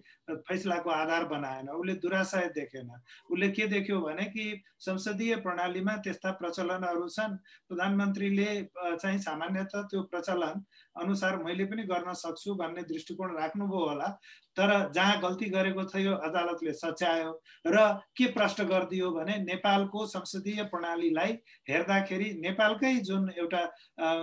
फैसलाको 0.49 0.91
आधार 0.91 1.25
बनाएन। 1.29 1.69
उसले 1.69 1.95
दुराशय 2.01 2.49
देखेन। 2.55 2.89
उसले 3.31 3.49
के 3.51 3.67
देख्यो 3.69 4.01
भने 4.01 4.25
कि 4.33 4.45
संसदीय 4.81 5.37
प्रणालीमा 5.45 5.97
त्यस्ता 6.05 6.31
प्रचलनहरू 6.41 7.09
छन्। 7.09 7.37
प्रधानमन्त्रीले 7.69 8.49
चाहिँ 8.73 9.19
सामान्यत 9.19 9.77
त्यो 9.91 10.03
प्रचलन 10.11 10.65
अनुसार 10.97 11.37
मैले 11.45 11.65
पनि 11.65 11.83
गर्न 11.85 12.13
सक्छु 12.17 12.55
भन्ने 12.57 12.83
दृष्टिकोण 12.89 13.37
राख्नुभयो 13.37 13.85
होला। 13.85 14.09
तर 14.57 14.71
जहाँ 14.93 15.21
गल्ती 15.21 15.49
गरेको 15.51 15.85
थियो 15.85 16.13
अदालतले 16.27 16.73
सच्यायो 16.73 17.31
र 17.67 17.77
के 18.17 18.27
प्रश्न 18.33 18.65
गरिदियो 18.65 19.11
भने 19.13 19.37
नेपालको 19.45 20.07
संसदीय 20.09 20.63
प्रणालीलाई 20.73 21.33
हेर्दाखेरि 21.69 22.33
नेपालकै 22.41 22.95
जुन 23.05 23.31
एउटा 23.37 23.65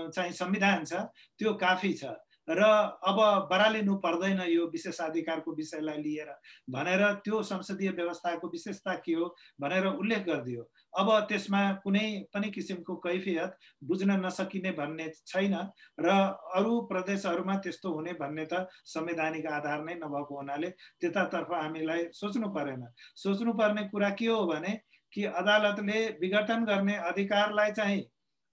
चाहिँ 0.10 0.32
संविधान 0.34 0.86
छ 0.86 1.06
त्यो 1.40 1.54
काफी 1.62 1.94
छ। 1.94 2.18
र 2.48 2.64
अब 3.04 3.20
बरालिनु 3.50 3.96
पर्दैन 4.04 4.40
यो 4.50 4.66
विशेषाधिकारको 4.68 5.52
विषयलाई 5.56 5.98
लिएर। 5.98 6.30
भनेर 6.70 7.04
त्यो 7.24 7.42
संसदीय 7.44 7.90
व्यवस्थाको 7.92 8.48
विशेषता 8.48 8.94
के 9.00 9.14
हो 9.14 9.26
भनेर 9.62 9.86
उल्लेख 9.88 10.26
गरिदियो। 10.26 10.64
अब 10.94 11.10
त्यसमा 11.30 11.62
कुनै 11.84 12.08
पनि 12.34 12.50
किसिमको 12.52 12.96
कैफियत 13.00 13.58
बुझ्न 13.84 14.20
नसकिने 14.26 14.72
भन्ने 14.74 15.08
छैन 15.26 15.56
र 16.00 16.10
अरू 16.56 16.82
प्रदेशहरूमा 16.92 17.56
त्यस्तो 17.64 17.94
हुने 17.94 18.14
भन्ने 18.20 18.46
त 18.46 18.68
संवैधानिक 18.86 19.46
आधार 19.48 19.84
नै 19.84 19.96
नभएको 19.96 20.38
हुनाले 20.38 20.70
त्यतातर्फ 21.00 21.52
हामीलाई 21.54 22.08
सोच्नु 22.14 22.50
परेन। 22.50 22.88
सोच्नु 23.16 23.54
पर्ने 23.54 23.84
कुरा 23.90 24.10
के 24.20 24.28
हो 24.28 24.46
भने 24.46 24.80
कि 25.14 25.24
अदालतले 25.32 26.00
विघटन 26.22 26.64
गर्ने 26.66 26.96
अधिकारलाई 27.10 27.72
चाहिँ 27.72 28.04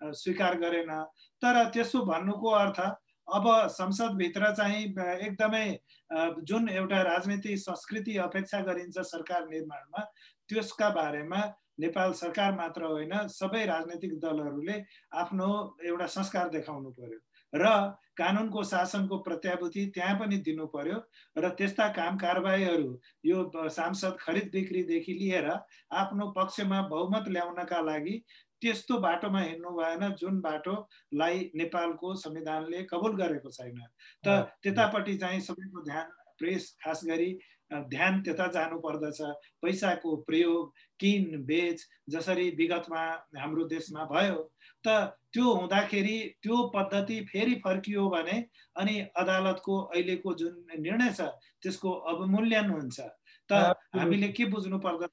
स्वीकार 0.00 0.54
गरेन। 0.58 0.90
तर 1.42 1.64
त्यसो 1.70 2.04
भन्नुको 2.06 2.50
अर्थ 2.54 2.80
अब 3.34 3.46
संसदभित्र 3.70 4.54
चाहिँ 4.54 4.84
एकदमै 5.26 5.66
जुन 6.42 6.68
एउटा 6.68 7.02
राजनीति 7.02 7.56
संस्कृति 7.56 8.16
अपेक्षा 8.18 8.60
गरिन्छ 8.62 8.98
सरकार 8.98 9.48
निर्माणमा 9.48 10.04
त्यसका 10.48 10.88
बारेमा 10.90 11.42
नेपाल 11.80 12.12
सरकार 12.12 12.54
मात्र 12.54 12.84
होइन 12.84 13.12
सबै 13.30 13.64
राजनैतिक 13.66 14.18
दलहरूले 14.20 14.82
आफ्नो 15.14 15.48
एउटा 15.84 16.06
संस्कार 16.06 16.48
देखाउनु 16.48 16.90
पर्यो। 16.90 17.18
र 17.52 17.66
कानुनको 18.18 18.62
शासनको 18.64 19.18
प्रत्याभूति 19.18 19.84
त्यहाँ 19.94 20.18
पनि 20.18 20.36
दिनु 20.46 20.66
पर्यो 20.66 20.98
र 21.38 21.48
त्यस्ता 21.58 21.88
काम 21.92 22.16
कारवाहीहरू 22.18 22.90
यो 23.24 23.68
सांसद 23.68 24.16
खरिद 24.20 24.50
बिक्रीदेखि 24.52 25.12
लिएर 25.12 25.48
आफ्नो 25.92 26.30
पक्षमा 26.36 26.80
बहुमत 26.88 27.28
ल्याउनका 27.28 27.80
लागि 27.80 28.14
त्यस्तो 28.62 28.98
बाटोमा 29.00 29.40
हिँड्नु 29.40 29.70
भएन 29.76 30.02
जुन 30.20 30.40
बाटोलाई 30.40 31.50
नेपालको 31.56 32.14
संविधानले 32.16 32.82
कबुल 32.90 33.16
गरेको 33.16 33.50
छैन। 33.50 33.78
त 34.24 34.28
त्यतापट्टि 34.62 35.16
चाहिँ 35.16 35.40
सबैको 35.40 35.84
ध्यान 35.84 36.06
प्रेस 36.38 36.76
खास 36.84 37.04
गरी 37.06 37.30
ध्यान 37.70 38.20
त्यता 38.22 38.46
जानु 38.50 38.78
पर्दछ। 38.82 39.20
पैसाको 39.62 40.16
प्रयोग 40.26 40.72
किन 41.00 41.44
बेच 41.46 41.86
जसरी 42.10 42.48
विगतमा 42.58 43.02
हाम्रो 43.38 43.64
देशमा 43.70 44.04
भयो। 44.10 44.38
त 44.84 45.14
त्यो 45.32 45.46
हुँदाखेरि 45.54 46.16
त्यो 46.42 46.56
पद्धति 46.74 47.20
फेरि 47.30 47.54
फर्कियो 47.64 48.08
भने 48.10 48.36
अनि 48.76 48.98
अदालतको 49.16 49.78
अहिलेको 49.94 50.34
जुन 50.34 50.54
निर्णय 50.80 51.12
छ 51.12 51.30
त्यसको 51.62 51.90
अवमूल्यन 52.10 52.70
हुन्छ। 52.70 53.00
त 53.50 53.52
हामीले 53.94 54.28
के 54.34 54.44
बुझ्नु 54.50 54.78
पर्दछ 54.78 55.10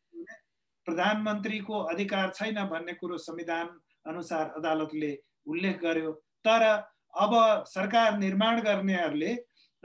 प्रधानमन्त्रीको 0.88 1.80
अधिकार 1.94 2.30
छैन 2.32 2.64
भन्ने 2.70 2.94
कुरो 2.94 3.18
संविधान 3.20 3.68
अनुसार 4.08 4.54
अदालतले 4.58 5.12
उल्लेख 5.48 5.82
गर्यो। 5.82 6.12
तर 6.46 6.64
अब 7.18 7.34
सरकार 7.68 8.18
निर्माण 8.18 8.62
गर्नेहरूले 8.62 9.34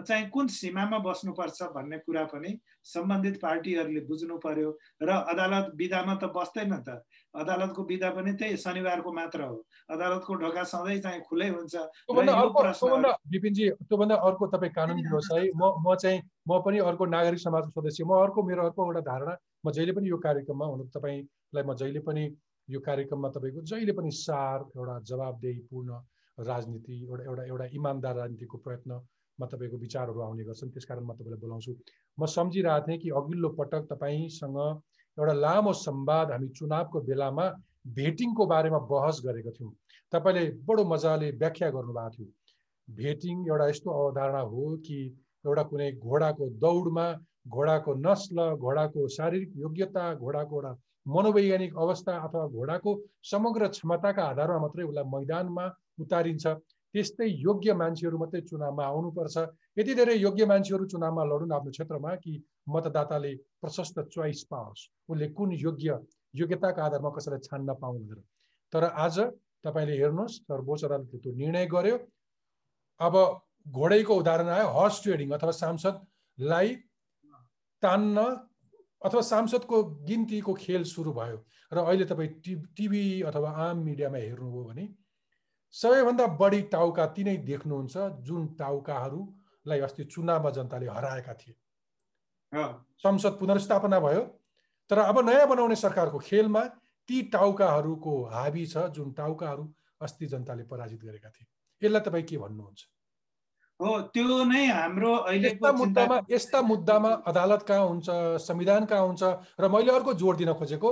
चाहिँ 0.01 0.28
कुन 0.30 0.47
सीमामा 0.49 0.99
बस्नुपर्छ 0.99 1.62
भन्ने 1.74 1.99
कुरा 1.99 2.24
पनि 2.32 2.59
सम्बन्धित 2.84 3.36
पार्टीहरूले 3.43 4.01
बुझ्नु 4.09 4.36
पर्यो 4.40 4.70
र 5.03 5.11
अदालत 5.32 5.72
विधामा 5.76 6.14
त 6.16 6.32
बस्दैन 6.32 6.72
त। 6.80 7.03
अदालतको 7.34 7.82
विधा 7.84 8.11
पनि 8.11 8.32
त्यही 8.32 8.57
शनिबारको 8.57 9.12
मात्र 9.12 9.43
हो। 9.43 9.57
अदालतको 9.90 10.34
ढोका 10.34 10.64
सधैँ 10.64 10.99
चाहिँ 11.01 11.20
खुलै 11.28 11.49
हुन्छ 11.49 11.74
विपिनजी 13.32 13.68
त्योभन्दा 13.88 14.16
अर्को 14.16 14.47
तपाईँ 14.47 14.72
कानुन 14.72 14.99
व्यवसाय 15.03 15.51
म 15.57 15.62
म 15.84 15.95
चाहिँ 15.95 16.22
म 16.49 16.61
पनि 16.64 16.78
अर्को 16.88 17.05
नागरिक 17.07 17.40
समाजको 17.40 17.80
सदस्य। 17.80 18.05
म 18.05 18.12
अर्को 18.24 18.43
मेरो 18.43 18.62
अर्को 18.64 18.80
एउटा 18.86 19.01
धारणा 19.07 19.36
म 19.66 19.70
जहिले 19.70 19.93
पनि 19.93 20.09
यो 20.09 20.18
कार्यक्रममा 20.18 20.66
हुनु 20.66 20.84
तपाईँलाई 20.97 21.62
म 21.62 21.74
जहिले 21.76 22.01
पनि 22.01 22.24
यो 22.68 22.80
कार्यक्रममा 22.80 23.28
तपाईँको 23.28 23.61
जहिले 23.68 23.93
पनि 23.93 24.11
सार 24.11 24.59
एउटा 24.76 24.99
जवाबदेहीपूर्ण 25.05 25.90
राजनीति 26.38 26.95
एउटा 27.05 27.24
एउटा 27.24 27.45
एउटा 27.45 27.66
इमान्दार 27.76 28.14
राजनीतिको 28.16 28.59
प्रयत्नमा 29.33 29.47
तपाईँको 29.47 29.76
विचारहरू 29.78 30.20
आउने 30.20 30.45
गर्छन्। 30.45 30.70
त्यस 30.70 30.85
कारण 30.85 31.05
म 31.05 31.12
तपाईँलाई 31.14 31.41
बोलाउँछु। 31.41 31.72
म 32.18 32.26
सम्झिरहेको 32.26 32.87
थिएँ 32.87 32.99
कि 32.99 33.11
अघिल्लो 33.11 33.49
पटक 33.59 33.83
तपाईँसँग 33.93 34.59
एउटा 35.18 35.33
लामो 35.35 35.72
संवाद 35.72 36.30
हामी 36.33 36.49
चुनावको 36.49 37.01
बेलामा 37.01 37.47
भेटिङको 37.87 38.47
बारेमा 38.47 38.78
बहस 38.93 39.20
गरेको 39.24 39.51
थियौँ। 39.51 39.72
तपाईँले 40.12 40.45
बडो 40.66 40.85
मजाले 40.85 41.30
व्याख्या 41.33 41.70
गर्नुभएको 41.70 42.11
थियो। 42.14 42.28
भेटिङ 42.89 43.37
एउटा 43.49 43.66
यस्तो 43.68 43.91
अवधारणा 43.91 44.41
हो 44.53 44.76
कि 44.87 44.99
एउटा 45.47 45.62
कुनै 45.62 45.91
घोडाको 45.93 46.45
दौडमा 46.61 47.07
घोडाको 47.49 47.91
नस्ल 48.07 48.39
घोडाको 48.57 49.09
शारीरिक 49.09 49.51
योग्यता 49.57 50.05
घोडाको 50.14 50.55
एउटा 50.57 50.72
मनोवैज्ञानिक 51.07 51.72
अवस्था 51.74 52.12
अथवा 52.26 52.47
घोडाको 52.49 52.91
समग्र 53.30 53.68
क्षमताका 53.74 54.22
आधारमा 54.22 54.59
मात्रै 54.62 54.85
उसलाई 54.85 55.05
मैदानमा 55.14 55.64
उतारिन्छ। 55.99 56.47
त्यस्तै 56.95 57.28
योग्य 57.28 57.74
मान्छेहरू 57.74 58.18
मात्रै 58.18 58.40
चुनावमा 58.49 58.84
आउनुपर्छ। 58.84 59.36
यति 59.78 59.93
धेरै 59.95 60.16
योग्य 60.18 60.45
मान्छेहरू 60.47 60.84
चुनावमा 60.93 61.22
लडुन् 61.24 61.53
आफ्नो 61.53 61.70
क्षेत्रमा 61.70 62.14
कि 62.22 62.32
मतदाताले 62.68 63.32
प्रशस्त 63.61 63.97
चोइस 64.12 64.43
पाओस्। 64.51 64.80
उसले 65.09 65.28
कुन 65.36 65.53
योग्य 65.66 65.99
योग्यताका 66.34 66.84
आधारमा 66.84 67.11
कसैलाई 67.16 67.40
छान्न 67.49 67.72
पाउनु 67.80 68.20
तर 68.72 68.84
आज 68.84 69.16
तपाईँले 69.64 69.95
हेर्नुहोस् 69.99 70.36
सर्वोच्च 70.49 70.84
अदालतले 70.84 71.18
त्यो 71.18 71.32
निर्णय 71.32 71.66
गर्यो। 71.66 71.97
अब 73.01 73.14
घोडैको 73.68 74.14
उदाहरण 74.14 74.49
आयो 74.49 74.68
हर्स 74.68 75.03
ट्रेडिङ 75.03 75.30
अथवा 75.32 75.53
सांसदलाई 75.53 76.68
तान्न 77.82 78.16
अथवा 79.03 79.20
सांसदको 79.22 79.76
गिन्तीको 80.09 80.53
खेल 80.55 80.82
सुरु 80.84 81.12
भयो। 81.12 81.38
र 81.72 81.76
अहिले 81.78 82.05
तपाईँ 82.05 82.28
टि 82.45 82.55
टिभी 82.76 83.05
अथवा 83.28 83.51
आम 83.64 83.76
मिडियामा 83.84 84.18
हेर्नुभयो 84.18 84.64
भने 84.64 84.84
सबैभन्दा 85.75 86.27
बढी 86.41 86.61
टाउका 86.73 87.07
तिनै 87.16 87.37
देख्नुहुन्छ 87.49 87.97
जुन 88.23 88.47
टाउकाहरूलाई 88.59 89.81
अस्ति 89.81 90.05
चुनावमा 90.05 90.51
जनताले 90.51 90.87
हराएका 90.89 91.35
थिए। 91.35 91.55
संसद 93.05 93.39
पुनर्स्थापना 93.41 94.01
भयो 94.01 94.23
तर 94.91 94.99
अब 95.01 95.18
नयाँ 95.27 95.47
बनाउने 95.49 95.77
सरकारको 95.77 96.18
खेलमा 96.20 96.62
ती 97.09 97.23
टाउकाहरूको 97.33 98.14
हाबी 98.33 98.66
छ 98.66 98.87
जुन 98.93 99.12
टाउकाहरू 99.12 99.64
अस्ति 100.01 100.27
जनताले 100.27 100.62
पराजित 100.68 101.05
गरेका 101.05 101.31
थिए। 101.31 101.47
यसलाई 101.83 102.01
तपाईँ 102.01 102.25
के 102.25 102.37
भन्नुहुन्छ? 102.39 102.81
हो 103.81 104.01
त्यो 104.14 104.45
नै 104.45 104.66
हाम्रो 104.68 105.12
यस्ता 105.33 105.73
मुद्दामा 105.73 106.16
यस्ता 106.31 106.61
मुद्दामा 106.62 107.11
अदालत 107.27 107.62
कहाँ 107.68 107.87
हुन्छ 107.89 108.07
संविधान 108.45 108.85
कहाँ 108.87 109.07
हुन्छ 109.07 109.23
र 109.61 109.68
मैले 109.68 109.93
अर्को 109.93 110.12
जोड 110.14 110.37
दिन 110.37 110.53
खोजेको 110.53 110.91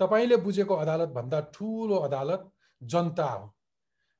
तपाईँले 0.00 0.36
बुझेको 0.46 0.74
अदालत 0.76 1.08
भन्दा 1.18 1.40
ठुलो 1.54 1.96
अदालत 2.06 2.50
जनता 2.82 3.24
हो। 3.24 3.46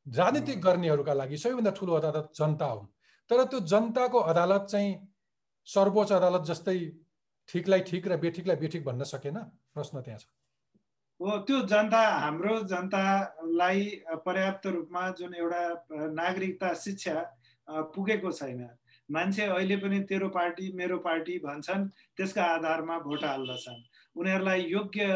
राजनीतिक 0.06 0.60
गर्नेहरूका 0.62 1.14
लागि 1.14 1.36
सबैभन्दा 1.36 1.70
ठुलो 1.78 1.92
अदालत 1.94 2.32
जनता 2.38 2.66
हुन् 2.66 2.86
तर 3.30 3.44
त्यो 3.44 3.60
जनताको 3.72 4.18
अदालत 4.32 4.66
चाहिँ 4.70 4.90
सर्वोच्च 5.68 6.12
अदालत 6.12 6.42
जस्तै 6.50 6.78
ठिकलाई 7.48 7.80
ठिक 7.86 8.08
र 8.08 8.16
बेठिकलाई 8.16 8.56
बेठिक 8.56 8.84
भन्न 8.84 9.04
सकेन? 9.04 9.36
प्रश्न 9.74 10.00
त्यहाँ 10.00 10.18
छ। 10.18 10.26
हो 11.20 11.38
त्यो 11.46 11.58
जनता 11.68 12.00
हाम्रो 12.18 12.54
जनतालाई 12.72 13.80
पर्याप्त 14.26 14.66
रूपमा 14.66 15.02
जुन 15.18 15.34
एउटा 15.34 15.62
नागरिकता 16.16 16.72
शिक्षा 16.74 17.16
पुगेको 17.94 18.30
छैन। 18.32 18.68
मान्छे 19.08 19.44
अहिले 19.44 19.76
पनि 19.76 19.98
तेरो 20.10 20.28
पार्टी 20.30 20.72
मेरो 20.72 20.98
पार्टी 21.04 21.38
भन्छन् 21.44 21.88
त्यसका 22.16 22.44
आधारमा 22.56 22.98
भोट 23.06 23.24
हाल्दछन्। 23.24 23.82
उनीहरूलाई 24.16 24.60
योग्य 24.70 25.06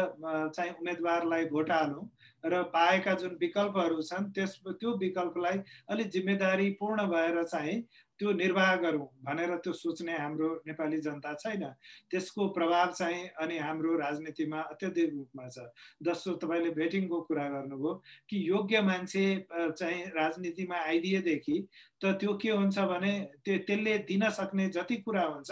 चाहिँ 0.55 0.71
उम्मेदवारलाई 0.71 1.45
भोट 1.51 1.71
हालौँ। 1.71 2.05
र 2.45 2.61
पाएका 2.73 3.13
जुन 3.13 3.37
विकल्पहरू 3.41 4.01
छन् 4.01 4.31
त्यस 4.31 4.59
त्यो 4.65 4.97
विकल्पलाई 4.97 5.57
अलिक 5.89 6.09
जिम्मेदारीपूर्ण 6.09 7.05
भएर 7.07 7.43
चाहिँ 7.43 7.83
त्यो 8.19 8.31
निर्वाह 8.31 8.75
गरौँ 8.75 9.07
भनेर 9.25 9.55
त्यो 9.55 9.73
सोच्ने 9.73 10.17
हाम्रो 10.17 10.49
नेपाली 10.67 10.97
जनता 11.01 11.33
छैन। 11.33 11.63
त्यसको 12.11 12.47
प्रभाव 12.47 12.91
चाहिँ 12.91 13.27
अनि 13.41 13.57
हाम्रो 13.57 13.95
राजनीतिमा 13.97 14.59
अत्यधिक 14.71 15.09
रूपमा 15.13 15.47
छ। 15.49 15.65
जस्तो 16.03 16.33
तपाईँले 16.39 16.69
भेटिङको 16.71 17.21
कुरा 17.21 17.47
गर्नुभयो 17.49 17.93
कि 18.29 18.49
योग्य 18.49 18.81
मान्छे 18.81 19.25
चाहिँ 19.51 20.03
राजनीतिमा 20.15 20.77
आइदिएदेखि 20.77 21.57
त 22.01 22.11
त्यो 22.19 22.33
के 22.41 22.49
हुन्छ 22.51 22.77
भने 22.91 23.11
त्यो 23.45 23.57
त्यसले 23.67 23.97
दिन 24.07 24.29
सक्ने 24.29 24.67
जति 24.75 24.95
कुरा 25.05 25.23
हुन्छ 25.23 25.51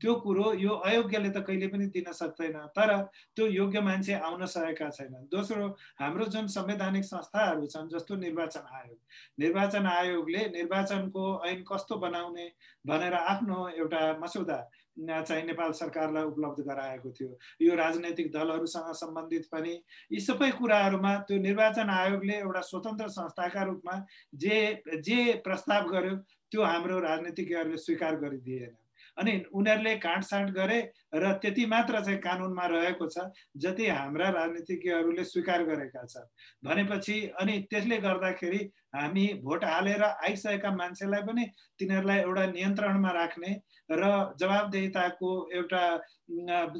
त्यो 0.00 0.14
कुरो 0.20 0.52
यो 0.58 0.72
अयोग्यले 0.84 1.30
त 1.30 1.44
कहिले 1.46 1.66
पनि 1.70 1.86
दिन 1.94 2.12
सक्दैन। 2.12 2.56
तर 2.76 2.90
त्यो 3.36 3.46
योग्य 3.46 3.80
मान्छे 3.80 4.14
आउन 4.18 4.44
सकेका 4.46 4.88
छैनन्। 4.90 5.28
दोस्रो 5.30 5.66
हाम्रो 6.00 6.24
जुन 6.34 6.46
संवैधानिक 6.50 7.04
संस्थाहरू 7.04 7.66
छन् 7.66 7.88
जस्तो 7.88 8.16
निर्वाचन 8.16 8.64
आयोग। 8.74 8.98
निर्वाचन 9.40 9.86
आयोगले 9.86 10.42
निर्वाचनको 10.50 11.24
ऐन 11.46 11.62
कस्तो 11.62 11.96
बनाउने 11.98 12.46
भनेर 12.84 13.14
आफ्नो 13.14 13.68
एउटा 13.68 14.02
मसौदा 14.22 14.58
चाहिँ 14.98 15.44
नेपाल 15.44 15.72
सरकारलाई 15.72 16.24
उपलब्ध 16.24 16.62
गराएको 16.64 17.10
थियो। 17.10 17.38
यो 17.62 17.74
राजनैतिक 17.74 18.30
दलहरूसँग 18.32 18.92
सम्बन्धित 18.94 19.46
पनि 19.52 19.72
यी 20.12 20.20
सबै 20.20 20.50
कुराहरूमा 20.50 21.16
त्यो 21.28 21.38
निर्वाचन 21.40 21.90
आयोगले 21.90 22.36
एउटा 22.38 22.60
स्वतन्त्र 22.60 23.08
संस्थाका 23.08 23.62
रूपमा 23.62 23.98
जे 24.34 24.58
जे 25.02 25.18
प्रस्ताव 25.44 25.90
गर्यो 25.90 26.16
त्यो 26.52 26.62
हाम्रो 26.62 26.98
राजनीतिज्ञहरूले 27.00 27.76
स्वीकार 27.76 28.16
गरिदिएन। 28.16 28.76
अनि 29.16 29.32
उनीहरूले 29.52 29.94
काँडसाँड 29.98 30.50
गरे 30.54 30.78
र 31.14 31.32
त्यति 31.42 31.66
मात्र 31.66 32.00
चाहिँ 32.04 32.18
कानुनमा 32.20 32.66
रहेको 32.66 33.06
छ 33.08 33.26
जति 33.56 33.86
हाम्रा 33.88 34.28
राजनीतिज्ञहरूले 34.30 35.24
स्वीकार 35.24 35.64
गरेका 35.64 36.04
छन्। 36.04 36.26
भनेपछि 36.64 37.16
अनि 37.40 37.58
त्यसले 37.70 37.98
गर्दाखेरि 37.98 38.58
हामी 38.94 39.26
भोट 39.44 39.64
हालेर 39.64 40.02
आइसकेका 40.02 40.70
मान्छेलाई 40.76 41.22
पनि 41.22 41.44
तिनीहरूलाई 41.78 42.18
एउटा 42.20 42.46
नियन्त्रणमा 42.46 43.10
राख्ने 43.12 43.52
र 43.90 44.02
जवाबदेहिताको 44.40 45.30
एउटा 45.52 45.84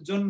जुन 0.00 0.22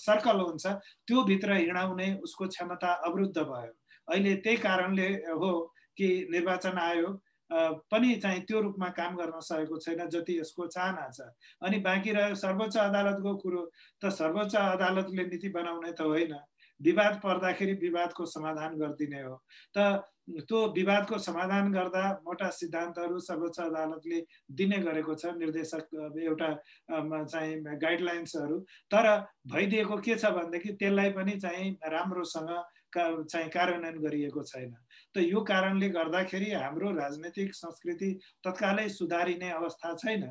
सर्कल 0.00 0.40
हुन्छ 0.40 0.66
त्यो 0.66 1.22
भित्र 1.24 1.52
हिँडाउने 1.54 2.12
उसको 2.24 2.46
क्षमता 2.48 2.92
अवरुद्ध 3.06 3.38
भयो। 3.38 3.72
अहिले 4.08 4.34
त्यही 4.36 4.56
कारणले 4.58 5.08
हो 5.32 5.52
कि 5.98 6.08
निर्वाचन 6.30 6.78
आयोग 6.78 7.20
पनि 7.54 8.14
चाहिँ 8.16 8.40
त्यो 8.42 8.60
रूपमा 8.60 8.88
काम 8.98 9.16
गर्न 9.16 9.40
सकेको 9.40 9.78
छैन 9.78 10.08
जति 10.10 10.38
यसको 10.38 10.66
चाहना 10.66 11.08
छ। 11.10 11.28
अनि 11.62 11.78
बाँकी 11.80 12.12
रह्यो 12.12 12.34
सर्वोच्च 12.36 12.76
अदालतको 12.78 13.34
कुरो 13.36 13.62
त 14.02 14.10
सर्वोच्च 14.12 14.56
अदालतले 14.56 15.24
नीति 15.24 15.48
बनाउने 15.48 15.92
त 15.92 16.00
होइन। 16.02 16.34
विवाद 16.80 17.20
पर्दाखेरि 17.22 17.72
विवादको 17.80 18.24
समाधान 18.26 18.76
गरिदिने 18.78 19.22
हो। 19.22 19.36
त 19.76 20.02
त्यो 20.40 20.58
विवादको 20.72 21.18
समाधान 21.18 21.70
गर्दा 21.72 22.02
मोटा 22.26 22.48
सिद्धान्तहरू 22.50 23.18
सर्वोच्च 23.20 23.60
अदालतले 23.60 24.18
दिने 24.50 24.78
गरेको 24.82 25.14
छ 25.14 25.36
निर्देशक 25.38 25.94
एउटा 26.18 26.50
चाहिँ 26.90 27.54
गाइडलाइन्सहरू 27.78 28.58
तर 28.90 29.06
भइदिएको 29.46 29.96
के 30.00 30.14
छ 30.16 30.32
भनेदेखि 30.34 30.72
त्यसलाई 30.74 31.10
पनि 31.12 31.38
चाहिँ 31.40 31.70
राम्रोसँग 31.86 32.50
चाहिँ 32.96 33.48
कार्यान्वयन 33.50 33.98
गरिएको 34.00 34.42
छैन। 34.42 34.74
त 35.14 35.22
यो 35.24 35.40
कारणले 35.50 35.88
गर्दाखेरि 35.88 36.50
हाम्रो 36.52 36.90
राजनैतिक 36.94 37.54
संस्कृति 37.54 38.10
तत्कालै 38.44 38.88
सुधारिने 38.88 39.50
अवस्था 39.50 39.94
छैन। 39.96 40.24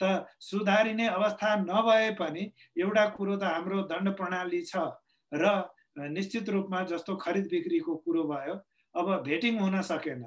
त 0.00 0.26
सुधारिने 0.40 1.06
अवस्था 1.08 1.54
नभए 1.62 2.10
पनि 2.20 2.50
एउटा 2.76 3.04
कुरो 3.16 3.36
त 3.36 3.42
हाम्रो 3.44 3.82
दण्ड 3.92 4.16
प्रणाली 4.16 4.62
छ 4.64 4.84
र 5.32 5.54
निश्चित 6.12 6.48
रूपमा 6.48 6.82
जस्तो 6.92 7.16
खरिद 7.16 7.46
बिक्रीको 7.50 7.96
कुरो 8.04 8.22
भयो 8.28 8.54
अब 8.94 9.08
भेटिङ 9.24 9.58
हुन 9.60 9.80
सकेन। 9.82 10.24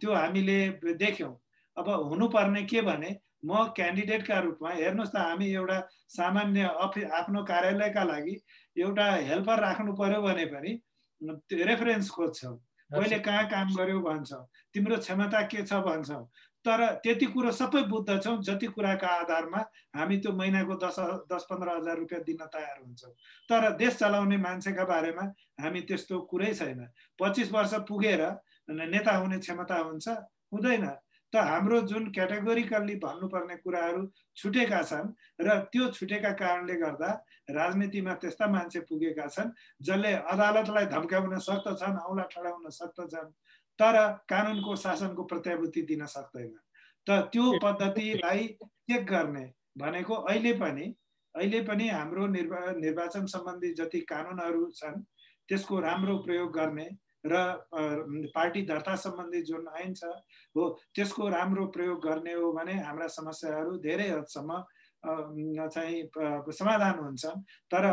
त्यो 0.00 0.12
हामीले 0.14 0.58
देख्यौँ। 0.94 1.34
अब 1.76 1.88
हुनुपर्ने 2.08 2.62
के 2.70 2.80
भने 2.82 3.10
म 3.44 3.64
क्यान्डिडेटका 3.76 4.38
रूपमा 4.40 4.70
हेर्नुहोस् 4.70 5.12
त 5.12 5.16
हामी 5.18 5.46
एउटा 5.52 5.78
सामान्य 6.14 6.62
अफि 6.80 7.02
आफ्नो 7.18 7.42
कार्यालयका 7.44 8.02
लागि 8.04 8.34
एउटा 8.76 9.06
हेल्पर 9.28 9.60
राख्नु 9.60 9.92
पर्यो 9.98 10.20
भने 10.22 10.44
पनि 10.52 10.72
रेफरेन्स 11.70 12.10
खोज्छौँ। 12.10 12.54
कहिले 12.92 13.18
कहाँ 13.18 13.44
काम 13.48 13.74
गर्यो 13.76 14.00
भन्छौँ। 14.00 14.46
तिम्रो 14.74 14.96
क्षमता 14.96 15.40
के 15.48 15.62
छ 15.64 15.80
भन्छौँ। 15.82 16.24
तर 16.64 16.80
त्यति 17.02 17.26
कुरो 17.26 17.50
सबै 17.50 17.82
बुझ्दछौँ 17.90 18.36
जति 18.42 18.66
कुराका 18.70 19.08
आधारमा 19.20 19.60
हामी 19.96 20.16
त्यो 20.22 20.32
महिनाको 20.32 20.74
दस 20.78 20.96
दस 21.32 21.46
पन्ध्र 21.50 21.76
हजार 21.76 21.96
रुपियाँ 21.98 22.22
दिन 22.22 22.44
तयार 22.46 22.76
हुन्छौँ। 22.78 23.12
तर 23.50 23.70
देश 23.76 23.96
चलाउने 23.98 24.36
मान्छेका 24.38 24.84
बारेमा 24.84 25.22
हामी 25.60 25.80
त्यस्तो 25.82 26.20
कुरै 26.30 26.52
छैन। 26.54 26.86
पच्चिस 27.18 27.52
वर्ष 27.52 27.74
पुगेर 27.88 28.22
नेता 28.70 29.16
हुने 29.16 29.38
क्षमता 29.38 29.78
हुन्छ 29.78 30.08
हुँदैन। 30.54 30.86
त 31.32 31.42
हाम्रो 31.42 31.80
जुन 31.88 32.10
क्याटेगोरिकल्ली 32.12 32.94
भन्नुपर्ने 33.02 33.56
कुराहरू 33.64 34.02
छुटेका 34.36 34.82
छन् 34.84 35.12
र 35.40 35.58
त्यो 35.72 35.88
छुटेका 35.90 36.32
कारणले 36.36 36.74
गर्दा 36.76 37.10
राजनीतिमा 37.48 38.14
त्यस्ता 38.14 38.46
मान्छे 38.46 38.80
पुगेका 38.88 39.26
छन् 39.26 39.50
जसले 39.80 40.12
अदालतलाई 40.32 40.86
धम्काउन 40.86 41.38
सक्दछन् 41.40 41.98
औँला 42.00 42.24
ठडाउन 42.32 42.68
सक्दछन् 42.70 43.30
तर 43.78 43.96
कानुनको 44.28 44.76
शासनको 44.76 45.22
प्रत्याभूति 45.24 45.82
दिन 45.82 46.06
सक्दैन। 46.06 46.54
त 47.06 47.10
त्यो 47.32 47.44
पद्धतिलाई 47.62 48.46
चेक 48.62 49.06
गर्ने 49.06 49.44
भनेको 49.78 50.14
अहिले 50.14 50.52
पनि 50.54 50.94
अहिले 51.34 51.60
पनि 51.64 51.88
हाम्रो 51.88 52.26
निर्वा 52.26 52.60
निर्वाचन 52.78 53.26
सम्बन्धी 53.26 53.72
जति 53.74 54.00
कानुनहरू 54.08 54.70
छन् 54.70 55.02
त्यसको 55.48 55.80
राम्रो 55.80 56.16
प्रयोग 56.18 56.52
गर्ने 56.52 56.88
र 57.26 57.38
पार्टी 58.34 58.62
दर्ता 58.66 58.94
सम्बन्धी 58.96 59.42
जुन 59.42 59.66
ऐन 59.80 59.94
छ 59.94 60.04
हो 60.54 60.68
त्यसको 60.94 61.28
राम्रो 61.28 61.66
प्रयोग 61.74 62.04
गर्ने 62.06 62.32
हो 62.32 62.52
भने 62.52 62.74
हाम्रा 62.82 63.06
समस्याहरू 63.08 63.76
धेरै 63.78 64.08
हदसम्म 64.10 64.62
चाहिँ 65.04 66.02
समाधान 66.52 66.98
हुन्छ। 66.98 67.26
तर 67.72 67.84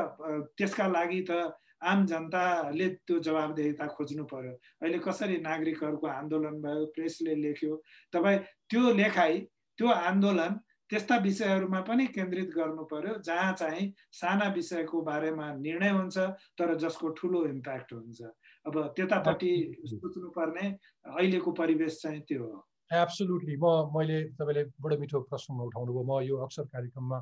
त्यसका 0.58 0.88
लागि 0.88 1.22
त 1.30 1.52
आम 1.80 2.06
जनताले 2.06 2.88
त्यो 3.08 3.20
जवाबदेहिता 3.24 3.86
खोज्नु 3.88 4.24
पर्यो। 4.28 4.54
अहिले 4.82 4.98
कसरी 5.00 5.38
नागरिकहरूको 5.42 6.08
आन्दोलन 6.08 6.56
भयो 6.62 6.86
प्रेसले 6.96 7.36
लेख्यो 7.36 7.76
तपाईँ 8.14 8.40
त्यो 8.70 8.94
लेखाइ 8.94 9.40
त्यो 9.80 9.88
आन्दोलन 9.88 10.60
त्यस्ता 10.90 11.16
विषयहरूमा 11.24 11.80
पनि 11.88 12.06
केन्द्रित 12.12 12.50
गर्नु 12.52 12.84
पर्यो 12.92 13.14
जहाँ 13.24 13.54
चाहिँ 13.54 13.94
साना 14.12 14.48
विषयको 14.54 15.02
बारेमा 15.02 15.48
निर्णय 15.56 15.90
हुन्छ 15.90 16.18
तर 16.60 16.76
जसको 16.78 17.10
ठुलो 17.16 17.46
इम्प्याक्ट 17.46 17.94
हुन्छ। 17.94 18.22
अब 18.66 18.76
त्यतापट्टि 18.98 19.52
सोच्नु 19.86 20.30
पर्ने 20.36 20.68
अहिलेको 21.06 21.52
परिवेश 21.52 22.02
चाहिँ 22.02 22.22
त्यो 22.28 22.44
हो। 22.44 22.66
एब्सोल्युटली 22.92 23.56
म 23.62 23.66
मैले 23.96 24.18
तपाईँले 24.38 24.64
बडो 24.82 24.98
मिठो 25.00 25.20
प्रश्नमा 25.30 25.64
उठाउनु 25.64 25.94
भयो। 25.94 26.04
म 26.10 26.22
यो 26.26 26.36
अक्सर 26.46 26.64
कार्यक्रममा 26.74 27.18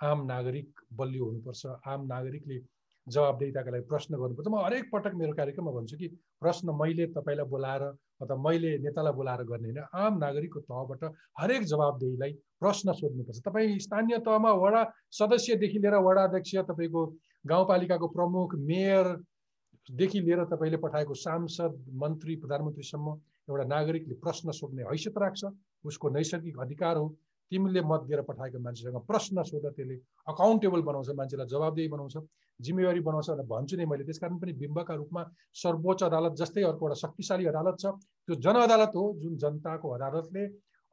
आम 0.00 0.24
नागरिक 0.26 0.68
बलियो 0.98 1.24
हुनुपर्छ। 1.24 1.62
आम 1.86 2.06
नागरिकले 2.06 2.58
जवाबदेताका 3.06 3.70
लागि 3.70 3.84
प्रश्न 3.86 4.18
गर्नुपर्छ। 4.18 4.48
म 4.50 4.56
हरेक 4.66 4.84
पटक 4.92 5.14
मेरो 5.14 5.32
कार्यक्रममा 5.38 5.72
भन्छु 5.78 5.96
कि 5.96 6.08
प्रश्न 6.42 6.74
मैले 6.74 7.06
तपाईँलाई 7.14 7.46
बोलाएर 7.54 7.82
अथवा 8.22 8.36
मैले 8.42 8.70
नेतालाई 8.82 9.12
बोलाएर 9.14 9.42
गर्ने 9.46 9.68
होइन। 9.70 9.80
आम 9.94 10.18
नागरिकको 10.18 10.60
तहबाट 10.66 11.02
हरेक 11.38 11.62
जवाबदेहीलाई 11.72 12.32
प्रश्न 12.58 12.92
सोध्नुपर्छ। 12.92 13.38
तपाईँ 13.46 13.78
स्थानीय 13.78 14.18
तहमा 14.26 14.52
वडा 14.58 14.82
सदस्यदेखि 15.18 15.78
लिएर 15.78 15.96
वडा 16.02 16.22
अध्यक्ष 16.24 16.54
तपाईँको 16.70 17.02
गाउँपालिकाको 17.46 18.06
प्रमुख 18.08 18.54
मेयरदेखि 18.70 20.20
लिएर 20.20 20.44
तपाईँले 20.50 20.78
पठाएको 20.82 21.14
सांसद 21.26 21.72
मन्त्री 22.02 22.36
प्रधानमन्त्रीसम्म 22.42 23.06
एउटा 23.48 23.64
नागरिकले 23.66 24.14
प्रश्न 24.24 24.50
सोध्ने 24.52 24.82
हैसियत 24.82 25.18
राख्छ 25.18 25.42
उसको 25.84 26.08
नैसर्गिक 26.10 26.58
अधिकार 26.60 26.96
हो। 26.96 27.06
तिमीले 27.52 27.80
मत 27.84 28.00
दिएर 28.08 28.20
पठाएको 28.24 28.58
मान्छेसँग 28.58 28.98
प्रश्न 29.06 29.42
सोध 29.44 29.66
त्यसले 29.76 29.96
अकाउन्टेबल 30.26 30.80
बनाउँछ 30.82 31.08
मान्छेलाई 31.20 31.46
जवाबदेही 31.46 31.88
बनाउँछ 31.88 32.16
जिम्मेवारी 32.60 33.00
बनाउँछ 33.00 33.28
भनेर 33.30 33.46
भन्छु 33.46 33.76
नै 33.76 33.84
मैले। 33.84 34.04
त्यसकारण 34.04 34.38
पनि 34.38 34.52
बिम्बका 34.56 34.94
रूपमा 34.94 35.22
सर्वोच्च 35.54 36.02
अदालत 36.02 36.32
जस्तै 36.40 36.62
अर्को 36.62 36.86
एउटा 36.86 36.98
शक्तिशाली 37.02 37.46
अदालत 37.52 37.76
छ। 37.78 37.84
त्यो 38.24 38.34
जनअदालत 38.40 38.92
हो 38.96 39.04
जुन 39.20 39.36
जनताको 39.36 39.88
अदालतले 39.90 40.44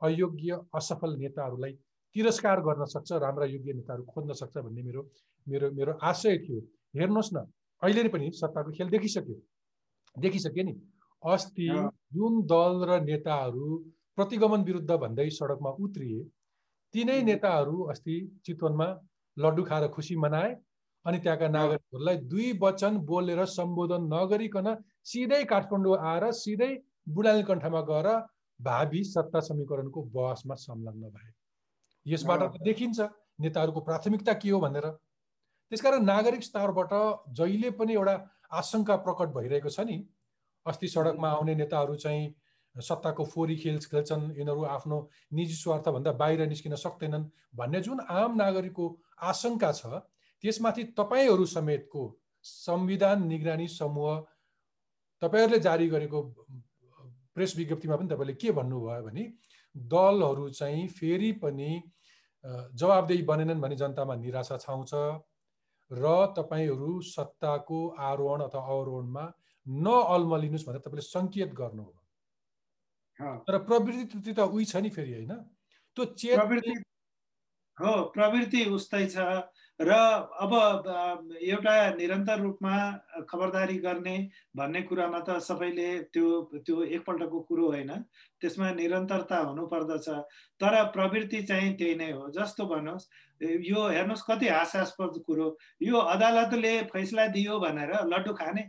अयोग्य 0.01 0.59
असफल 0.75 1.15
नेताहरूलाई 1.15 1.73
तिरस्कार 2.15 2.59
गर्न 2.67 2.85
सक्छ 2.91 3.11
राम्रा 3.23 3.45
योग्य 3.45 3.73
नेताहरू 3.79 4.03
खोज्न 4.11 4.33
सक्छ 4.33 4.57
भन्ने 4.57 4.81
मेरो 4.83 5.01
मेरो 5.47 5.71
मेरो 5.71 5.91
आशय 6.01 6.37
थियो। 6.43 6.59
हेर्नुहोस् 6.97 7.33
न 7.33 7.37
अहिले 7.81 8.09
पनि 8.09 8.31
सत्ताको 8.35 8.71
खेल 8.75 8.89
देखिसक्यो। 8.89 9.35
देखिसक्यो 10.15 10.63
नि। 10.63 10.73
अस्ति 11.23 11.67
जुन 12.11 12.41
दल 12.45 12.83
र 12.89 12.99
नेताहरू 13.03 13.67
प्रतिगमन 14.17 14.63
विरुद्ध 14.63 14.97
भन्दै 15.03 15.27
सडकमा 15.33 15.71
उत्रिए 15.79 16.23
तिनै 16.93 17.19
नेताहरू 17.23 17.83
अस्ति 17.93 18.15
चितवनमा 18.45 18.87
लड्डु 19.37 19.63
खाएर 19.63 19.87
खुसी 19.89 20.15
मनाए 20.23 20.55
अनि 21.05 21.19
त्यहाँका 21.19 21.47
नागरिकहरूलाई 21.49 22.17
दुई 22.31 22.47
वचन 22.61 22.97
बोलेर 23.05 23.43
सम्बोधन 23.51 24.07
नगरिकन 24.13 24.69
सिधै 25.05 25.43
काठमाडौँ 25.45 25.97
आएर 26.05 26.31
सिधै 26.39 26.71
बुढाली 27.09 27.43
कण्ठमा 27.43 27.81
गएर 27.91 28.09
भावी 28.59 29.03
सत्ता 29.05 29.39
समीकरणको 29.41 30.01
बहसमा 30.15 30.55
संलग्न 30.59 31.09
भए। 31.09 31.31
यसबाट 32.05 32.41
त 32.43 32.63
देखिन्छ 32.63 33.07
नेताहरूको 33.39 33.81
प्राथमिकता 33.81 34.33
के 34.41 34.49
हो 34.49 34.59
भनेर। 34.59 34.87
त्यसकारण 35.71 36.03
नागरिक 36.05 36.43
स्तरबाट 36.43 36.93
जहिले 37.33 37.69
पनि 37.79 37.93
एउटा 37.93 38.15
आशंका 38.59 38.95
प्रकट 39.05 39.35
भइरहेको 39.35 39.69
छ 39.69 39.85
नि 39.89 39.97
अस्ति 40.69 40.87
सडकमा 40.87 41.29
आउने 41.31 41.55
नेताहरू 41.55 41.95
चाहिँ 41.97 42.33
सत्ताको 42.75 43.25
फोरी 43.25 43.55
खेल 43.57 43.77
खेल्छन् 43.81 44.23
यिनीहरू 44.31 44.63
आफ्नो 44.69 44.97
निजी 45.33 45.55
स्वार्थभन्दा 45.55 46.11
बाहिर 46.13 46.45
निस्किन 46.47 46.75
सक्दैनन् 46.77 47.25
भन्ने 47.55 47.81
जुन 47.81 47.99
आम 48.11 48.35
नागरिकको 48.37 48.87
आशंका 49.25 49.71
छ 49.73 50.01
त्यसमाथि 50.43 50.83
तपाईँहरू 50.97 51.45
समेतको 51.47 52.03
संविधान 52.45 53.27
निगरानी 53.27 53.67
समूह 53.69 54.19
तपाईँहरूले 55.21 55.59
जारी 55.59 55.87
गरेको 55.89 56.21
प्रेस 57.35 57.55
विज्ञप्तिमा 57.57 57.95
पनि 57.95 58.07
तपाईँले 58.09 58.33
के 58.35 58.51
भन्नुभयो 58.53 59.03
भने 59.03 59.23
दलहरू 59.75 60.49
चाहिँ 60.51 60.87
फेरि 60.89 61.31
पनि 61.41 61.71
जवाबदेही 62.43 63.21
बनेनन् 63.23 63.61
भने 63.61 63.75
जनतामा 63.75 64.15
निराशा 64.17 64.57
छाउँछ 64.59 64.93
र 65.91 66.15
तपाईँहरू 66.37 66.99
सत्ताको 67.03 67.87
आरोहण 68.01 68.41
अथवा 68.41 68.61
अवरोहणमा 68.69 69.25
नअल्मलिनुहोस् 69.65 70.67
भनेर 70.67 70.81
तपाईँले 70.81 71.01
सङ्केत 71.01 71.53
गर्नु 71.53 71.83
हो। 71.83 71.95
तर 73.19 73.57
प्रवृत्ति 73.67 74.33
त 74.33 74.39
उही 74.39 74.65
छ 74.65 74.75
नि 74.77 74.89
फेरि 74.89 75.13
होइन? 75.13 75.33
त्यो 75.97 76.05
चेत 76.05 76.39
हो 77.77 77.91
प्रवृत्ति 78.13 78.63
उस्तै 78.75 79.05
छ 79.07 79.17
र 79.79 79.91
अब 80.43 80.53
एउटा 81.41 81.73
निरन्तर 81.95 82.39
रूपमा 82.39 82.75
खबरदारी 83.29 83.77
गर्ने 83.79 84.15
भन्ने 84.55 84.81
कुरामा 84.81 85.19
त 85.19 85.37
सबैले 85.39 85.87
त्यो 86.11 86.27
त्यो 86.67 86.83
एकपल्टको 86.83 87.39
कुरो 87.39 87.67
होइन। 87.67 87.91
त्यसमा 88.41 88.71
निरन्तरता 88.73 89.37
हुनुपर्दछ। 89.39 90.07
तर 90.59 90.83
प्रवृत्ति 90.91 91.41
चाहिँ 91.43 91.77
त्यही 91.77 91.95
नै 91.95 92.11
हो। 92.11 92.27
जस्तो 92.29 92.65
भन्नुहोस् 92.67 93.07
यो 93.63 93.87
हेर्नुहोस् 93.87 94.27
कति 94.27 94.47
हास्यास्पद 94.47 95.23
कुरो। 95.25 95.47
यो 95.81 95.97
अदालतले 96.15 96.73
फैसला 96.91 97.27
दियो 97.31 97.59
भनेर 97.59 97.93
लड्डु 98.05 98.33
खाने? 98.33 98.63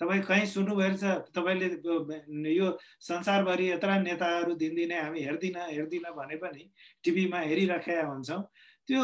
तपाईँ 0.00 0.22
कहीँ 0.22 0.46
सुन्नुभएको 0.46 0.96
छ 0.96 1.04
तपाईँले 1.32 2.52
यो 2.52 2.66
संसारभरि 3.00 3.70
यत्र 3.70 3.90
नेताहरू 4.00 4.54
दिनदिनै 4.54 4.98
हामी 5.00 5.20
हेर्दिन 5.24 5.56
हेर्दिन 5.56 6.04
भने 6.16 6.36
पनि 6.36 6.64
टिभीमा 7.04 7.38
हेरिराखेका 7.40 8.06
हुन्छौँ। 8.06 8.42
त्यो 8.88 9.02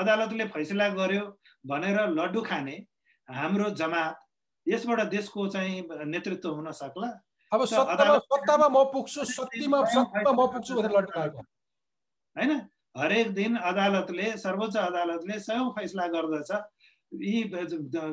अदालतले 0.00 0.44
फैसला 0.54 0.88
गर्यो 0.96 1.24
भनेर 1.64 1.98
लड्डु 2.18 2.40
खाने 2.42 2.76
हाम्रो 3.28 3.70
जमात 3.80 4.16
यसबाट 4.66 5.00
देशको 5.10 5.46
चाहिँ 5.48 6.06
नेतृत्व 6.08 6.48
हुन 6.50 6.70
सक्ला। 6.72 7.10
अब 7.52 7.64
सत्तामा 7.64 8.68
म 8.68 8.84
पुग्छु 8.92 9.24
सत्तीमा 9.24 9.84
सत्तामा 9.86 10.32
म 10.32 10.46
पुग्छु 10.52 10.74
भनेर 10.74 11.04
होइन? 12.36 12.52
हरेक 12.96 13.28
दिन 13.34 13.56
अदालतले 13.68 14.26
सर्वोच्च 14.38 14.76
अदालतले 14.78 15.38
सयौँ 15.40 15.70
फैसला 15.76 16.06
गर्दछ। 16.14 16.50
यी 17.22 17.42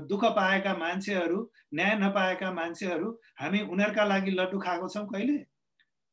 दुःख 0.10 0.24
पाएका 0.36 0.74
मान्छेहरू 0.78 1.39
न्याय 1.74 1.95
नपाएका 1.99 2.52
मान्छेहरू 2.54 3.10
हामी 3.41 3.60
उनीहरूका 3.62 4.04
लागि 4.06 4.32
लड्डु 4.32 4.60
खाएको 4.60 4.88
छौँ 4.89 5.06
कहिले? 5.08 5.38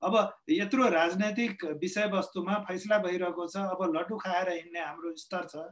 अब 0.03 0.15
यत्रो 0.51 0.89
राजनैतिक 0.91 1.65
विषयवस्तुमा 1.83 2.55
फैसला 2.69 2.99
भइरहेको 2.99 3.47
छ 3.47 3.57
अब 3.75 3.83
लड्डु 3.97 4.17
खाएर 4.17 4.51
हिँड्ने 4.51 4.81
हाम्रो 4.81 5.15
स्तर 5.17 5.45
छ। 5.51 5.65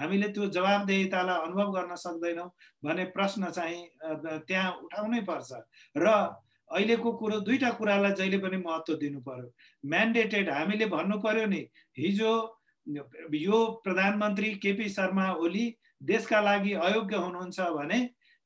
हामीले 0.00 0.28
त्यो 0.32 0.46
जवाबदेहितालाई 0.56 1.38
अनुभव 1.44 1.72
गर्न 1.72 1.94
सक्दैनौँ 1.96 2.48
भने 2.84 3.04
प्रश्न 3.12 3.50
चाहिँ 3.50 3.82
त्यहाँ 4.48 4.72
उठाउनै 4.84 5.20
पर्छ। 5.28 5.52
र 5.96 6.06
अहिलेको 6.70 7.12
कुरो 7.12 7.38
दुईवटा 7.44 7.70
कुरालाई 7.78 8.12
जहिले 8.18 8.38
पनि 8.40 8.56
महत्त्व 8.56 8.94
दिनु 8.96 9.20
पर्यो 9.20 9.48
म्यान्डेटेड 9.84 10.48
हामीले 10.50 10.86
भन्नु 10.88 11.18
पर्यो 11.20 11.46
नि 11.46 11.60
हिजो 11.98 12.32
यो 13.36 13.58
प्रधानमन्त्री 13.84 14.54
केपी 14.64 14.88
शर्मा 14.88 15.28
ओली 15.44 15.66
देशका 16.04 16.40
लागि 16.40 16.72
अयोग्य 16.86 17.16
हुनुहुन्छ 17.16 17.60
भने 17.76 17.98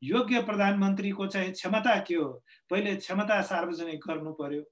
योग्य 0.03 0.41
प्रधानमन्त्रीको 0.49 1.27
चाहिँ 1.27 1.53
क्षमता 1.53 1.99
के 2.07 2.15
हो? 2.15 2.29
पहिले 2.71 2.95
क्षमता 2.97 3.41
सार्वजनिक 3.43 4.01
गर्नु 4.09 4.33
पर्यो। 4.41 4.63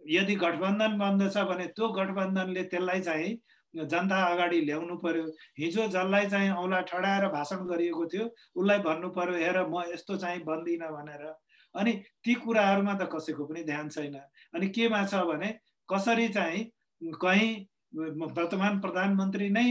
यदि 0.00 0.34
गठबन्धन 0.36 0.98
बन्दछ 0.98 1.36
भने 1.50 1.66
त्यो 1.76 1.88
गठबन्धनले 1.98 2.62
त्यसलाई 2.72 3.00
चाहिँ 3.00 3.38
जनता 3.74 4.18
अगाडि 4.24 4.60
ल्याउनु 4.60 4.96
पर्यो। 5.04 5.24
हिजो 5.58 5.86
जसलाई 5.88 6.26
चाहिँ 6.30 6.50
औँला 6.52 6.80
ठडाएर 6.90 7.28
भाषण 7.28 7.64
गरिएको 7.66 8.06
थियो 8.06 8.24
उसलाई 8.56 8.78
भन्नु 8.84 9.08
पर्यो 9.16 9.36
हेर 9.38 9.58
म 9.66 9.82
यस्तो 9.92 10.16
चाहिँ 10.16 10.44
बन्दिनँ 10.44 10.92
भनेर। 10.92 11.24
अनि 11.74 11.92
ती 12.24 12.34
कुराहरूमा 12.44 12.94
त 12.94 13.08
कसैको 13.14 13.44
पनि 13.46 13.62
ध्यान 13.64 13.88
छैन। 13.88 14.14
अनि 14.54 14.68
केमा 14.68 15.04
छ 15.06 15.24
भने 15.24 15.48
कसरी 15.88 16.28
चाहिँ 16.28 16.70
कहीँ 17.22 17.66
वर्तमान 18.36 18.80
प्रधानमन्त्री 18.80 19.48
नै 19.50 19.66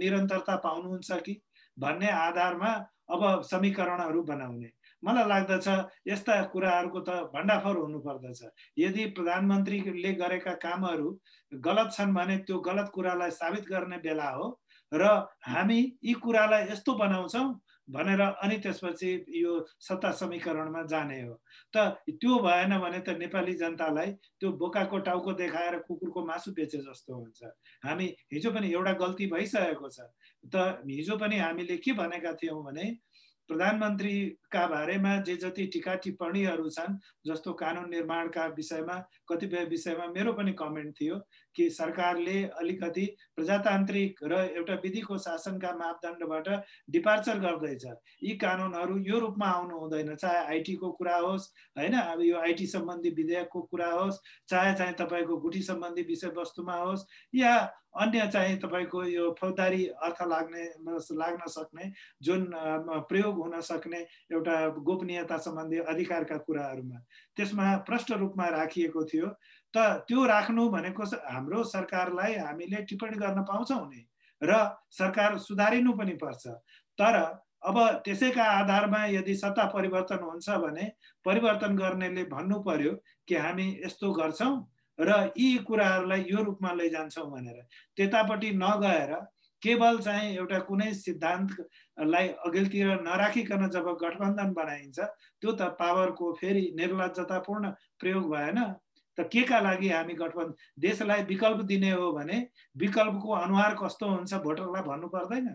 निरन्तरता 0.00 0.56
पाउनुहुन्छ 0.64 1.12
कि? 1.12 1.34
भन्ने 1.78 2.10
आधारमा 2.10 2.72
अब 3.10 3.22
समीकरणहरू 3.42 4.22
बनाउने। 4.22 4.70
मलाई 5.02 5.28
लाग्दछ 5.28 5.68
यस्ता 6.08 6.42
कुराहरूको 6.52 7.00
त 7.00 7.10
भण्डाफर 7.34 7.76
हुनुपर्दछ। 7.76 8.40
यदि 8.78 9.04
प्रधानमन्त्रीले 9.16 10.12
गरेका 10.14 10.52
कामहरू 10.64 11.08
गलत 11.52 11.92
छन् 11.92 12.14
भने 12.14 12.36
त्यो 12.46 12.58
गलत 12.60 12.90
कुरालाई 12.94 13.30
साबित 13.30 13.64
गर्ने 13.68 13.98
बेला 14.00 14.28
हो 14.30 14.46
र 14.92 15.04
हामी 15.44 15.80
यी 16.04 16.12
कुरालाई 16.24 16.62
यस्तो 16.70 16.94
बनाउँछौँ 16.94 17.46
भनेर 17.88 18.20
अनि 18.20 18.56
त्यसपछि 18.64 19.10
यो 19.36 19.52
सत्ता 19.80 20.10
समीकरणमा 20.10 20.82
जाने 20.88 21.20
हो। 21.22 21.34
त 21.76 21.76
त्यो 22.08 22.38
भएन 22.42 22.78
भने 22.80 23.00
त 23.00 23.16
नेपाली 23.20 23.54
जनतालाई 23.54 24.12
त्यो 24.40 24.52
बोकाको 24.56 24.98
टाउको 25.04 25.32
देखाएर 25.32 25.78
कुकुरको 25.88 26.24
मासु 26.24 26.52
बेचे 26.52 26.78
जस्तो 26.78 27.14
हुन्छ। 27.14 27.44
हामी 27.84 28.06
हिजो 28.32 28.50
पनि 28.50 28.72
एउटा 28.72 28.92
गल्ती 29.02 29.26
भइसकेको 29.32 29.88
छ। 29.88 30.00
त 30.52 30.80
हिजो 30.88 31.16
पनि 31.16 31.38
हामीले 31.38 31.76
के 31.76 31.92
भनेका 31.92 32.32
थियौँ 32.40 32.62
भने 32.64 32.86
प्रधानमन्त्रीका 33.48 34.66
बारेमा 34.66 35.16
जे 35.20 35.36
जति 35.36 35.64
टिका 35.72 35.94
टिप्पणीहरू 36.00 36.68
छन् 36.70 36.96
जस्तो 37.28 37.52
कानुन 37.52 37.90
निर्माणका 37.90 38.46
विषयमा 38.56 38.96
कतिपय 39.28 39.64
विषयमा 39.68 40.06
मेरो 40.16 40.32
पनि 40.32 40.52
कमेन्ट 40.56 40.94
थियो। 41.00 41.16
कि 41.56 41.68
सरकारले 41.70 42.42
अलिकति 42.60 43.04
प्रजातान्त्रिक 43.36 44.20
र 44.24 44.38
एउटा 44.56 44.74
विधिको 44.84 45.18
शासनका 45.18 45.72
मापदण्डबाट 45.76 46.48
डिपार्चर 46.90 47.38
गर्दैछ। 47.40 47.84
यी 48.22 48.36
कानुनहरू 48.38 48.98
यो 49.08 49.18
रूपमा 49.18 49.46
आउनु 49.46 49.78
हुँदैन। 49.78 50.14
चाहे 50.16 50.44
आइटीको 50.46 50.90
कुरा 50.92 51.16
होस् 51.16 51.48
होइन? 51.78 51.94
अब 51.94 52.20
यो 52.22 52.36
आइटी 52.38 52.66
सम्बन्धी 52.66 53.10
विधेयकको 53.12 53.60
कुरा 53.70 53.90
होस् 53.92 54.20
चाहे 54.48 54.74
चाहे 54.74 54.92
तपाईँको 54.98 55.36
गुठी 55.36 55.62
सम्बन्धी 55.62 56.02
विषयवस्तुमा 56.02 56.76
होस् 56.76 57.06
या 57.34 57.54
अन्य 57.94 58.26
चाहिँ 58.26 58.56
तपाईँको 58.58 59.02
यो 59.04 59.30
फौजदारी 59.40 59.86
अर्थ 60.02 60.22
लाग्ने 60.26 60.64
लाग्न 61.14 61.46
सक्ने 61.46 61.90
जुन 62.22 62.50
प्रयोग 63.08 63.36
हुन 63.38 63.60
सक्ने 63.60 63.98
एउटा 64.32 64.56
गोपनीयता 64.82 65.36
सम्बन्धी 65.38 65.78
अधिकारका 65.92 66.36
कुराहरूमा। 66.42 66.98
त्यसमा 67.36 67.76
प्रष्ट 67.86 68.12
रूपमा 68.12 68.46
राखिएको 68.48 69.04
थियो। 69.04 69.26
त 69.74 70.04
त्यो 70.08 70.24
राख्नु 70.26 70.68
भनेको 70.70 71.04
हाम्रो 71.26 71.62
सरकारलाई 71.66 72.34
हामीले 72.36 72.82
टिप्पणी 72.88 73.16
गर्न 73.18 73.42
पाउँछौँ 73.44 73.86
नि 73.88 74.02
र 74.42 74.52
सरकार 74.90 75.38
सुधारिनु 75.38 75.92
पनि 75.98 76.14
पर्छ। 76.22 76.46
तर 76.98 77.16
अब 77.64 77.76
त्यसैका 78.04 78.44
आधारमा 78.44 79.04
यदि 79.08 79.34
सत्ता 79.34 79.64
परिवर्तन 79.74 80.22
हुन्छ 80.22 80.50
भने 80.62 80.84
परिवर्तन 81.26 81.76
गर्नेले 81.76 82.24
भन्नु 82.30 82.60
पर्यो 82.62 82.92
कि 83.28 83.34
हामी 83.34 83.68
यस्तो 83.84 84.12
गर्छौँ 84.12 84.54
र 84.98 85.10
यी 85.36 85.56
कुराहरूलाई 85.68 86.24
यो 86.28 86.42
रूपमा 86.44 86.72
लैजान्छौँ 86.72 87.30
भनेर। 87.30 87.62
त्यतापट्टि 87.96 88.50
नगएर 88.54 89.14
केवल 89.62 89.98
चाहिँ 89.98 90.36
एउटा 90.36 90.58
कुनै 90.68 90.92
सिद्धान्तलाई 90.94 92.28
अघिल्तिर 92.46 92.86
नराखिकन 93.02 93.68
जब 93.70 93.86
गठबन्धन 94.02 94.52
बनाइन्छ 94.52 94.98
त्यो 95.00 95.52
त 95.52 95.74
पावरको 95.80 96.32
फेरि 96.40 96.64
निर्लजतापूर्ण 96.76 97.70
प्रयोग 98.00 98.30
भएन। 98.30 98.58
त 99.18 99.28
के 99.32 99.42
का 99.42 99.60
लागि 99.60 99.88
हामी 99.88 100.14
गठबन्धन? 100.14 100.54
देशलाई 100.78 101.22
विकल्प 101.24 101.60
दिने 101.64 101.90
हो 101.90 102.12
भने 102.12 102.46
विकल्पको 102.76 103.32
अनुहार 103.34 103.74
कस्तो 103.82 104.06
हुन्छ 104.08 104.34
भोटरलाई 104.34 104.82
भन्नु 104.82 105.08
पर्दैन। 105.08 105.48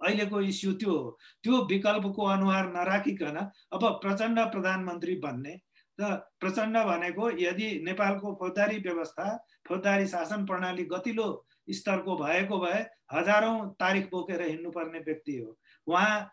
अहिलेको 0.00 0.40
इस्यु 0.40 0.72
त्यो 0.72 0.90
हो। 0.90 1.18
त्यो 1.42 1.64
विकल्पको 1.66 2.24
अनुहार 2.26 2.66
नराखिकन 2.72 3.36
अब 3.72 3.84
प्रचण्ड 4.02 4.38
प्रधानमन्त्री 4.52 5.14
भन्ने 5.20 5.54
र 5.98 6.14
प्रचण्ड 6.40 6.76
भनेको 6.86 7.30
यदि 7.38 7.68
नेपालको 7.84 8.34
फौजदारी 8.40 8.78
व्यवस्था 8.78 9.26
फौजदारी 9.68 10.06
शासन 10.06 10.44
प्रणाली 10.46 10.84
गतिलो 10.92 11.26
स्तरको 11.68 12.16
भएको 12.16 12.58
भए 12.58 12.86
हजारौँ 13.12 13.74
तारिक 13.80 14.06
बोकेर 14.10 14.42
हिँड्नुपर्ने 14.42 14.98
व्यक्ति 14.98 15.36
हो। 15.38 15.58
उहाँ 15.86 16.30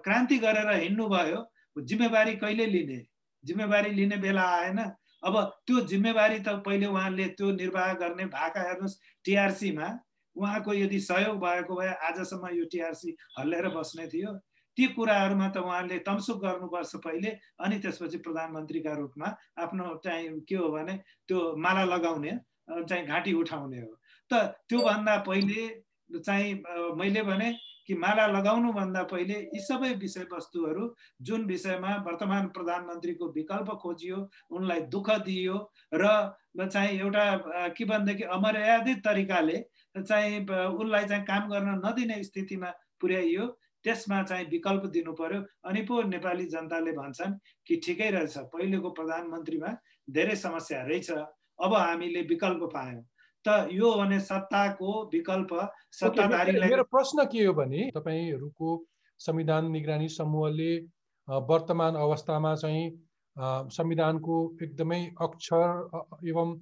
क्रान्ति 0.00 0.38
गरेर 0.38 0.70
हिँड्नुभयो। 0.72 1.44
जिम्मेवारी 1.76 2.34
कहिले 2.36 2.66
लिने? 2.66 3.00
जिम्मेवारी 3.44 3.90
लिने 3.90 4.16
बेला 4.16 4.42
आएन। 4.56 4.80
अब 5.22 5.34
त्यो 5.66 5.80
जिम्मेवारी 5.90 6.38
त 6.38 6.48
पहिले 6.66 6.86
उहाँले 6.86 7.26
त्यो 7.38 7.50
निर्वाह 7.52 7.92
गर्ने 8.00 8.24
भाका 8.30 8.60
हेर्नुहोस् 8.62 8.98
टिआरसीमा 9.24 9.88
उहाँको 10.36 10.74
यदि 10.74 10.98
सहयोग 11.00 11.36
भएको 11.38 11.74
भए 11.76 11.92
आजसम्म 12.08 12.48
यो 12.56 12.64
टिआरसी 12.72 13.16
हल्लेर 13.38 13.68
बस्ने 13.76 14.06
थियो। 14.08 14.32
ती 14.76 14.86
कुराहरूमा 14.96 15.48
त 15.48 15.56
उहाँले 15.58 15.98
तमसुक 16.06 16.38
गर्नुपर्छ 16.42 16.96
पहिले 17.04 17.30
अनि 17.60 17.78
त्यसपछि 17.78 18.18
प्रधानमन्त्रीका 18.24 18.92
रूपमा 18.98 19.28
आफ्नो 19.62 19.84
चाहिँ 20.04 20.40
के 20.48 20.56
हो 20.56 20.68
भने 20.72 20.94
त्यो 21.28 21.38
माला 21.60 21.84
लगाउने 21.84 22.32
चाहिँ 22.88 23.04
घाँटी 23.06 23.32
उठाउने 23.36 23.80
हो। 23.80 23.92
त 24.30 24.32
त्योभन्दा 24.68 25.16
पहिले 25.28 25.68
चाहिँ 26.18 26.54
मैले 26.96 27.22
भने 27.22 27.52
कि 27.86 27.94
माला 27.94 28.26
लगाउनुभन्दा 28.28 29.02
पहिले 29.12 29.38
यी 29.54 29.60
सबै 29.60 29.92
विषयवस्तुहरू 30.00 30.84
जुन 31.22 31.44
विषयमा 31.46 31.94
वर्तमान 32.06 32.46
प्रधानमन्त्रीको 32.56 33.28
विकल्प 33.32 33.70
खोजियो 33.82 34.18
उनलाई 34.50 34.80
दुःख 34.94 35.10
दिइयो 35.24 35.56
र 35.94 36.12
चाहिँ 36.58 36.98
एउटा 37.00 37.24
के 37.76 37.84
भनेदेखि 37.84 38.24
अमर्यादित 38.36 39.04
तरिकाले 39.04 39.58
चाहिँ 39.98 40.40
उनलाई 40.46 41.04
चाहिँ 41.04 41.24
काम 41.24 41.48
गर्न 41.50 41.80
नदिने 41.86 42.22
स्थितिमा 42.24 42.72
पुर्याइयो 43.00 43.46
त्यसमा 43.84 44.22
चाहिँ 44.22 44.46
विकल्प 44.48 44.84
दिनु 44.94 45.12
पर्यो 45.12 45.42
अनि 45.68 45.82
पो 45.82 46.02
नेपाली 46.08 46.44
जनताले 46.48 46.92
भन्छन् 46.92 47.38
कि 47.66 47.80
ठिकै 47.84 48.10
रहेछ 48.10 48.36
पहिलेको 48.52 48.90
प्रधानमन्त्रीमा 48.98 49.76
धेरै 50.08 50.36
समस्या 50.36 50.82
रहेछ 50.82 51.10
अब 51.10 51.74
हामीले 51.74 52.22
विकल्प 52.28 52.62
पायौँ। 52.74 53.02
त 53.44 53.68
यो 53.72 53.94
भने 53.98 54.18
सत्ताको 54.22 54.90
विकल्प 55.12 55.52
सत्ताधारीलाई 56.00 56.70
मेरो 56.70 56.84
प्रश्न 56.90 57.24
के 57.32 57.44
हो 57.44 57.52
भने 57.54 57.90
तपाईँहरूको 57.96 58.68
संविधान 59.20 59.70
निगरानी 59.70 60.08
समूहले 60.10 60.72
वर्तमान 61.48 61.94
अवस्थामा 61.96 62.54
चाहिँ 62.56 62.84
संविधानको 63.76 64.36
एकदमै 64.62 65.00
अक्षर 65.20 66.28
एवं 66.28 66.56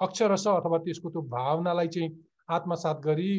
अक्षरश 0.00 0.46
अथवा 0.48 0.78
त्यसको 0.86 1.10
त्यो 1.10 1.22
भावनालाई 1.28 1.88
चाहिँ 1.88 2.10
आत्मसात 2.50 3.00
गरी 3.04 3.30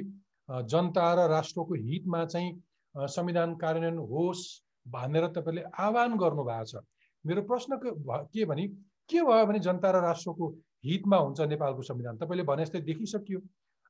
जनता 0.50 1.08
र 1.16 1.28
राष्ट्रको 1.30 1.74
हितमा 1.76 2.26
चाहिँ 2.26 2.56
संविधान 2.96 3.56
कार्यान्वयन 3.64 3.98
होस् 4.12 4.44
भनेर 4.86 5.28
तपाईँले 5.36 5.64
आह्वान 5.80 6.18
गर्नुभएको 6.18 6.66
छ। 6.66 6.84
मेरो 7.26 7.42
प्रश्न 7.44 7.80
के 7.84 8.46
भने 8.46 8.68
के 9.10 9.22
भयो 9.22 9.46
भने 9.46 9.60
जनता 9.60 9.92
र 9.92 10.02
राष्ट्रको 10.04 10.46
हितमा 10.88 11.18
हुन्छ 11.18 11.40
नेपालको 11.42 11.82
संविधान। 11.82 12.18
तपाईँले 12.18 12.44
भने 12.44 12.66
जस्तै 12.66 12.82
देखिसकियो। 12.82 13.40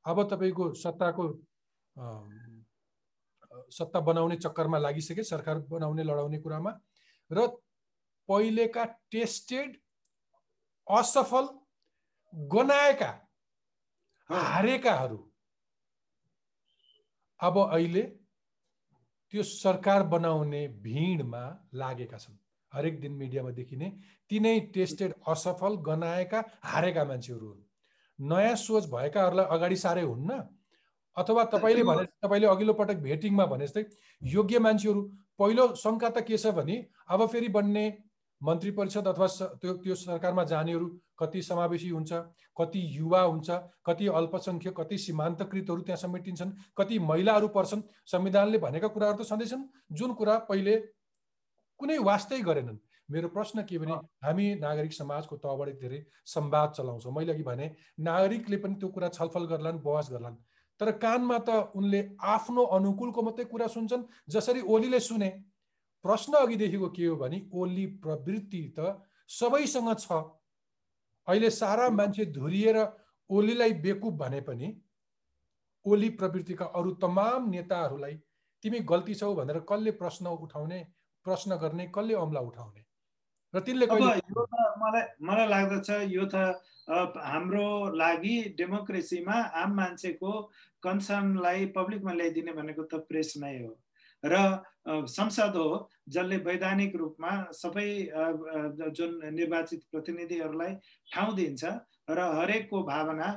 अब 0.06 0.24
तपाईँको 0.32 0.74
सत्ताको 0.74 1.24
सत्ता 3.72 4.00
बनाउने 4.00 4.36
चक्करमा 4.38 4.78
लागिसके 4.78 5.24
सरकार 5.24 5.60
बनाउने 5.70 6.04
लडाउने 6.04 6.40
कुरामा। 6.40 6.72
र 7.32 7.48
पहिलेका 8.30 8.84
टेस्टेड 9.12 9.78
असफल 10.88 11.48
गनाएका 12.34 13.12
हारेकाहरू। 14.30 15.18
अब 17.40 17.58
अहिले 17.60 18.02
त्यो 19.34 19.44
सरकार 19.44 20.04
बनाउने 20.08 20.68
भिडमा 20.84 21.44
लागेका 21.74 22.18
छन्। 22.18 22.38
हरेक 22.74 23.00
दिन 23.02 23.14
मिडियामा 23.14 23.52
देखिने 23.52 23.88
तिनै 24.30 24.60
टेस्टेड 24.74 25.14
असफल 25.28 25.76
गनाएका 25.88 26.44
हारेका 26.64 27.04
मान्छेहरू 27.06 27.48
हुन्। 27.48 27.62
नयाँ 28.20 28.56
सोच 28.58 28.90
भएकाहरूलाई 28.90 29.46
अगाडि 29.56 29.76
साह्रै 29.78 30.04
हुन्न 30.04 30.42
अथवा 31.18 31.44
तपाईँले 31.54 31.84
भने 31.84 32.04
तपाईँले 32.24 32.48
अघिल्लो 32.48 32.74
पटक 32.74 32.98
भेटिङमा 33.02 33.46
भने 33.46 33.68
जस्तै 33.68 33.86
योग्य 34.22 34.60
मान्छेहरू 34.60 35.02
पहिलो 35.40 35.64
शङ्का 35.76 36.10
त 36.10 36.26
के 36.28 36.38
छ 36.38 36.52
भने 36.58 36.76
अब 37.10 37.26
फेरि 37.28 37.48
बन्ने 37.56 37.86
मन्त्री 38.42 38.72
परिषद 38.72 39.08
अथवा 39.08 39.28
त्यो 39.62 39.74
त्यो 39.84 39.96
सरकारमा 39.98 40.44
जानेहरू 40.44 40.88
कति 41.20 41.42
समावेशी 41.42 41.90
हुन्छ 41.90 42.14
कति 42.58 42.82
युवा 42.98 43.22
हुन्छ 43.22 43.50
कति 43.86 44.08
अल्पसङ्ख्यक 44.20 44.76
कति 44.80 44.98
सीमान्तकृतहरू 44.98 45.82
त्यहाँ 45.82 45.98
समेटिन्छन् 45.98 46.52
कति 46.78 47.00
महिलाहरू 47.02 47.48
पर्छन्। 47.56 47.82
संविधानले 48.06 48.58
भनेका 48.58 48.88
कुराहरू 48.88 49.18
त 49.18 49.28
छँदैछन्। 49.28 49.64
जुन 49.92 50.14
कुरा 50.14 50.38
पहिले 50.50 50.76
कुनै 51.80 51.98
वास्तै 52.00 52.42
गरेनन्। 52.42 52.78
मेरो 53.10 53.28
प्रश्न 53.30 53.64
के 53.64 53.78
भने 53.78 53.94
हामी 54.24 54.46
नागरिक 54.60 54.94
समाजको 54.94 55.36
तहबाट 55.38 55.70
धेरै 55.80 56.00
संवाद 56.26 56.72
चलाउँछौँ। 56.78 57.14
मैले 57.14 57.32
अघि 57.34 57.44
भने 57.44 57.66
नागरिकले 58.00 58.58
पनि 58.58 58.76
त्यो 58.76 58.90
कुरा 58.90 59.10
छलफल 59.10 59.46
गर्लान् 59.48 59.80
बहस 59.80 60.12
गर्लान्। 60.12 60.36
तर 60.80 60.92
कानमा 61.00 61.38
त 61.40 61.72
उनले 61.76 62.02
आफ्नो 62.20 62.64
अनुकूलको 62.78 63.22
मात्रै 63.22 63.46
कुरा 63.46 63.68
सुन्छन् 63.68 64.04
जसरी 64.30 64.62
ओलीले 64.68 65.00
सुने। 65.00 65.30
प्रश्न 66.06 66.34
अघिदेखिको 66.38 66.90
के 66.90 67.06
हो 67.06 67.16
भने 67.16 67.38
ओली 67.54 67.86
प्रवृत्ति 68.04 68.62
त 68.78 69.00
सबैसँग 69.30 69.94
छ। 69.98 70.12
अहिले 71.28 71.50
सारा 71.52 71.90
मान्छे 71.90 72.26
धुरिएर 72.32 72.78
ओलीलाई 73.30 73.74
बेकुब 73.82 74.18
भने 74.18 74.42
पनि 74.42 74.68
ओली 75.86 76.10
प्रवृत्तिका 76.20 76.66
अरू 76.76 76.92
तमाम 77.02 77.50
नेताहरूलाई 77.50 78.14
तिमी 78.64 78.80
गल्ती 78.84 79.16
छौ 79.16 79.34
भनेर 79.36 79.60
कसले 79.64 79.92
प्रश्न 79.96 80.28
उठाउने? 80.28 80.80
प्रश्न 81.28 81.56
गर्ने 81.64 81.92
कसले 81.96 82.14
अमला 82.24 82.42
उठाउने? 82.50 82.82
र 83.54 83.60
तिनले 83.68 83.86
यो 83.86 84.44
त 84.46 84.56
मलाई 84.80 85.04
मलाई 85.28 85.48
लाग्दछ 85.48 85.90
यो 86.12 86.26
त 86.34 86.36
हाम्रो 86.88 87.68
लागि 88.00 88.36
डेमोक्रेसीमा 88.58 89.36
आम 89.62 89.74
मान्छेको 89.76 90.32
कन्सर्नलाई 90.84 91.66
पब्लिकमा 91.76 92.14
ल्याइदिने 92.20 92.52
भनेको 92.60 92.84
त 92.84 93.04
प्रेस 93.10 93.34
नै 93.44 93.56
हो। 93.60 93.72
र 94.24 94.36
संसद 94.88 95.56
हो 95.56 95.68
जसले 96.10 96.38
वैधानिक 96.46 96.96
रूपमा 96.96 97.32
सबै 97.54 97.90
जुन 98.98 99.12
निर्वाचित 99.34 99.84
प्रतिनिधिहरूलाई 99.92 100.74
ठाउँ 101.12 101.36
दिन्छ 101.36 101.64
र 102.10 102.20
हरेकको 102.38 102.84
भावना 102.84 103.28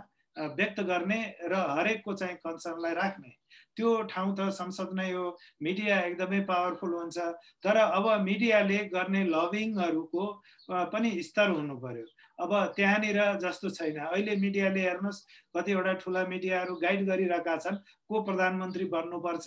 व्यक्त 0.56 0.80
गर्ने 0.90 1.20
र 1.50 1.54
हरेकको 1.78 2.14
चाहिँ 2.14 2.36
कन्सर्नलाई 2.46 2.94
राख्ने। 2.94 3.30
त्यो 3.76 3.90
ठाउँ 4.10 4.34
त 4.36 4.50
संसद 4.52 4.90
नै 4.94 5.10
हो। 5.12 5.26
मिडिया 5.62 6.00
एकदमै 6.00 6.40
पावरफुल 6.50 6.92
हुन्छ। 6.94 7.18
तर 7.64 7.76
अब 7.76 8.06
मिडियाले 8.22 8.78
गर्ने 8.94 9.22
लभिङहरूको 9.24 10.24
पनि 10.92 11.10
स्तर 11.22 11.48
हुनु 11.50 11.76
पर्यो 11.78 12.06
अब 12.38 12.52
त्यहाँनिर 12.76 13.20
जस्तो 13.40 13.70
छैन। 13.70 13.98
अहिले 14.00 14.36
मिडियाले 14.36 14.80
हेर्नुहोस् 14.80 15.24
कतिवटा 15.56 15.92
ठुला 16.02 16.22
मिडियाहरू 16.26 16.74
गाइड 16.84 17.00
गरिरहेका 17.06 17.56
छन्। 17.56 17.76
को 18.08 18.22
प्रधानमन्त्री 18.24 18.84
बन्नुपर्छ 18.94 19.46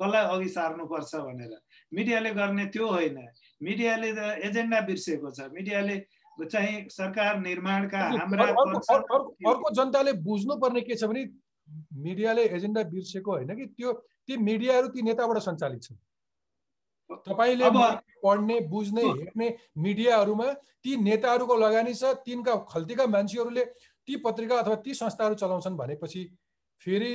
कसलाई 0.00 0.24
अघि 0.34 0.48
सार्नुपर्छ 0.48 1.14
भनेर। 1.26 1.52
मिडियाले 1.92 2.30
गर्ने 2.34 2.64
त्यो 2.70 2.86
होइन। 2.86 3.18
मिडियाले 3.60 4.12
त 4.14 4.20
एजेन्डा 4.46 4.80
बिर्सेको 4.86 5.30
छ। 5.30 5.50
मिडियाले 5.52 5.96
चाहिँ 6.38 6.88
सरकार 6.88 7.38
निर्माणका 7.40 7.98
हाम्रा 7.98 8.44
अर्को 8.46 9.70
जनताले 9.74 10.12
बुझ्नु 10.22 10.54
पर्ने 10.62 10.80
के 10.86 10.94
छ 10.94 11.10
भने 11.10 11.22
मिडियाले 11.96 12.42
एजेन्डा 12.56 12.82
बिर्सेको 12.92 13.30
होइन 13.32 13.54
कि 13.56 13.66
त्यो 13.68 13.92
ती 14.28 14.36
मिडियाहरू 14.38 14.88
ती 14.88 15.02
नेताबाट 15.02 15.38
सञ्चालित 15.38 15.82
छन्। 15.82 15.96
तपाईँले 17.26 17.68
पढ्ने 18.22 18.58
बुझ्ने 18.68 19.02
हेर्ने 19.02 19.48
मिडियाहरूमा 19.78 20.52
ती 20.84 20.96
नेताहरूको 21.02 21.56
लगानी 21.56 21.94
छ 21.94 22.12
तिनका 22.24 22.56
खल्तीका 22.68 23.06
मान्छेहरूले 23.08 23.64
ती 24.08 24.16
पत्रिका 24.24 24.58
अथवा 24.58 24.76
ती 24.84 24.94
संस्थाहरू 24.94 25.34
चलाउँछन् 25.34 25.76
भनेपछि 25.76 26.24
फेरि 26.82 27.12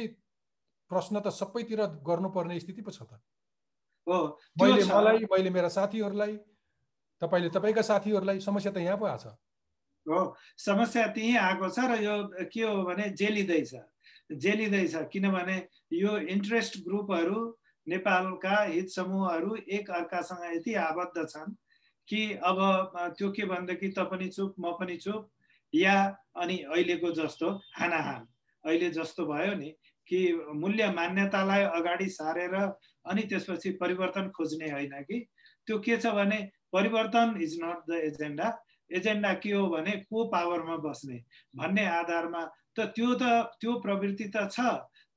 प्रश्न 0.92 1.20
त 1.20 1.30
सबैतिर 1.32 1.86
गर्नुपर्ने 2.08 2.60
स्थिति 2.60 2.82
पो 2.82 2.92
छ 2.92 3.04
त। 3.04 3.22
मैले 4.60 4.84
मलाई 4.86 5.26
मैले 5.32 5.50
मेरा 5.50 5.70
साथीहरूलाई 5.70 6.38
तपाईँले 7.22 7.50
तपाईँका 7.50 7.82
साथीहरूलाई 7.82 8.40
समस्या 8.42 8.72
त 8.72 8.78
यहाँ 8.78 8.98
पो 8.98 9.06
आएको 9.06 9.30
छ। 9.30 9.38
हो 10.06 10.36
समस्या 10.60 11.08
त्यहीँ 11.14 11.38
आएको 11.38 11.70
छ 11.70 11.80
र 11.88 12.02
यो 12.04 12.16
के 12.52 12.62
हो 12.62 12.84
भने 12.84 13.10
जेलिँदैछ। 13.16 13.74
जेलिँदैछ। 14.36 14.96
किनभने 15.12 15.58
यो 15.94 16.18
इन्ट्रेस्ट 16.34 16.78
ग्रुपहरू 16.84 17.40
नेपालका 17.88 18.62
हित 18.64 18.90
समूहहरू 18.90 19.56
एक 19.70 19.90
अर्कासँग 19.92 20.44
यति 20.56 20.74
आबद्ध 20.82 21.26
छन् 21.26 21.56
कि 22.08 22.22
अब 22.44 22.58
त्यो 23.18 23.32
के 23.32 23.46
भनेदेखि 23.46 23.90
त 23.90 24.08
पनि 24.12 24.28
चुप 24.30 24.56
म 24.60 24.72
पनि 24.80 24.98
चुप 24.98 25.30
या 25.74 25.96
अनि 26.38 26.58
अहिलेको 26.64 27.12
जस्तो 27.14 27.50
हानाहान। 27.78 28.28
अहिले 28.64 28.90
जस्तो 28.92 29.26
भयो 29.26 29.54
नि 29.56 29.70
कि 30.08 30.20
मूल्य 30.56 30.90
मान्यतालाई 30.92 31.64
अगाडि 31.74 32.08
सारेर 32.10 32.56
अनि 32.56 33.22
त्यसपछि 33.30 33.72
परिवर्तन 33.82 34.30
खोज्ने 34.30 34.72
होइन 34.72 35.02
कि। 35.04 35.20
त्यो 35.68 35.80
के 35.80 35.98
छ 35.98 36.14
भने 36.16 36.40
परिवर्तन 36.74 37.38
is 37.42 37.58
not 37.64 37.90
the 37.90 38.00
agenda 38.04 38.48
agenda 38.92 39.34
के 39.34 39.52
हो 39.52 39.68
भने 39.70 39.92
को 40.06 40.26
पावरमा 40.30 40.76
बस्ने 40.84 41.24
भन्ने 41.56 41.86
आधारमा 41.88 42.44
त 42.76 42.80
त्यो 42.96 43.14
त 43.22 43.24
त्यो 43.62 43.72
प्रवृत्ति 43.86 44.28
त 44.36 44.50
छ 44.52 44.60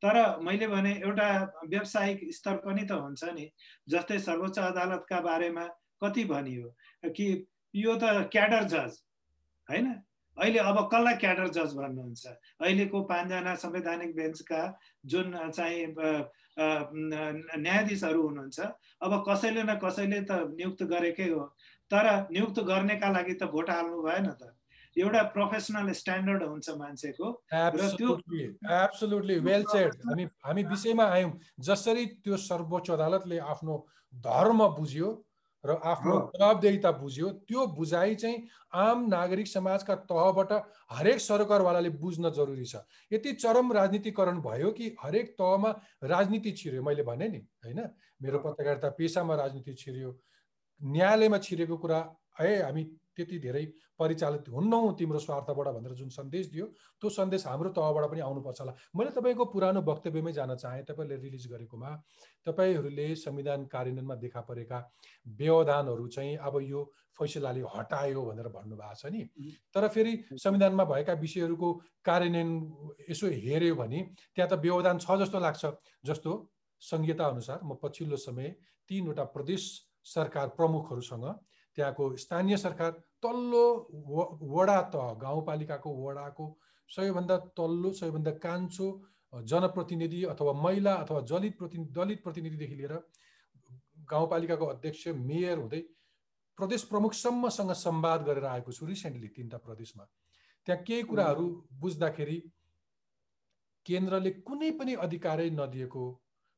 तर 0.03 0.17
मैले 0.47 0.67
भने 0.69 0.93
एउटा 1.03 1.29
व्यावसायिक 1.69 2.19
स्तर 2.35 2.57
पनि 2.65 2.83
त 2.85 2.93
हुन्छ 3.03 3.23
नि। 3.35 3.47
जस्तै 3.89 4.19
सर्वोच्च 4.21 4.59
अदालतका 4.61 5.21
बारेमा 5.21 5.65
कति 6.03 6.25
भनियो 6.33 6.67
कि 7.17 7.27
यो 7.75 7.95
त 7.97 8.29
क्याडर 8.33 8.65
जज 8.73 8.93
होइन? 9.69 9.87
अहिले 10.37 10.59
अब 10.61 10.79
कसलाई 10.93 11.17
क्याडर 11.17 11.49
जज 11.49 11.71
भन्नुहुन्छ? 11.77 12.25
अहिलेको 12.61 13.01
पाँचजना 13.11 13.55
संवैधानिक 13.57 14.15
बेन्चका 14.17 14.61
जुन 15.07 15.33
चाहिँ 15.51 15.87
न्यायाधीशहरू 16.57 18.23
हुनुहुन्छ 18.27 18.59
अब 19.01 19.13
कसैले 19.29 19.63
न 19.63 19.75
कसैले 19.85 20.21
त 20.29 20.53
नियुक्त 20.53 20.83
गरेकै 20.93 21.29
हो। 21.31 21.45
तर 21.91 22.07
नियुक्त 22.31 22.61
गर्नेका 22.69 23.09
लागि 23.17 23.35
त 23.35 23.49
भोट 23.49 23.71
हाल्नु 23.71 24.03
भएन 24.03 24.29
त। 24.31 24.53
एउटा 24.99 25.23
प्रोफेसनल 25.35 25.93
स्ट्यान्डर्ड 25.93 26.43
हुन्छ 26.43 26.71
मान्छेको 26.79 27.27
एब्सोल्युटली 27.55 29.39
वेल 29.47 29.65
सेड 29.73 29.95
हामी 30.07 30.25
हामी 30.45 30.63
विषयमा 30.65 31.05
आयौँ। 31.05 31.33
जसरी 31.61 32.05
त्यो 32.25 32.37
सर्वोच्च 32.41 32.91
अदालतले 32.91 33.39
आफ्नो 33.53 33.75
धर्म 34.15 34.67
बुझ्यो 34.79 35.09
र 35.65 35.71
आफ्नो 35.85 36.15
जवाबदेहिता 36.35 36.91
बुझ्यो 36.93 37.29
त्यो 37.45 37.67
बुझाइ 37.77 38.15
चाहिँ 38.15 38.37
आम 38.75 39.07
नागरिक 39.09 39.47
समाजका 39.49 39.95
तहबाट 40.11 40.53
हरेक 40.93 41.21
सरकारवालाले 41.21 41.91
बुझ्न 42.01 42.31
जरुरी 42.31 42.65
छ। 42.65 42.77
यति 43.13 43.33
चरम 43.35 43.73
राजनीतिकरण 43.73 44.41
भयो 44.41 44.71
कि 44.73 44.95
हरेक 45.03 45.27
तहमा 45.39 45.71
राजनीति 46.05 46.51
छिर्यो 46.53 46.83
मैले 46.83 47.03
भने 47.03 47.29
नि 47.29 47.39
होइन? 47.65 47.81
मेरो 48.23 48.39
पत्रकारिता 48.39 48.89
पेसामा 48.99 49.35
राजनीति 49.35 49.73
छिर्यो 49.75 50.11
न्यायालयमा 50.81 51.39
छिरेको 51.39 51.77
कुरा 51.77 52.01
है 52.41 52.63
हामी 52.63 52.85
त्यति 53.17 53.39
धेरै 53.39 53.65
परिचालित 53.99 54.49
हुन्नौ 54.49 54.81
तिम्रो 54.99 55.19
स्वार्थबाट 55.19 55.69
भनेर 55.75 55.93
जुन 55.95 56.09
सन्देश 56.11 56.47
दियो 56.53 56.67
त्यो 57.01 57.11
सन्देश 57.11 57.47
हाम्रो 57.47 57.71
तहबाट 57.73 58.11
पनि 58.11 58.21
आउनुपर्छ 58.21 58.61
होला। 58.61 58.73
मैले 58.97 59.11
तपाईँको 59.11 59.45
पुरानो 59.53 59.81
वक्तव्यमै 59.83 60.33
जान 60.33 60.55
चाहेँ 60.57 60.85
तपाईँले 60.85 61.17
रिलिज 61.17 61.47
गरेकोमा 61.53 61.91
तपाईँहरूले 62.47 63.15
संविधान 63.17 63.65
कार्यान्वयनमा 63.67 64.15
देखा 64.17 64.41
परेका 64.43 64.79
व्यवधानहरू 65.27 66.07
चाहिँ 66.09 66.37
अब 66.39 66.61
यो 66.63 66.85
फैसलाले 67.19 67.61
हटायो 67.75 68.23
भनेर 68.23 68.49
भन्नुभएको 68.53 68.95
छ 68.95 69.07
नि। 69.09 69.23
तर 69.75 69.89
फेरि 69.89 70.13
संविधानमा 70.37 70.85
भएका 70.85 71.13
विषयहरूको 71.17 71.73
कार्यान्वयन 72.05 72.51
यसो 73.11 73.27
हेऱ्यो 73.27 73.75
भने 73.75 74.01
त्यहाँ 74.37 74.49
त 74.51 74.61
व्यवधान 74.61 74.99
छ 74.99 75.17
जस्तो 75.25 75.39
लाग्छ। 75.41 75.65
जस्तो 76.05 76.33
संहिता 76.83 77.25
अनुसार 77.27 77.61
म 77.65 77.81
पछिल्लो 77.83 78.17
समय 78.21 78.55
तिनवटा 78.89 79.25
प्रदेश 79.33 79.63
सरकार 80.05 80.49
प्रमुखहरूसँग 80.57 81.25
त्यहाँको 81.77 82.05
स्थानीय 82.17 82.57
सरकार 82.57 82.91
तल्लो 83.23 83.65
वडा 84.55 84.81
तह 84.95 85.13
गाउँपालिकाको 85.23 85.91
वडाको 86.05 86.47
सबैभन्दा 86.91 87.37
तल्लो 87.59 87.93
सबैभन्दा 87.93 88.31
कान्छो 88.45 88.87
जनप्रतिनिधि 89.45 90.23
अथवा 90.25 90.53
महिला 90.63 90.95
अथवा 90.95 91.21
दलित 91.31 91.59
प्रतिनिधि 91.59 91.93
दलित 91.93 92.23
प्रतिनिधिदेखि 92.25 92.75
लिएर 92.75 92.95
गाउँपालिकाको 94.11 94.67
अध्यक्ष 94.67 95.07
मेयर 95.23 95.59
हुँदै 95.59 95.81
प्रदेश 96.59 96.83
प्रमुखसम्मसँग 96.83 97.73
संवाद 97.77 98.23
गरेर 98.23 98.45
आएको 98.47 98.73
छु 98.73 98.87
रिसेन्टली 98.87 99.29
तिनवटा 99.29 99.59
प्रदेशमा। 99.59 100.05
त्यहाँ 100.67 100.83
केही 100.83 101.03
कुराहरू 101.03 101.47
बुझ्दाखेरि 101.81 102.39
केन्द्रले 103.87 104.31
कुनै 104.47 104.71
पनि 104.71 104.95
अधिकारै 105.05 105.51
नदिएको 105.51 106.05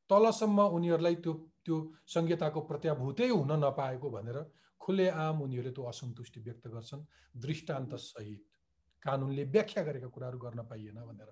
तलसम्म 0.09 0.59
उनीहरूलाई 0.77 1.15
त्यो 1.15 1.33
त्यो 1.65 1.77
संहिताको 2.07 2.61
प्रत्याभूतै 2.61 3.27
हुन 3.27 3.51
नपाएको 3.65 4.09
भनेर 4.09 4.37
खुलेआम 4.81 5.41
उनीहरूले 5.41 5.71
त्यो 5.71 5.83
असन्तुष्टि 5.83 6.39
व्यक्त 6.39 6.67
गर्छन् 6.67 7.03
दृष्टान्त 7.35 7.95
सहित 7.95 8.41
कानुनले 9.05 9.43
व्याख्या 9.43 9.83
गरेका 9.83 10.07
कुराहरू 10.07 10.37
गर्न 10.37 10.63
पाइएन 10.63 10.99
भनेर। 11.05 11.29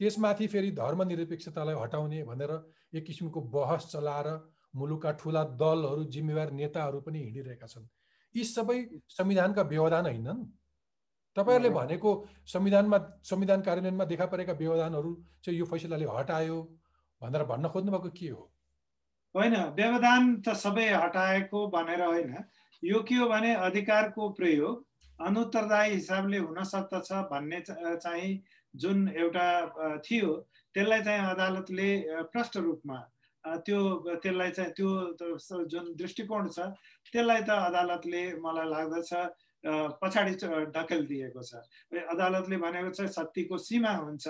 त्यसमाथि 0.00 0.46
फेरि 0.46 0.70
धर्मनिरपेक्षतालाई 0.70 1.74
हटाउने 1.74 2.22
भनेर 2.24 2.52
एक 2.94 3.04
किसिमको 3.04 3.40
बहस 3.40 3.86
चलाएर 3.92 4.28
मुलुकका 4.74 5.10
ठुला 5.12 5.44
दलहरू 5.60 6.04
जिम्मेवार 6.04 6.50
नेताहरू 6.50 7.00
पनि 7.00 7.18
हिँडिरहेका 7.18 7.66
छन्। 7.66 7.86
यी 8.34 8.44
सबै 8.44 8.78
संविधानका 9.08 9.62
व्यवधान 9.62 10.06
होइनन्? 10.06 10.44
तपाईँहरूले 11.36 11.70
भनेको 11.70 12.10
संविधानमा 12.46 12.98
संविधान 13.22 13.62
कार्यान्वयनमा 13.62 14.04
देखा 14.04 14.26
परेका 14.26 14.52
व्यवधानहरू 14.52 15.14
चाहिँ 15.44 15.58
यो 15.58 15.64
फैसलाले 15.64 16.06
हटायो 16.06 16.58
भनेर 17.22 17.44
भन्न 17.44 17.68
खोज्नुभएको 17.68 18.10
के 18.10 18.28
हो? 18.28 18.49
होइन? 19.34 19.54
व्यवधान 19.76 20.22
त 20.40 20.54
सबै 20.56 20.86
हटाएको 20.92 21.66
भनेर 21.70 22.02
होइन। 22.02 22.34
यो 22.82 23.02
के 23.08 23.14
हो 23.14 23.26
भने 23.28 23.54
अधिकारको 23.66 24.28
प्रयोग 24.38 24.86
अनुत्तरदायी 25.20 25.92
हिसाबले 25.94 26.38
हुन 26.38 26.62
सक्दछ 26.64 27.12
भन्ने 27.30 27.60
चाहिँ 27.68 28.30
जुन 28.74 29.08
एउटा 29.10 29.48
थियो 30.06 30.28
त्यसलाई 30.74 31.02
चाहिँ 31.02 31.22
अदालतले 31.30 31.88
प्रष्ट 32.32 32.56
रूपमा 32.58 32.98
त्यो 33.66 33.80
त्यसलाई 34.22 34.50
चाहिँ 34.50 34.72
त्यो 34.72 35.64
जुन 35.66 35.94
दृष्टिकोण 35.96 36.48
छ 36.48 36.72
त्यसलाई 37.12 37.42
त 37.42 37.50
अदालतले 37.68 38.22
मलाई 38.40 38.68
लाग्दछ 38.70 39.12
पछाडि 40.00 40.34
ढकेलिदिएको 40.76 41.42
छ। 41.42 41.60
अदालतले 42.08 42.56
भनेको 42.56 42.90
छ 42.96 43.12
शक्तिको 43.12 43.58
सीमा 43.60 43.92
हुन्छ 44.00 44.26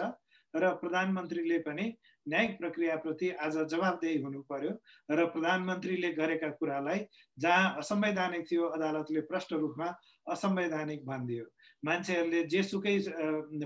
र 0.54 0.74
प्रधानमन्त्रीले 0.82 1.58
पनि 1.62 1.86
न्यायिक 2.26 2.58
प्रक्रियाप्रति 2.58 3.30
आज 3.40 3.56
जवाबदेही 3.70 4.20
हुनु 4.22 4.40
पर्यो 4.50 4.70
र 5.10 5.24
प्रधानमन्त्रीले 5.26 6.10
गरेका 6.12 6.48
कुरालाई 6.60 6.98
जहाँ 7.38 7.74
असंवैधानिक 7.78 8.44
थियो 8.50 8.66
अदालतले 8.76 9.20
प्रष्ट 9.30 9.52
रूपमा 9.54 9.88
असंवैधानिक 10.26 11.04
भनिदियो। 11.06 11.44
मान्छेहरूले 11.82 12.42
जेसुकै 12.44 12.96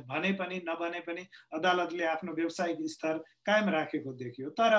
भने 0.07 0.33
पनि 0.39 0.57
नभने 0.69 1.01
पनि 1.07 1.27
अदालतले 1.53 2.05
आफ्नो 2.07 2.33
व्यावसायिक 2.33 2.79
स्तर 2.89 3.19
कायम 3.47 3.69
राखेको 3.69 4.13
देखियो। 4.15 4.51
तर 4.51 4.75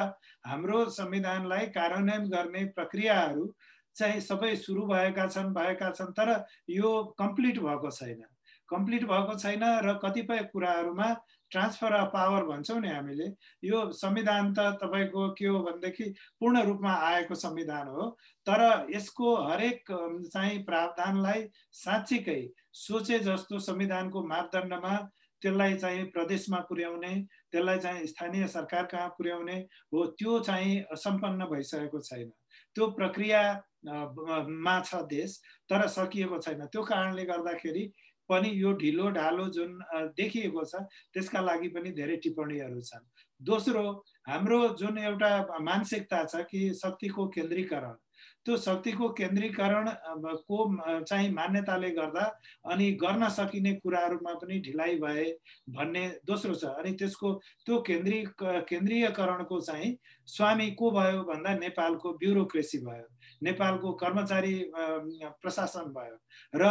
हाम्रो 0.46 0.86
संविधानलाई 0.90 1.66
कार्यान्वयन 1.76 2.30
गर्ने 2.30 2.64
प्रक्रियाहरू 2.76 3.54
चाहिँ 3.96 4.22
सबै 4.22 4.56
सुरु 4.56 4.86
भएका 4.88 5.28
छन् 5.28 5.54
भएका 5.54 5.90
छन् 5.92 6.16
तर 6.16 6.32
यो 6.70 6.92
कम्प्लिट 7.20 7.60
भएको 7.60 7.92
छैन। 7.92 8.24
कम्प्लिट 8.70 9.04
भएको 9.06 9.38
छैन 9.40 9.64
र 9.86 9.94
कतिपय 10.04 10.40
कुराहरूमा 10.52 11.14
ट्रान्सफर 11.56 11.94
अफ 11.94 12.12
पावर 12.14 12.44
भन्छौँ 12.46 12.80
नि 12.82 12.90
हामीले। 12.90 13.28
यो 13.64 13.80
संविधान 13.96 14.54
त 14.54 14.68
तपाईँको 14.84 15.28
के 15.34 15.48
हो 15.48 15.60
भनेदेखि 15.64 16.14
पूर्ण 16.40 16.64
रूपमा 16.68 16.94
आएको 17.08 17.36
संविधान 17.36 17.88
हो 17.88 18.10
तर 18.48 18.62
यसको 18.90 19.36
हरेक 19.44 19.92
चाहिँ 20.30 20.64
प्रावधानलाई 20.64 21.48
साँच्चीकै 21.74 22.42
सोचे 22.76 23.20
जस्तो 23.20 23.60
संविधानको 23.62 24.24
मापदण्डमा 24.28 24.98
त्यसलाई 25.42 25.74
चाहिँ 25.78 26.04
प्रदेशमा 26.12 26.60
पुर्याउने 26.70 27.14
त्यसलाई 27.52 27.80
चाहिँ 27.80 28.06
स्थानीय 28.08 28.48
सरकार 28.48 28.86
कहाँ 28.92 29.08
पुर्याउने 29.18 29.58
हो 29.94 30.06
त्यो 30.20 30.40
चाहिँ 30.40 30.84
सम्पन्न 30.94 31.46
भइसकेको 31.46 32.00
छैन। 32.00 32.32
त्यो 32.76 32.88
प्रक्रिया 32.92 33.42
मा 33.86 34.80
छ 34.82 35.02
देश 35.10 35.38
तर 35.70 35.88
सकिएको 35.88 36.40
छैन। 36.42 36.66
त्यो 36.66 36.84
कारणले 36.84 37.26
गर्दाखेरि 37.26 37.84
पनि 38.30 38.50
यो 38.56 38.72
ढिलो 38.82 39.10
ढालो 39.18 39.48
जुन 39.58 39.78
देखिएको 40.18 40.64
छ 40.66 40.82
त्यसका 41.14 41.42
लागि 41.42 41.68
पनि 41.76 41.92
धेरै 42.00 42.16
टिप्पणीहरू 42.24 42.82
छन्। 42.82 43.06
दोस्रो 43.42 43.84
हाम्रो 44.28 44.60
जुन 44.80 44.98
एउटा 45.00 45.30
मानसिकता 45.62 46.24
छ 46.26 46.44
कि 46.50 46.74
शक्तिको 46.76 47.28
केन्द्रीकरण 47.36 47.94
त्यो 48.46 48.56
शक्तिको 48.58 49.08
केन्द्रीकरण 49.18 49.90
को 50.48 50.58
चाहिँ 51.02 51.30
मान्यताले 51.34 51.90
गर्दा 51.92 52.26
अनि 52.72 52.92
गर्न 53.02 53.28
सकिने 53.30 53.74
कुराहरूमा 53.76 54.34
पनि 54.42 54.60
ढिलाइ 54.62 54.96
भए 55.02 55.26
भन्ने 55.76 56.04
दोस्रो 56.26 56.54
छ। 56.56 56.66
अनि 56.80 56.92
त्यसको 56.94 57.34
त्यो 57.66 57.80
केन्द्रीय 57.82 58.24
केन्द्रीयकरणको 58.70 59.60
चाहिँ 59.62 59.98
स्वामी 60.28 60.70
को 60.80 60.92
भयो 60.92 61.24
भन्दा 61.24 61.54
नेपालको 61.58 62.14
ब्युरोक्रेसी 62.22 62.78
भयो। 62.86 63.08
नेपालको 63.44 63.92
कर्मचारी 63.94 64.56
प्रशासन 65.42 65.92
भयो। 65.96 66.16
र 66.54 66.64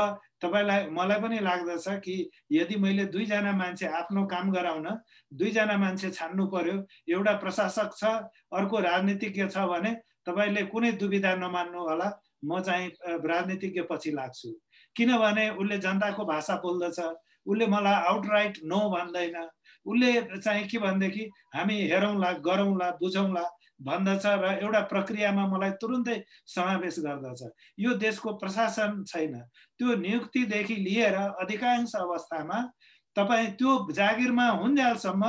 तपाईँलाई 0.43 0.87
मलाई 0.91 1.21
पनि 1.21 1.39
लाग्दछ 1.41 1.89
कि 2.05 2.17
यदि 2.53 2.77
मैले 2.77 3.05
दुईजना 3.13 3.53
मान्छे 3.53 3.87
आफ्नो 4.01 4.25
काम 4.27 4.51
गराउन 4.53 4.87
दुईजना 5.33 5.77
मान्छे 5.77 6.11
छान्नु 6.11 6.47
पर्यो 6.47 6.77
एउटा 7.09 7.33
प्रशासक 7.43 7.91
छ 7.97 8.05
अर्को 8.53 8.79
राजनीतिज्ञ 8.81 9.49
छ 9.49 9.67
भने 9.69 9.93
तपाईँले 10.27 10.63
कुनै 10.73 10.93
दुविधा 11.01 11.35
नमान्नु 11.37 11.81
होला 11.89 12.09
म 12.45 12.61
चाहिँ 12.61 12.89
राजनीतिज्ञ 13.25 13.81
पछि 13.91 14.11
लाग्छु। 14.13 14.51
किनभने 14.97 15.49
उसले 15.51 15.79
जनताको 15.79 16.25
भाषा 16.25 16.55
बोल्दछ 16.65 17.01
उसले 17.47 17.67
मलाई 17.67 17.95
आउटराइट 18.09 18.59
नो 18.65 18.81
भन्दैन। 18.91 19.37
उसले 19.87 20.11
चाहिँ 20.39 20.65
के 20.69 20.79
भनेदेखि 20.79 21.25
हामी 21.55 21.77
हेरौँला 21.89 22.31
गरौँला 22.41 22.91
बुझौँला 23.01 23.45
भन्दछ 23.81 24.27
र 24.27 24.59
एउटा 24.63 24.81
प्रक्रियामा 24.91 25.47
मलाई 25.49 25.71
तुरुन्तै 25.81 26.17
समावेश 26.47 26.99
गर्दछ। 27.01 27.43
यो 27.79 27.95
देशको 27.99 28.33
प्रशासन 28.39 29.03
छैन। 29.05 29.35
त्यो 29.81 29.95
नियुक्तिदेखि 29.97 30.77
लिएर 30.77 31.15
अधिकांश 31.15 31.95
अवस्थामा 31.97 32.59
तपाईँ 33.17 33.51
त्यो 33.59 33.73
जागिरमा 33.93 34.47
हुन्जेलसम्म 34.61 35.25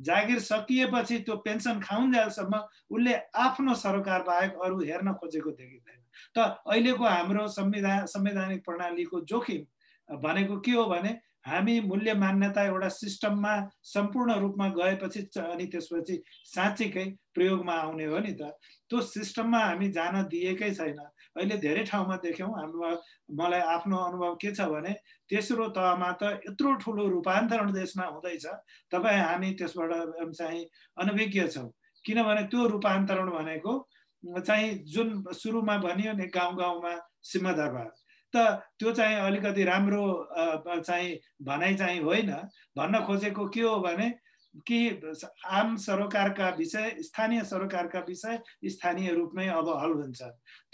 जागिर 0.00 0.38
सकिएपछि 0.40 1.18
त्यो 1.24 1.36
पेन्सन 1.44 1.80
खाउन्जेलसम्म 1.80 2.54
उसले 2.90 3.14
आफ्नो 3.36 3.74
सरकार 3.74 4.22
बाहेक 4.22 4.52
अरू 4.64 4.80
हेर्न 4.80 5.12
खोजेको 5.14 5.50
देखिँदैन। 5.50 6.00
त 6.36 6.38
अहिलेको 6.66 7.04
हाम्रो 7.04 7.48
संविधान 7.48 8.06
संवैधानिक 8.06 8.64
प्रणालीको 8.64 9.20
जोखिम 9.24 9.62
भनेको 10.08 10.56
के 10.60 10.72
हो 10.72 10.84
भने 10.84 11.12
हामी 11.44 11.80
मूल्य 11.80 12.14
मान्यता 12.14 12.62
एउटा 12.64 12.88
सिस्टममा 12.88 13.52
सम्पूर्ण 13.92 14.34
रूपमा 14.40 14.68
गएपछि 14.76 15.20
अनि 15.40 15.66
त्यसपछि 15.72 16.16
साँच्चीकै 16.54 17.04
प्रयोगमा 17.34 17.74
आउने 17.74 18.04
हो 18.04 18.18
नि 18.18 18.32
त। 18.32 18.50
त्यो 18.90 19.00
सिस्टममा 19.00 19.58
हामी 19.58 19.88
जान 19.92 20.22
दिएकै 20.28 20.70
छैन। 20.74 20.98
अहिले 21.36 21.56
धेरै 21.64 21.84
ठाउँमा 21.90 22.16
देख्यौँ 22.22 22.50
हाम्रो 22.50 22.90
मलाई 23.40 23.60
आफ्नो 23.74 23.96
अनुभव 23.96 24.34
के 24.42 24.50
छ 24.54 24.66
भने 24.68 24.92
तेस्रो 25.30 25.68
तहमा 25.76 26.10
त 26.20 26.42
यत्रो 26.46 26.74
ठुलो 26.82 27.08
रूपान्तरण 27.08 27.72
देशमा 27.72 28.04
हुँदैछ। 28.04 28.46
तपाईँ 28.92 29.20
हामी 29.20 29.50
त्यसबाट 29.58 29.90
चाहिँ 30.36 30.64
अनभिज्ञ 30.98 31.46
छौँ। 31.48 31.70
किनभने 32.04 32.42
त्यो 32.50 32.66
रूपान्तरण 32.74 33.30
भनेको 33.30 33.72
चाहिँ 34.24 34.68
जुन 34.92 35.08
सुरुमा 35.32 35.76
भनियो 35.78 36.12
नि 36.12 36.26
गाउँ 36.34 36.56
गाउँमा 36.58 36.92
सिंहदरबार। 37.24 37.88
त 38.34 38.62
त्यो 38.78 38.92
चाहिँ 38.92 39.16
अलिकति 39.16 39.64
राम्रो 39.64 40.04
चाहिँ 40.86 41.18
भनाइ 41.42 41.74
चाहिँ 41.76 42.00
होइन। 42.00 42.30
भन्न 42.76 43.04
खोजेको 43.06 43.48
के 43.48 43.60
हो 43.60 43.78
भने 43.80 44.08
कि 44.66 44.78
आम 45.46 45.76
सरोकारका 45.78 46.48
विषय 46.58 46.94
स्थानीय 47.02 47.42
सरोकारका 47.44 48.00
विषय 48.08 48.38
स्थानीय 48.66 49.12
रूपमै 49.14 49.46
अब 49.48 49.68
हल 49.82 49.92
हुन्छ। 49.92 50.22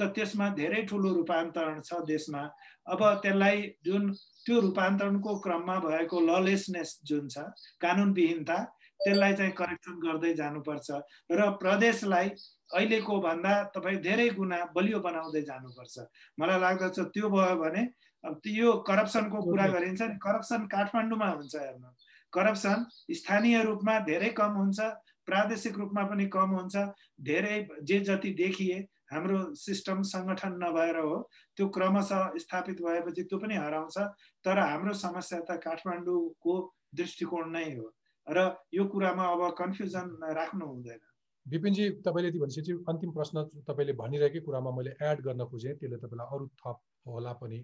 त 0.00 0.12
त्यसमा 0.14 0.48
धेरै 0.56 0.82
ठुलो 0.88 1.12
रूपान्तरण 1.14 1.80
छ 1.80 2.00
देशमा। 2.06 2.42
अब 2.88 3.02
त्यसलाई 3.22 3.62
जुन 3.84 4.12
त्यो 4.46 4.60
रूपान्तरणको 4.60 5.38
क्रममा 5.40 5.76
भएको 5.80 6.20
ललेसनेस 6.20 7.00
जुन 7.04 7.28
छ 7.28 7.44
कानुनविहीनता 7.80 8.58
त्यसलाई 9.00 9.34
चाहिँ 9.34 9.52
करेक्सन 9.52 9.96
गर्दै 10.00 10.32
जानुपर्छ। 10.34 10.88
र 11.30 11.50
प्रदेशलाई 11.60 12.28
अहिलेको 12.74 13.20
भन्दा 13.20 13.52
तपाईँ 13.74 14.00
धेरै 14.02 14.28
गुणा 14.38 14.58
बलियो 14.74 14.98
बनाउँदै 15.00 15.42
जानुपर्छ। 15.42 15.96
मलाई 16.40 16.60
लाग्दछ 16.60 16.98
त्यो 17.14 17.28
भयो 17.30 17.56
भने 17.62 17.82
यो 18.50 18.72
करप्सनको 18.88 19.38
कुरा 19.42 19.66
गरिन्छ 19.74 20.02
नि 20.02 20.18
करप्सन 20.22 20.66
काठमाडौँमा 20.66 21.28
हुन्छ 21.30 21.54
हेर्नु। 21.56 21.90
करप्सन 22.32 22.78
स्थानीय 23.14 23.62
रूपमा 23.62 23.98
धेरै 24.10 24.30
कम 24.34 24.52
हुन्छ 24.60 24.78
प्रादेशिक 25.26 25.74
रूपमा 25.78 26.02
पनि 26.10 26.26
कम 26.26 26.50
हुन्छ। 26.58 26.76
धेरै 27.22 27.56
जे 27.86 27.98
जति 28.08 28.30
देखिए 28.42 28.78
हाम्रो 29.12 29.38
सिस्टम 29.54 30.02
सङ्गठन 30.02 30.58
नभएर 30.62 30.98
हो 30.98 31.16
त्यो 31.56 31.68
क्रमशः 31.76 32.38
स्थापित 32.42 32.82
भएपछि 32.82 33.22
त्यो 33.22 33.38
पनि 33.38 33.56
हराउँछ। 33.56 33.98
तर 34.44 34.58
हाम्रो 34.58 34.94
समस्या 35.06 35.40
त 35.46 35.62
काठमाडौँको 35.62 36.54
दृष्टिकोण 36.94 37.50
नै 37.54 37.68
हो। 37.74 37.86
र 38.26 38.38
यो 38.74 38.84
कुरामा 38.90 39.26
अब 39.32 39.42
कन्फ्युजन 39.58 40.06
राख्नु 40.38 40.66
हुँदैन। 40.66 40.98
विपिनजी 41.46 41.84
तपाईँले 42.04 42.28
यति 42.28 42.38
भनिसकेपछि 42.38 42.72
अन्तिम 42.90 43.10
प्रश्न 43.12 43.44
तपाईँले 43.68 43.92
भनिरहेकै 44.02 44.40
कुरामा 44.46 44.70
मैले 44.76 44.92
एड 45.02 45.20
गर्न 45.26 45.44
खोजेँ। 45.46 45.74
त्यसले 45.74 45.96
तपाईँलाई 45.96 46.26
अरू 46.34 46.46
थप 46.60 46.78
होला 47.06 47.32
पनि। 47.40 47.60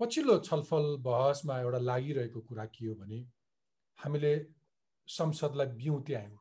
पछिल्लो 0.00 0.38
छलफल 0.40 0.84
बहसमा 1.02 1.58
एउटा 1.60 1.78
लागिरहेको 1.80 2.40
कुरा 2.48 2.64
के 2.74 2.86
हो 2.86 2.94
भने 2.94 3.18
हामीले 3.98 4.32
संसदलाई 5.08 5.66
बिउते 5.76 6.14
आयौँ 6.14 6.38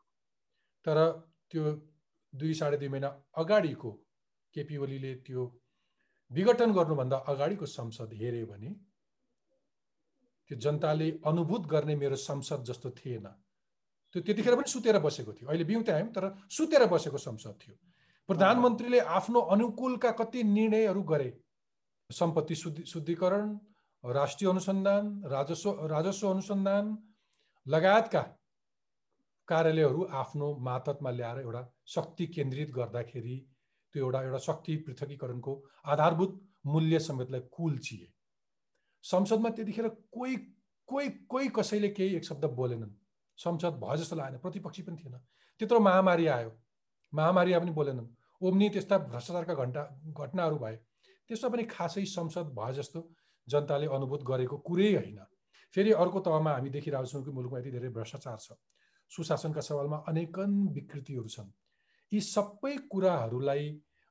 तर 0.86 0.97
त्यो 1.51 1.64
दुई 2.34 2.53
साढे 2.53 2.78
दुई 2.78 2.88
महिना 2.88 3.10
अगाडिको 3.38 3.91
केपी 4.53 4.78
ओलीले 4.78 5.14
त्यो 5.26 5.41
विघटन 6.32 6.72
गर्नुभन्दा 6.74 7.18
अगाडिको 7.34 7.66
संसद 7.68 8.14
हेऱ्यो 8.22 8.45
भने 8.45 8.70
त्यो 10.47 10.58
जनताले 10.64 11.10
अनुभूत 11.26 11.66
गर्ने 11.68 11.95
मेरो 11.95 12.16
संसद 12.22 12.64
जस्तो 12.64 12.89
थिएन। 12.99 13.28
त्यो 14.18 14.26
त्यतिखेर 14.26 14.55
पनि 14.55 14.70
सुतेर 14.70 14.97
बसेको 14.99 15.34
थियो। 15.34 15.49
अहिले 15.49 15.63
बिउते 15.63 15.91
आयौँ 15.91 16.09
तर 16.09 16.26
सुतेर 16.49 16.86
बसेको 16.89 17.18
संसद 17.18 17.53
थियो। 17.61 17.76
प्रधानमन्त्रीले 18.30 18.99
आफ्नो 19.18 19.39
अनुकूलका 19.53 20.11
कति 20.18 20.43
निर्णयहरू 20.43 21.01
गरे? 21.03 21.30
सम्पत्ति 22.09 22.55
शुद्धि 22.55 22.84
शुद्धिकरण 22.86 23.57
राष्ट्रिय 24.03 24.49
अनुसन्धान 24.49 25.05
राजस्व 25.26 25.86
राजस्व 25.88 26.30
अनुसन्धान 26.30 26.97
लगायतका 27.65 28.22
कार्यालयहरू 29.47 30.03
आफ्नो 30.13 30.47
मातहतमा 30.65 31.11
ल्याएर 31.11 31.39
एउटा 31.39 31.61
शक्ति 31.88 32.26
केन्द्रित 32.28 32.70
गर्दाखेरि 32.72 33.38
त्यो 33.93 34.05
एउटा 34.05 34.22
एउटा 34.24 34.38
शक्ति 34.43 34.76
पृथकीकरणको 34.88 35.61
आधारभूत 35.86 36.39
मूल्य 36.65 36.99
समेतलाई 36.99 37.41
कुल्चिए 37.51 38.07
संसदमा 39.05 39.49
त्यतिखेर 39.49 39.88
कोही 40.11 40.36
कोही 40.89 41.09
कोही 41.30 41.47
कसैले 41.55 41.89
केही 41.89 42.15
एक 42.15 42.26
शब्द 42.26 42.45
बोलेनन्। 42.55 42.91
संसद 43.38 43.73
भयो 43.83 43.95
जस्तो 43.95 44.15
लागेन 44.15 44.39
प्रतिपक्षी 44.39 44.81
पनि 44.81 44.97
थिएन। 44.97 45.17
त्यत्रो 45.59 45.79
महामारी 45.79 46.27
आयो। 46.27 46.51
महामारी 47.13 47.53
पनि 47.53 47.71
बोलेनन्। 47.71 48.07
ओम्नी 48.41 48.69
त्यस्ता 48.69 48.97
भ्रष्टाचारका 48.97 49.53
घन्टा 49.53 49.81
घटनाहरू 50.13 50.57
भए। 50.57 50.75
त्यसमा 51.29 51.49
पनि 51.49 51.63
खासै 51.63 52.05
संसद 52.05 52.53
भयो 52.57 52.73
जस्तो 52.73 52.99
जनताले 53.47 53.88
अनुभूत 53.88 54.23
गरेको 54.23 54.57
कुरै 54.57 54.93
होइन। 54.93 55.19
फेरि 55.73 55.91
अर्को 55.91 56.19
तहमा 56.19 56.51
हामी 56.51 56.69
देखिरहेको 56.69 57.05
छौँ 57.05 57.23
कि 57.23 57.31
मुलुकमा 57.31 57.59
यति 57.59 57.71
धेरै 57.71 57.89
भ्रष्टाचार 57.89 58.38
छ। 58.38 58.51
सुशासनका 59.11 59.61
सवालमा 59.61 59.97
अनेकन 60.07 60.51
विकृतिहरू 60.67 61.27
छन्। 61.27 61.49
यी 62.11 62.19
सबै 62.21 62.75
कुराहरूलाई 62.91 63.63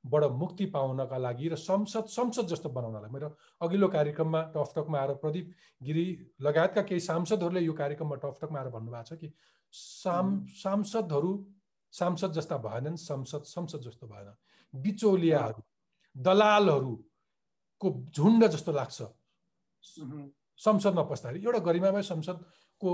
बाट 0.07 0.25
मुक्ति 0.33 0.67
पाउनका 0.75 1.17
लागि 1.19 1.49
र 1.49 1.57
संसद 1.57 2.05
संसद 2.09 2.47
जस्तो 2.49 2.69
बनाउनलाई। 2.69 3.11
मेरो 3.11 3.29
अघिल्लो 3.63 3.89
कार्यक्रममा 3.89 4.41
टकमा 4.55 4.99
आएर 4.99 5.15
प्रदीप 5.23 5.47
गिरी 5.83 6.07
लगायतका 6.43 6.83
केही 6.83 7.01
सांसदहरूले 7.01 7.61
यो 7.61 7.73
कार्यक्रममा 7.73 8.17
टकमा 8.17 8.59
आएर 8.59 8.69
भन्नुभएको 8.71 9.05
छ 9.07 9.19
कि 9.21 9.33
साम 9.73 10.45
सांसदहरू 10.55 11.33
सांसद 11.93 12.33
जस्ता 12.33 12.57
भएनन् 12.59 12.97
संसद 12.99 13.43
संसद 13.47 13.81
जस्तो 13.83 14.07
भएन। 14.07 14.29
बिचौलियाहरू 14.75 15.63
दलालहरूको 16.17 17.89
झुन्ड 18.11 18.47
जस्तो 18.47 18.73
लाग्छ। 18.73 19.03
संसदमा 20.61 21.03
पस्दाखेरि। 21.03 21.45
एउटा 21.45 21.59
गरिमामय 21.61 22.03
संसदको 22.03 22.91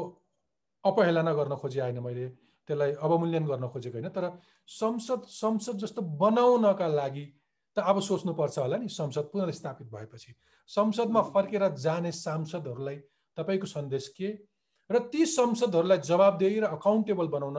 अपहेलना 0.85 1.33
गर्न 1.33 1.55
खोजे 1.57 1.81
आएन 1.81 1.99
मैले। 1.99 2.27
त्यसलाई 2.69 2.93
अवमूल्यन 3.01 3.45
गर्न 3.47 3.69
खोजेको 3.69 3.99
होइन। 3.99 4.09
तर 4.09 4.25
संसद 4.69 5.23
संसद 5.29 5.77
जस्तो 5.83 6.03
बनाउनका 6.03 6.87
लागि 6.89 7.25
त 7.77 7.79
अब 7.81 8.01
सोच्नुपर्छ 8.01 8.59
होला 8.59 8.77
नि 8.77 8.89
संसद 8.89 9.31
पुनर्स्थापित 9.33 9.87
भएपछि। 9.89 10.35
संसदमा 10.69 11.23
फर्केर 11.35 11.69
जाने 11.77 12.13
सांसदहरूलाई 12.13 12.97
तपाईँको 13.37 13.67
सन्देश 13.67 14.09
के? 14.17 14.29
र 14.91 14.99
ती 15.09 15.27
संसदहरूलाई 15.27 15.99
जवाबदेही 15.99 16.61
र 16.61 16.65
अकाउन्टेबल 16.77 17.27
बनाउन 17.35 17.59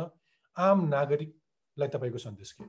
आम 0.58 0.88
नागरिकलाई 0.88 1.90
तपाईँको 1.90 2.18
सन्देश 2.18 2.52
के? 2.52 2.64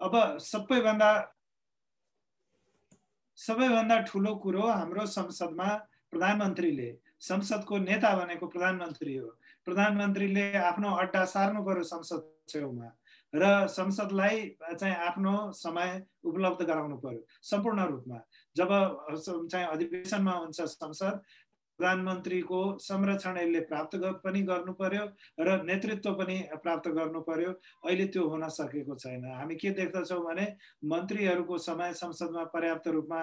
अब 0.00 0.38
सबैभन्दा 0.40 1.10
सबैभन्दा 3.38 3.96
ठुलो 4.08 4.34
कुरो 4.36 4.62
हाम्रो 4.62 5.06
संसदमा 5.06 5.68
प्रधानमन्त्रीले 6.10 6.88
संसदको 7.20 7.78
नेता 7.78 8.14
भनेको 8.16 8.46
प्रधानमन्त्री 8.46 9.16
हो 9.16 9.28
प्रधानमन्त्रीले 9.64 10.52
आफ्नो 10.58 10.94
अड्डा 10.96 11.24
सार्नु 11.24 11.62
पर्यो 11.64 11.82
संसद 11.82 12.22
छेउमा 12.48 12.90
र 13.34 13.66
संसदलाई 13.68 14.36
चाहिँ 14.80 14.94
आफ्नो 14.94 15.32
समय 15.52 15.90
उपलब्ध 16.24 16.62
गराउनु 16.66 16.96
पर्यो। 16.96 17.20
सम्पूर्ण 17.42 17.86
रूपमा 17.86 18.20
जब 18.56 18.70
चाहिँ 19.50 19.66
अधिवेशनमा 19.66 20.32
हुन्छ 20.32 20.60
संसद 20.60 21.20
प्रधानमन्त्रीको 21.78 22.60
संरक्षण 22.80 23.36
यसले 23.38 23.60
प्राप्त 23.70 23.96
पनि 24.24 24.40
गर्नु 24.42 24.72
पर्यो 24.72 25.04
र 25.40 25.56
नेतृत्व 25.64 26.12
पनि 26.14 26.36
प्राप्त 26.62 26.88
गर्नु 26.90 27.20
पर्यो 27.20 27.50
अहिले 27.84 28.06
त्यो 28.06 28.28
हुन 28.28 28.48
सकेको 28.48 28.94
छैन। 28.96 29.24
हामी 29.32 29.54
के 29.56 29.70
देख्दछौँ 29.70 30.20
भने 30.24 30.46
मन्त्रीहरूको 30.84 31.58
समय 31.58 31.92
संसदमा 31.94 32.44
पर्याप्त 32.54 32.88
रूपमा 32.88 33.20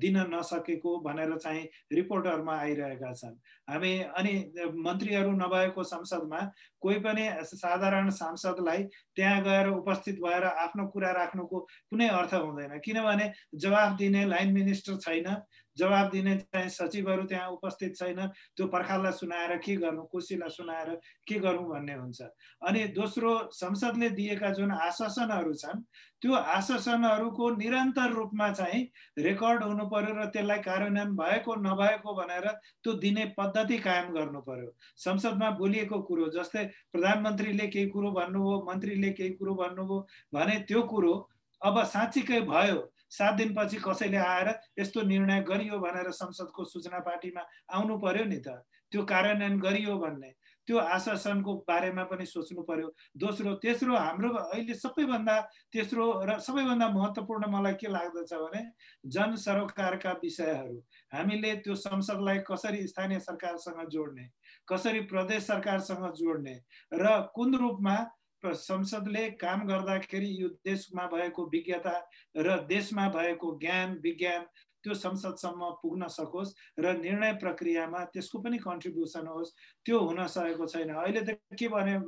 दिन 0.00 0.16
नसकेको 0.34 0.98
भनेर 1.00 1.36
चाहिँ 1.38 1.68
रिपोर्टहरूमा 1.92 2.56
आइरहेका 2.56 3.12
छन्। 3.12 3.36
हामी 3.68 3.92
अनि 4.16 4.34
मन्त्रीहरू 4.80 5.32
नभएको 5.36 5.82
संसदमा 5.84 6.40
कोही 6.82 6.98
पनि 7.00 7.28
साधारण 7.44 8.10
सांसदलाई 8.10 8.82
त्यहाँ 9.16 9.42
गएर 9.42 9.68
उपस्थित 9.70 10.20
भएर 10.24 10.44
आफ्नो 10.44 10.86
कुरा 10.88 11.10
राख्नुको 11.12 11.58
कुनै 11.60 12.08
अर्थ 12.08 12.34
हुँदैन। 12.34 12.78
किनभने 12.84 13.32
जवाब 13.56 13.96
दिने 13.96 14.24
लाइन 14.26 14.52
मिनिस्टर 14.52 14.96
छैन। 14.96 15.28
जवाब 15.76 16.10
दिने 16.10 16.36
चाहिँ 16.36 16.68
सचिवहरू 16.68 17.24
त्यहाँ 17.24 17.48
उपस्थित 17.50 17.96
छैन। 17.96 18.26
त्यो 18.56 18.66
पर्खाललाई 18.66 19.12
सुनाएर 19.12 19.56
के 19.64 19.76
गर्नु 19.76 20.02
कोसीलाई 20.12 20.50
सुनाएर 20.50 20.94
के 21.26 21.38
गरौँ 21.38 21.68
भन्ने 21.68 21.94
हुन्छ। 21.94 22.20
अनि 22.62 22.84
दोस्रो 22.96 23.32
संसदले 23.52 24.10
दिएका 24.10 24.50
जुन 24.52 24.70
आश्वासनहरू 24.72 25.54
छन् 25.54 25.82
त्यो 26.22 26.34
आश्वासनहरूको 26.34 27.50
निरन्तर 27.56 28.12
रूपमा 28.12 28.50
चाहिँ 28.52 28.82
रेकर्ड 29.18 29.62
हुनु 29.62 29.84
पर्यो 29.88 30.14
र 30.14 30.24
त्यसलाई 30.28 30.58
कार्यान्वयन 30.60 31.16
भएको 31.16 31.54
नभएको 31.64 32.14
भनेर 32.14 32.46
त्यो 32.84 32.92
दिने 33.00 33.24
पद्धति 33.38 33.78
कायम 33.78 34.12
गर्नु 34.12 34.40
पर्यो। 34.40 34.74
संसदमा 34.96 35.50
बोलिएको 35.56 36.00
कुरो 36.02 36.28
जस्तै 36.36 36.64
प्रधानमन्त्रीले 36.92 37.66
केही 37.66 37.86
कुरो 37.88 38.10
भन्नुभयो 38.12 38.64
मन्त्रीले 38.68 39.10
केही 39.12 39.30
कुरो 39.40 39.54
भन्नुभयो 39.54 40.06
भने 40.34 40.58
त्यो 40.68 40.82
कुरो 40.92 41.14
अब 41.62 41.82
साँच्चीकै 41.84 42.40
भयो। 42.42 42.78
सात 43.10 43.34
दिनपछि 43.34 43.76
कसैले 43.84 44.16
आएर 44.16 44.48
यस्तो 44.78 45.02
निर्णय 45.02 45.40
गरियो 45.42 45.78
भनेर 45.78 46.10
संसदको 46.10 46.64
सूचना 46.64 46.98
पार्टीमा 46.98 47.42
आउनु 47.74 47.98
पर्यो 47.98 48.24
नि 48.24 48.42
त। 48.46 48.62
त्यो 48.92 49.02
कार्यान्वयन 49.06 49.58
गरियो 49.60 49.96
भन्ने। 49.98 50.30
त्यो 50.66 50.78
आश्वासनको 50.78 51.54
बारेमा 51.68 52.04
पनि 52.04 52.26
सोच्नु 52.26 52.62
पर्यो। 52.62 52.88
दोस्रो 53.16 53.54
तेस्रो 53.62 53.96
हाम्रो 53.96 54.28
अहिले 54.34 54.74
सबैभन्दा 54.74 55.36
तेस्रो 55.72 56.06
र 56.26 56.38
सबैभन्दा 56.38 56.88
महत्त्वपूर्ण 56.88 57.50
मलाई 57.50 57.74
के 57.74 57.88
लाग्दछ 57.88 58.32
भने 58.34 58.62
जन 59.06 59.36
सरोकारका 59.36 60.12
विषयहरू। 60.22 60.76
हामीले 61.14 61.54
त्यो 61.62 61.74
संसदलाई 61.74 62.38
कसरी 62.50 62.86
स्थानीय 62.86 63.18
सरकारसँग 63.20 63.88
जोड्ने 63.88 64.28
कसरी 64.68 65.00
प्रदेश 65.06 65.42
सरकारसँग 65.42 66.10
जोड्ने 66.14 66.54
र 66.92 67.30
कुन 67.34 67.54
रूपमा 67.54 67.96
संसदले 68.44 69.30
काम 69.30 69.66
गर्दाखेरि 69.68 70.42
यो 70.42 70.48
देशमा 70.64 71.06
भएको 71.06 71.44
विज्ञता 71.46 71.94
र 72.36 72.58
देशमा 72.66 73.08
भएको 73.08 73.58
ज्ञान 73.60 73.98
विज्ञान 74.02 74.44
त्यो 74.84 74.94
संसदसम्म 74.94 75.70
पुग्न 75.82 76.06
सकोस् 76.08 76.54
र 76.80 76.96
निर्णय 76.98 77.32
प्रक्रियामा 77.36 78.04
त्यसको 78.12 78.38
पनि 78.38 78.58
कन्ट्रिब्युसन 78.58 79.26
होस् 79.26 79.52
त्यो 79.84 79.98
हुन 79.98 80.26
सकेको 80.26 80.66
छैन। 80.66 80.94
अहिले 80.94 81.20
त 81.20 81.36
के 81.52 81.68
भने 81.68 81.98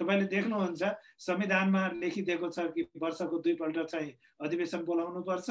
तपाईँले 0.00 0.26
देख्नुहुन्छ 0.26 0.82
संविधानमा 1.20 1.82
लेखिदिएको 2.00 2.48
छ 2.48 2.72
कि 2.72 2.88
वर्षको 2.96 3.38
दुईपल्ट 3.38 3.78
चाहिँ 3.84 4.12
अधिवेशन 4.40 4.84
बोलाउनु 4.84 5.20
पर्छ 5.20 5.50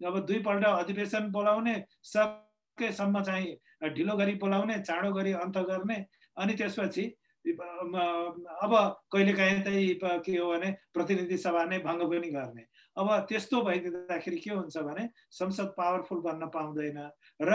अब 0.00 0.18
दुईपल्ट 0.26 0.64
अधिवेशन 0.64 1.28
बोलाउने 1.30 1.74
सकेसम्म 2.02 3.22
चाहिँ 3.22 3.92
ढिलो 3.92 4.16
गरी 4.16 4.34
बोलाउने 4.40 4.78
चाँडो 4.80 5.12
गरी 5.12 5.32
अन्त 5.44 5.58
गर्ने 5.68 6.04
अनि 6.36 6.54
त्यसपछि 6.54 7.04
अब 7.44 8.72
कहिलेकाहीँ 9.12 9.62
चाहिँ 9.62 10.20
के 10.24 10.36
हो 10.36 10.48
भने 10.50 10.70
प्रतिनिधि 10.94 11.36
सभा 11.36 11.64
नै 11.64 11.78
भङ्ग 11.78 12.02
पनि 12.10 12.30
गर्ने। 12.30 12.64
अब 12.96 13.08
त्यस्तो 13.28 13.60
भइदिँदाखेरि 13.62 14.38
के 14.40 14.50
हुन्छ 14.50 14.76
भने 14.78 15.08
संसद 15.30 15.74
पावरफुल 15.76 16.20
बन्न 16.24 16.46
पाउँदैन 16.48 16.98
र 17.42 17.52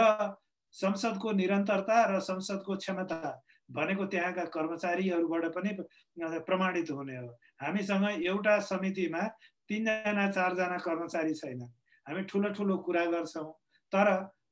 संसदको 0.74 1.32
निरन्तरता 1.32 1.96
र 2.10 2.20
संसदको 2.22 2.76
क्षमता 2.76 3.18
भनेको 3.70 4.04
त्यहाँका 4.06 4.44
कर्मचारीहरूबाट 4.54 5.44
पनि 5.54 5.70
प्रमाणित 6.46 6.90
हुने 6.90 7.16
हो। 7.16 7.28
हामीसँग 7.62 8.04
एउटा 8.26 8.58
समितिमा 8.62 9.22
तिनजना 9.68 10.30
चारजना 10.30 10.78
कर्मचारी 10.78 11.34
छैन 11.34 11.62
हामी 12.06 12.22
ठुलो 12.30 12.48
ठुलो 12.54 12.76
कुरा 12.86 13.04
गर्छौँ। 13.10 13.50
तर 13.92 14.06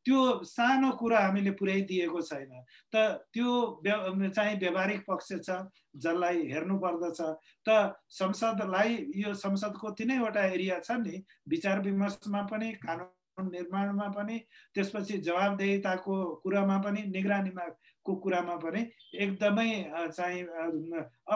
त्यो 0.06 0.18
सानो 0.44 0.90
कुरा 1.00 1.18
हामीले 1.18 1.50
पुर्याइदिएको 1.60 2.20
छैन। 2.22 2.52
त 2.92 2.96
त्यो 3.34 3.50
चाहिँ 3.84 4.56
व्यवहारिक 4.58 5.04
पक्ष 5.08 5.28
छ 5.44 5.58
जसलाई 5.96 6.48
हेर्नु 6.52 6.78
पर्दछ। 6.78 7.20
त 7.66 7.68
संसदलाई 8.08 8.90
यो 9.16 9.34
संसदको 9.34 9.90
तिनैवटा 9.98 10.44
एरिया 10.54 10.78
छ 10.80 10.98
नि 11.04 11.22
विचार 11.48 11.80
विमर्शमा 11.82 12.42
पनि 12.50 12.72
कानुन 12.82 13.50
निर्माणमा 13.52 14.08
पनि 14.16 14.38
त्यसपछि 14.74 15.18
जवाबदेहिताको 15.26 16.14
कुरामा 16.42 16.78
पनि 16.84 17.02
निगरानीमा 17.14 17.66
को 18.04 18.14
कुरामा 18.24 18.56
पनि 18.64 18.80
एकदमै 19.14 19.70
चाहिँ 20.16 20.42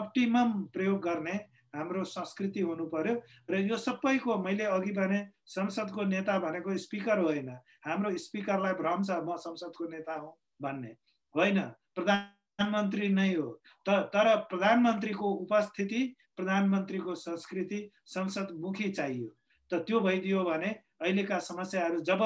अप्टिमम 0.01 0.53
प्रयोग 0.75 0.99
गर्ने 1.05 1.37
हाम्रो 1.75 2.05
संस्कृति 2.05 2.61
हुनु 2.61 2.87
पर्यो 2.87 3.15
र 3.51 3.59
यो 3.61 3.77
सबैको 3.77 4.37
मैले 4.39 4.65
अघि 4.77 4.93
भने 4.93 5.21
संसदको 5.47 6.03
नेता 6.05 6.39
भनेको 6.39 6.77
स्पिकर 6.79 7.19
होइन। 7.19 7.49
हाम्रो 7.85 8.17
स्पिकरलाई 8.19 8.73
भ्रम 8.81 9.03
छ 9.03 9.11
म 9.25 9.37
संसदको 9.41 9.89
नेता 9.89 10.15
हुँ 10.15 10.33
भन्ने। 10.63 10.93
होइन 11.35 11.61
प्रधानमन्त्री 11.97 13.09
नै 13.09 13.33
हो। 13.35 13.49
त 13.89 14.13
तर 14.13 14.37
प्रधानमन्त्रीको 14.51 15.33
उपस्थिति 15.45 16.03
प्रधानमन्त्रीको 16.37 17.15
संस्कृति 17.15 17.81
संसदमुखी 18.07 18.91
चाहियो। 18.91 19.29
त 19.71 19.85
त्यो 19.87 20.01
भइदियो 20.01 20.45
भने 20.45 20.71
अहिलेका 21.01 21.39
समस्याहरू 21.41 22.01
जब 22.01 22.23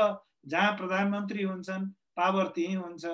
जहाँ 0.46 0.72
प्रधानमन्त्री 0.76 1.42
हुन्छन् 1.42 1.90
पावर 2.16 2.46
त्यहीँ 2.54 2.76
हुन्छ 2.76 3.06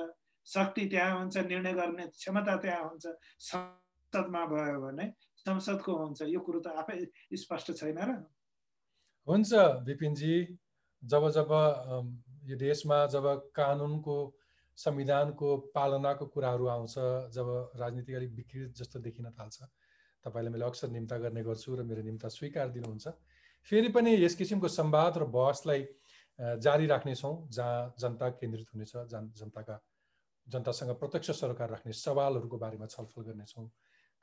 शक्ति 0.46 0.84
त्यहाँ 0.88 1.18
हुन्छ 1.18 1.36
निर्णय 1.38 1.72
गर्ने 1.72 2.06
क्षमता 2.08 2.56
त्यहाँ 2.56 2.88
हुन्छ 2.88 3.06
संसदमा 3.38 4.44
भयो 4.46 4.80
भने 4.80 5.06
संसदको 5.46 5.92
हुन्छ 5.96 6.22
यो 6.30 6.40
कुरो 6.40 6.60
त 6.60 6.66
आफै 6.82 6.96
स्पष्ट 7.36 7.72
छैन 7.78 7.98
र। 8.00 8.10
हुन्छ 9.26 9.50
विपिनजी 9.86 10.36
जब 11.02 11.28
जब 11.36 11.50
यो 12.50 12.56
देशमा 12.58 12.98
जब 13.14 13.26
कानुनको 13.54 14.16
संविधानको 14.78 15.48
पालनाको 15.74 16.26
कुराहरू 16.34 16.66
आउँछ 16.74 16.94
जब 17.34 17.48
राजनीति 17.80 18.14
अलिक 18.14 18.32
विकृत 18.34 18.70
जस्तो 18.78 18.98
देखिन 19.00 19.30
थाल्छ 19.38 19.58
तपाईँलाई 20.24 20.52
मैले 20.52 20.64
अक्सर 20.64 20.88
निम्ता 20.90 21.18
गर्ने 21.18 21.42
गर्छु 21.42 21.74
र 21.76 21.82
मेरो 21.82 22.02
निम्ता 22.02 22.28
स्वीकार 22.28 22.68
दिनुहुन्छ। 22.70 23.08
फेरि 23.68 23.88
पनि 23.94 24.10
यस 24.24 24.34
किसिमको 24.34 24.68
संवाद 24.70 25.18
र 25.18 25.24
बहसलाई 25.28 25.86
जारी 26.58 26.86
राख्नेछौँ 26.86 27.34
जहाँ 27.50 27.94
जनता 28.00 28.28
केन्द्रित 28.38 28.68
हुनेछ 28.74 28.92
जन 29.10 29.30
जनताका 29.36 29.76
जनतासँग 30.46 30.90
प्रत्यक्ष 30.98 31.30
सरकार 31.40 31.70
राख्ने 31.70 31.92
सवालहरूको 31.92 32.58
बारेमा 32.58 32.86
छलफल 32.86 33.22
गर्नेछौँ। 33.22 33.66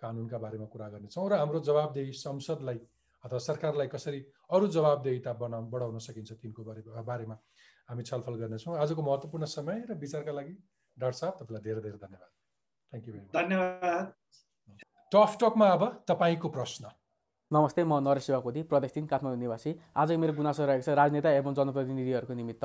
कानुनका 0.02 0.38
बारेमा 0.38 0.66
कुरा 0.74 0.88
गर्नेछौँ 0.90 1.30
र 1.30 1.34
हाम्रो 1.42 1.60
जवाबदेही 1.70 2.12
संसदलाई 2.18 2.80
अथवा 3.24 3.40
सरकारलाई 3.40 3.88
कसरी 3.88 4.20
अरू 4.50 4.68
जवाबदेहिता 4.76 5.32
बना 5.36 5.60
बढाउन 5.72 5.98
सकिन्छ 6.00 6.32
तिनको 6.40 6.64
बारे 6.64 6.82
बारेमा 7.04 7.36
हामी 7.90 8.04
छलफल 8.04 8.36
गर्नेछौँ। 8.42 8.78
आजको 8.80 9.02
महत्त्वपूर्ण 9.02 9.46
समय 9.46 9.78
र 9.90 9.98
विचारका 10.00 10.32
लागि 10.32 10.54
डाक्टर 10.98 11.18
साहब 11.20 11.34
तपाईँलाई 11.40 11.64
धेरै 11.68 11.82
धेरै 11.82 12.00
धन्यवाद। 12.00 12.32
थ्याङ्क 12.94 13.08
यू 13.08 13.14
भेरी 13.14 13.26
मच 13.26 13.34
धन्यवाद। 13.36 14.06
टफ 15.12 15.32
टकमा 15.42 15.68
अब 15.76 15.84
तपाईँको 16.08 16.50
प्रश्न। 16.50 16.84
नमस्ते 17.52 17.84
म 17.84 17.98
नरेश 18.06 18.26
शिवाकोटी 18.26 18.62
प्रदेश 18.70 18.92
तिन 18.94 19.06
काठमाडौँ 19.10 19.38
निवासी। 19.40 19.74
आज 19.98 20.12
मेरो 20.14 20.34
गुनासो 20.38 20.66
रहेको 20.70 20.86
छ 20.86 20.94
राजनेता 20.94 21.30
एवं 21.34 21.54
जनप्रतिनिधिहरूको 21.58 22.34
निमित्त। 22.38 22.64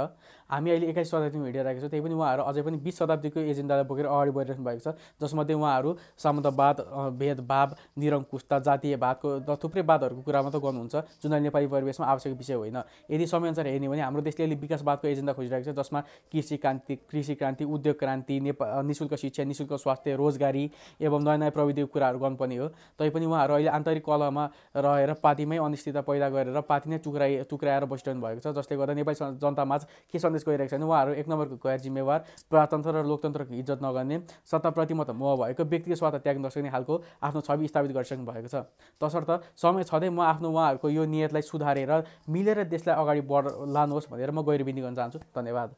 हामी 0.52 0.70
अहिले 0.70 0.86
एक्काइस 0.92 1.08
शताब्दीमा 1.08 1.44
हिँडिरहेको 1.44 1.80
छौँ 1.80 1.88
त्यही 1.88 2.04
पनि 2.04 2.14
उहाँहरू 2.14 2.42
अझै 2.44 2.62
पनि 2.62 2.76
बिस 2.84 2.98
शताब्दीको 3.00 3.40
एजेन्डालाई 3.40 3.84
बोकेर 3.88 4.06
अगाडि 4.06 4.30
बढिरहनु 4.36 4.64
भएको 4.64 4.84
छ 4.84 4.92
जसमध्ये 5.24 5.54
उहाँहरू 5.56 5.90
सामन्तवाद 6.20 6.76
भेदभाव 7.16 7.68
निरङ्कुशता 7.96 8.58
जातीयवादको 8.60 9.28
र 9.48 9.56
थुप्रै 9.56 9.82
वादहरूको 9.88 10.20
कुरा 10.20 10.42
मात्र 10.44 10.60
गर्नुहुन्छ। 10.60 10.94
जुन 11.16 11.32
नेपाली 11.32 11.66
परिवेशमा 11.72 12.04
आवश्यक 12.04 12.36
विषय 12.36 12.54
होइन। 12.60 12.76
यदि 13.08 13.24
समयअनुसार 13.24 13.66
हेर्ने 13.66 13.88
भने 13.88 14.02
हाम्रो 14.04 14.20
देशले 14.20 14.44
अहिले 14.44 14.60
विकासवादको 14.60 15.08
एजेन्डा 15.08 15.32
खोजिरहेको 15.32 15.72
छ 15.72 15.76
जसमा 15.80 16.00
कृषि 16.28 16.56
क्रान्ति 16.60 16.94
कृषि 17.08 17.34
क्रान्ति 17.40 17.64
उद्योग 17.64 17.96
क्रान्ति 17.96 18.40
नेपाल 18.52 18.84
निशुल्क 18.84 19.16
शिक्षा 19.16 19.48
निशुल्क 19.48 19.72
स्वास्थ्य 19.80 20.12
रोजगारी 20.20 20.64
एवं 21.00 21.24
नयाँ 21.24 21.38
नयाँ 21.40 21.56
प्रविधिको 21.56 21.88
कुराहरू 21.88 22.18
गर्नुपर्ने 22.20 22.56
हो। 22.60 22.68
तैपनि 23.00 23.24
उहाँहरू 23.24 23.54
अहिले 23.54 23.72
आन्तरिक 23.72 24.04
कलहमा 24.04 24.44
रहेर 24.74 25.12
पार्टीमै 25.22 25.56
अनिश्चितता 25.58 26.00
पैदा 26.02 26.28
गरेर 26.34 26.60
पार्टी 26.66 26.90
नै 26.90 26.98
टुक्राइ 26.98 27.42
टुक्राएर 27.46 27.84
बसिरहनु 27.86 28.20
भएको 28.20 28.40
छ 28.42 28.54
जसले 28.58 28.76
गर्दा 28.76 28.94
नेपाली 28.94 29.16
जनतामा 29.38 29.76
के 30.10 30.18
सन्देश 30.18 30.44
गइरहेको 30.44 30.70
छ 30.70 30.74
भने 30.74 30.86
उहाँहरू 30.86 31.12
एक 31.14 31.28
नम्बरको 31.30 31.56
गैर 31.62 31.78
जिम्मेवार 31.80 32.20
प्रजातन्त्र 32.50 32.90
र 32.90 33.04
लोकतन्त्रको 33.06 33.54
इज्जत 33.54 33.80
नगर्ने 33.86 34.16
सत्ताप्रति 34.50 34.94
म 34.94 35.04
त 35.04 35.14
मोह 35.14 35.36
भएको 35.38 35.64
व्यक्तिगत 35.64 35.98
स्वार्थ 35.98 36.16
त्याग 36.26 36.38
नसक्ने 36.42 36.70
खालको 36.74 36.94
आफ्नो 37.22 37.40
छवि 37.46 37.68
स्थापित 37.70 37.92
गरिसक्नु 37.94 38.26
भएको 38.26 38.48
छ। 38.50 38.66
तसर्थ 39.00 39.30
समय 39.54 39.84
छँदै 39.86 40.10
म 40.10 40.26
आफ्नो 40.26 40.50
उहाँहरूको 40.50 40.90
यो 40.90 41.04
नियतलाई 41.06 41.42
सुधारेर 41.44 41.92
मिलेर 42.28 42.64
देशलाई 42.66 42.94
अगाडि 42.98 43.22
बढ 43.30 43.44
लानुहोस् 43.70 44.10
भनेर 44.10 44.30
म 44.34 44.42
गैर 44.42 44.62
बिन्ती 44.66 44.82
गर्न 44.82 44.94
चाहन्छु। 44.98 45.18
धन्यवाद। 45.38 45.68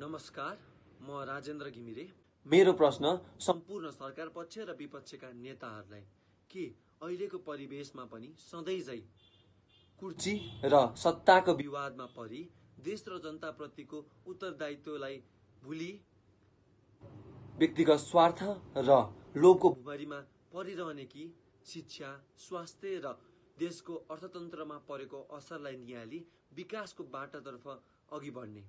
नमस्कार 0.00 0.54
म 1.04 1.08
राजेन्द्र 1.28 1.68
घिमिरे। 1.70 2.04
मेरो 2.46 2.72
प्रश्न 2.72 3.04
सम्पूर्ण 3.38 3.90
सरकार 3.92 4.28
पक्ष 4.32 4.64
र 4.64 4.72
विपक्षका 4.72 5.28
नेताहरूलाई 5.36 6.04
के 6.50 6.64
अहिलेको 7.00 7.38
परिवेशमा 7.44 8.04
पनि 8.06 8.28
सधैँ 8.40 8.80
झै 8.80 8.96
कुर्ची 10.02 10.32
र 10.64 10.80
सत्ताको 10.96 11.52
विवादमा 11.56 12.06
परि 12.16 12.40
देश 12.84 13.04
र 13.08 13.18
जनताप्रतिको 13.24 13.98
उत्तरदायित्वलाई 14.26 15.16
भुली 15.62 15.92
व्यक्तिगत 17.58 18.00
स्वार्थ 18.00 18.42
र 18.78 18.98
लोभको 19.36 19.70
भुमारीमा 19.70 20.18
परिरहने 20.52 21.04
कि 21.06 21.24
शिक्षा 21.66 22.10
स्वास्थ्य 22.38 23.00
र 23.04 23.14
देशको 23.58 23.94
अर्थतन्त्रमा 24.10 24.78
परेको 24.88 25.22
असरलाई 25.38 25.76
निहाली 25.76 26.20
विकासको 26.52 27.04
बाटातर्फ 27.16 27.66
अघि 28.12 28.30
बढ्ने। 28.36 28.62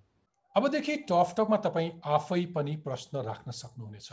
अबदेखि 0.55 0.95
टकटकमा 1.11 1.57
तपाईँ 1.67 1.91
आफै 2.15 2.45
पनि 2.55 2.75
प्रश्न 2.87 3.27
राख्न 3.27 3.51
सक्नुहुनेछ। 3.59 4.09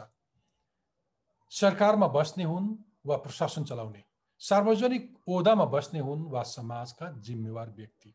सरकारमा 1.52 2.08
बस्ने 2.18 2.44
हुन् 2.44 2.68
वा 3.06 3.16
प्रशासन 3.24 3.64
चलाउने? 3.64 4.02
सार्वजनिक 4.40 5.04
ओदामा 5.28 5.64
बस्ने 5.66 6.00
हुन् 6.00 6.28
वा 6.30 6.42
समाजका 6.48 7.06
जिम्मेवार 7.20 7.70
व्यक्ति। 7.76 8.10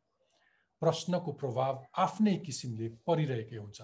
प्रश्नको 0.81 1.31
प्रभाव 1.33 1.83
आफ्नै 1.99 2.35
किसिमले 2.45 2.87
परिरहेकै 3.07 3.57
हुन्छ। 3.57 3.81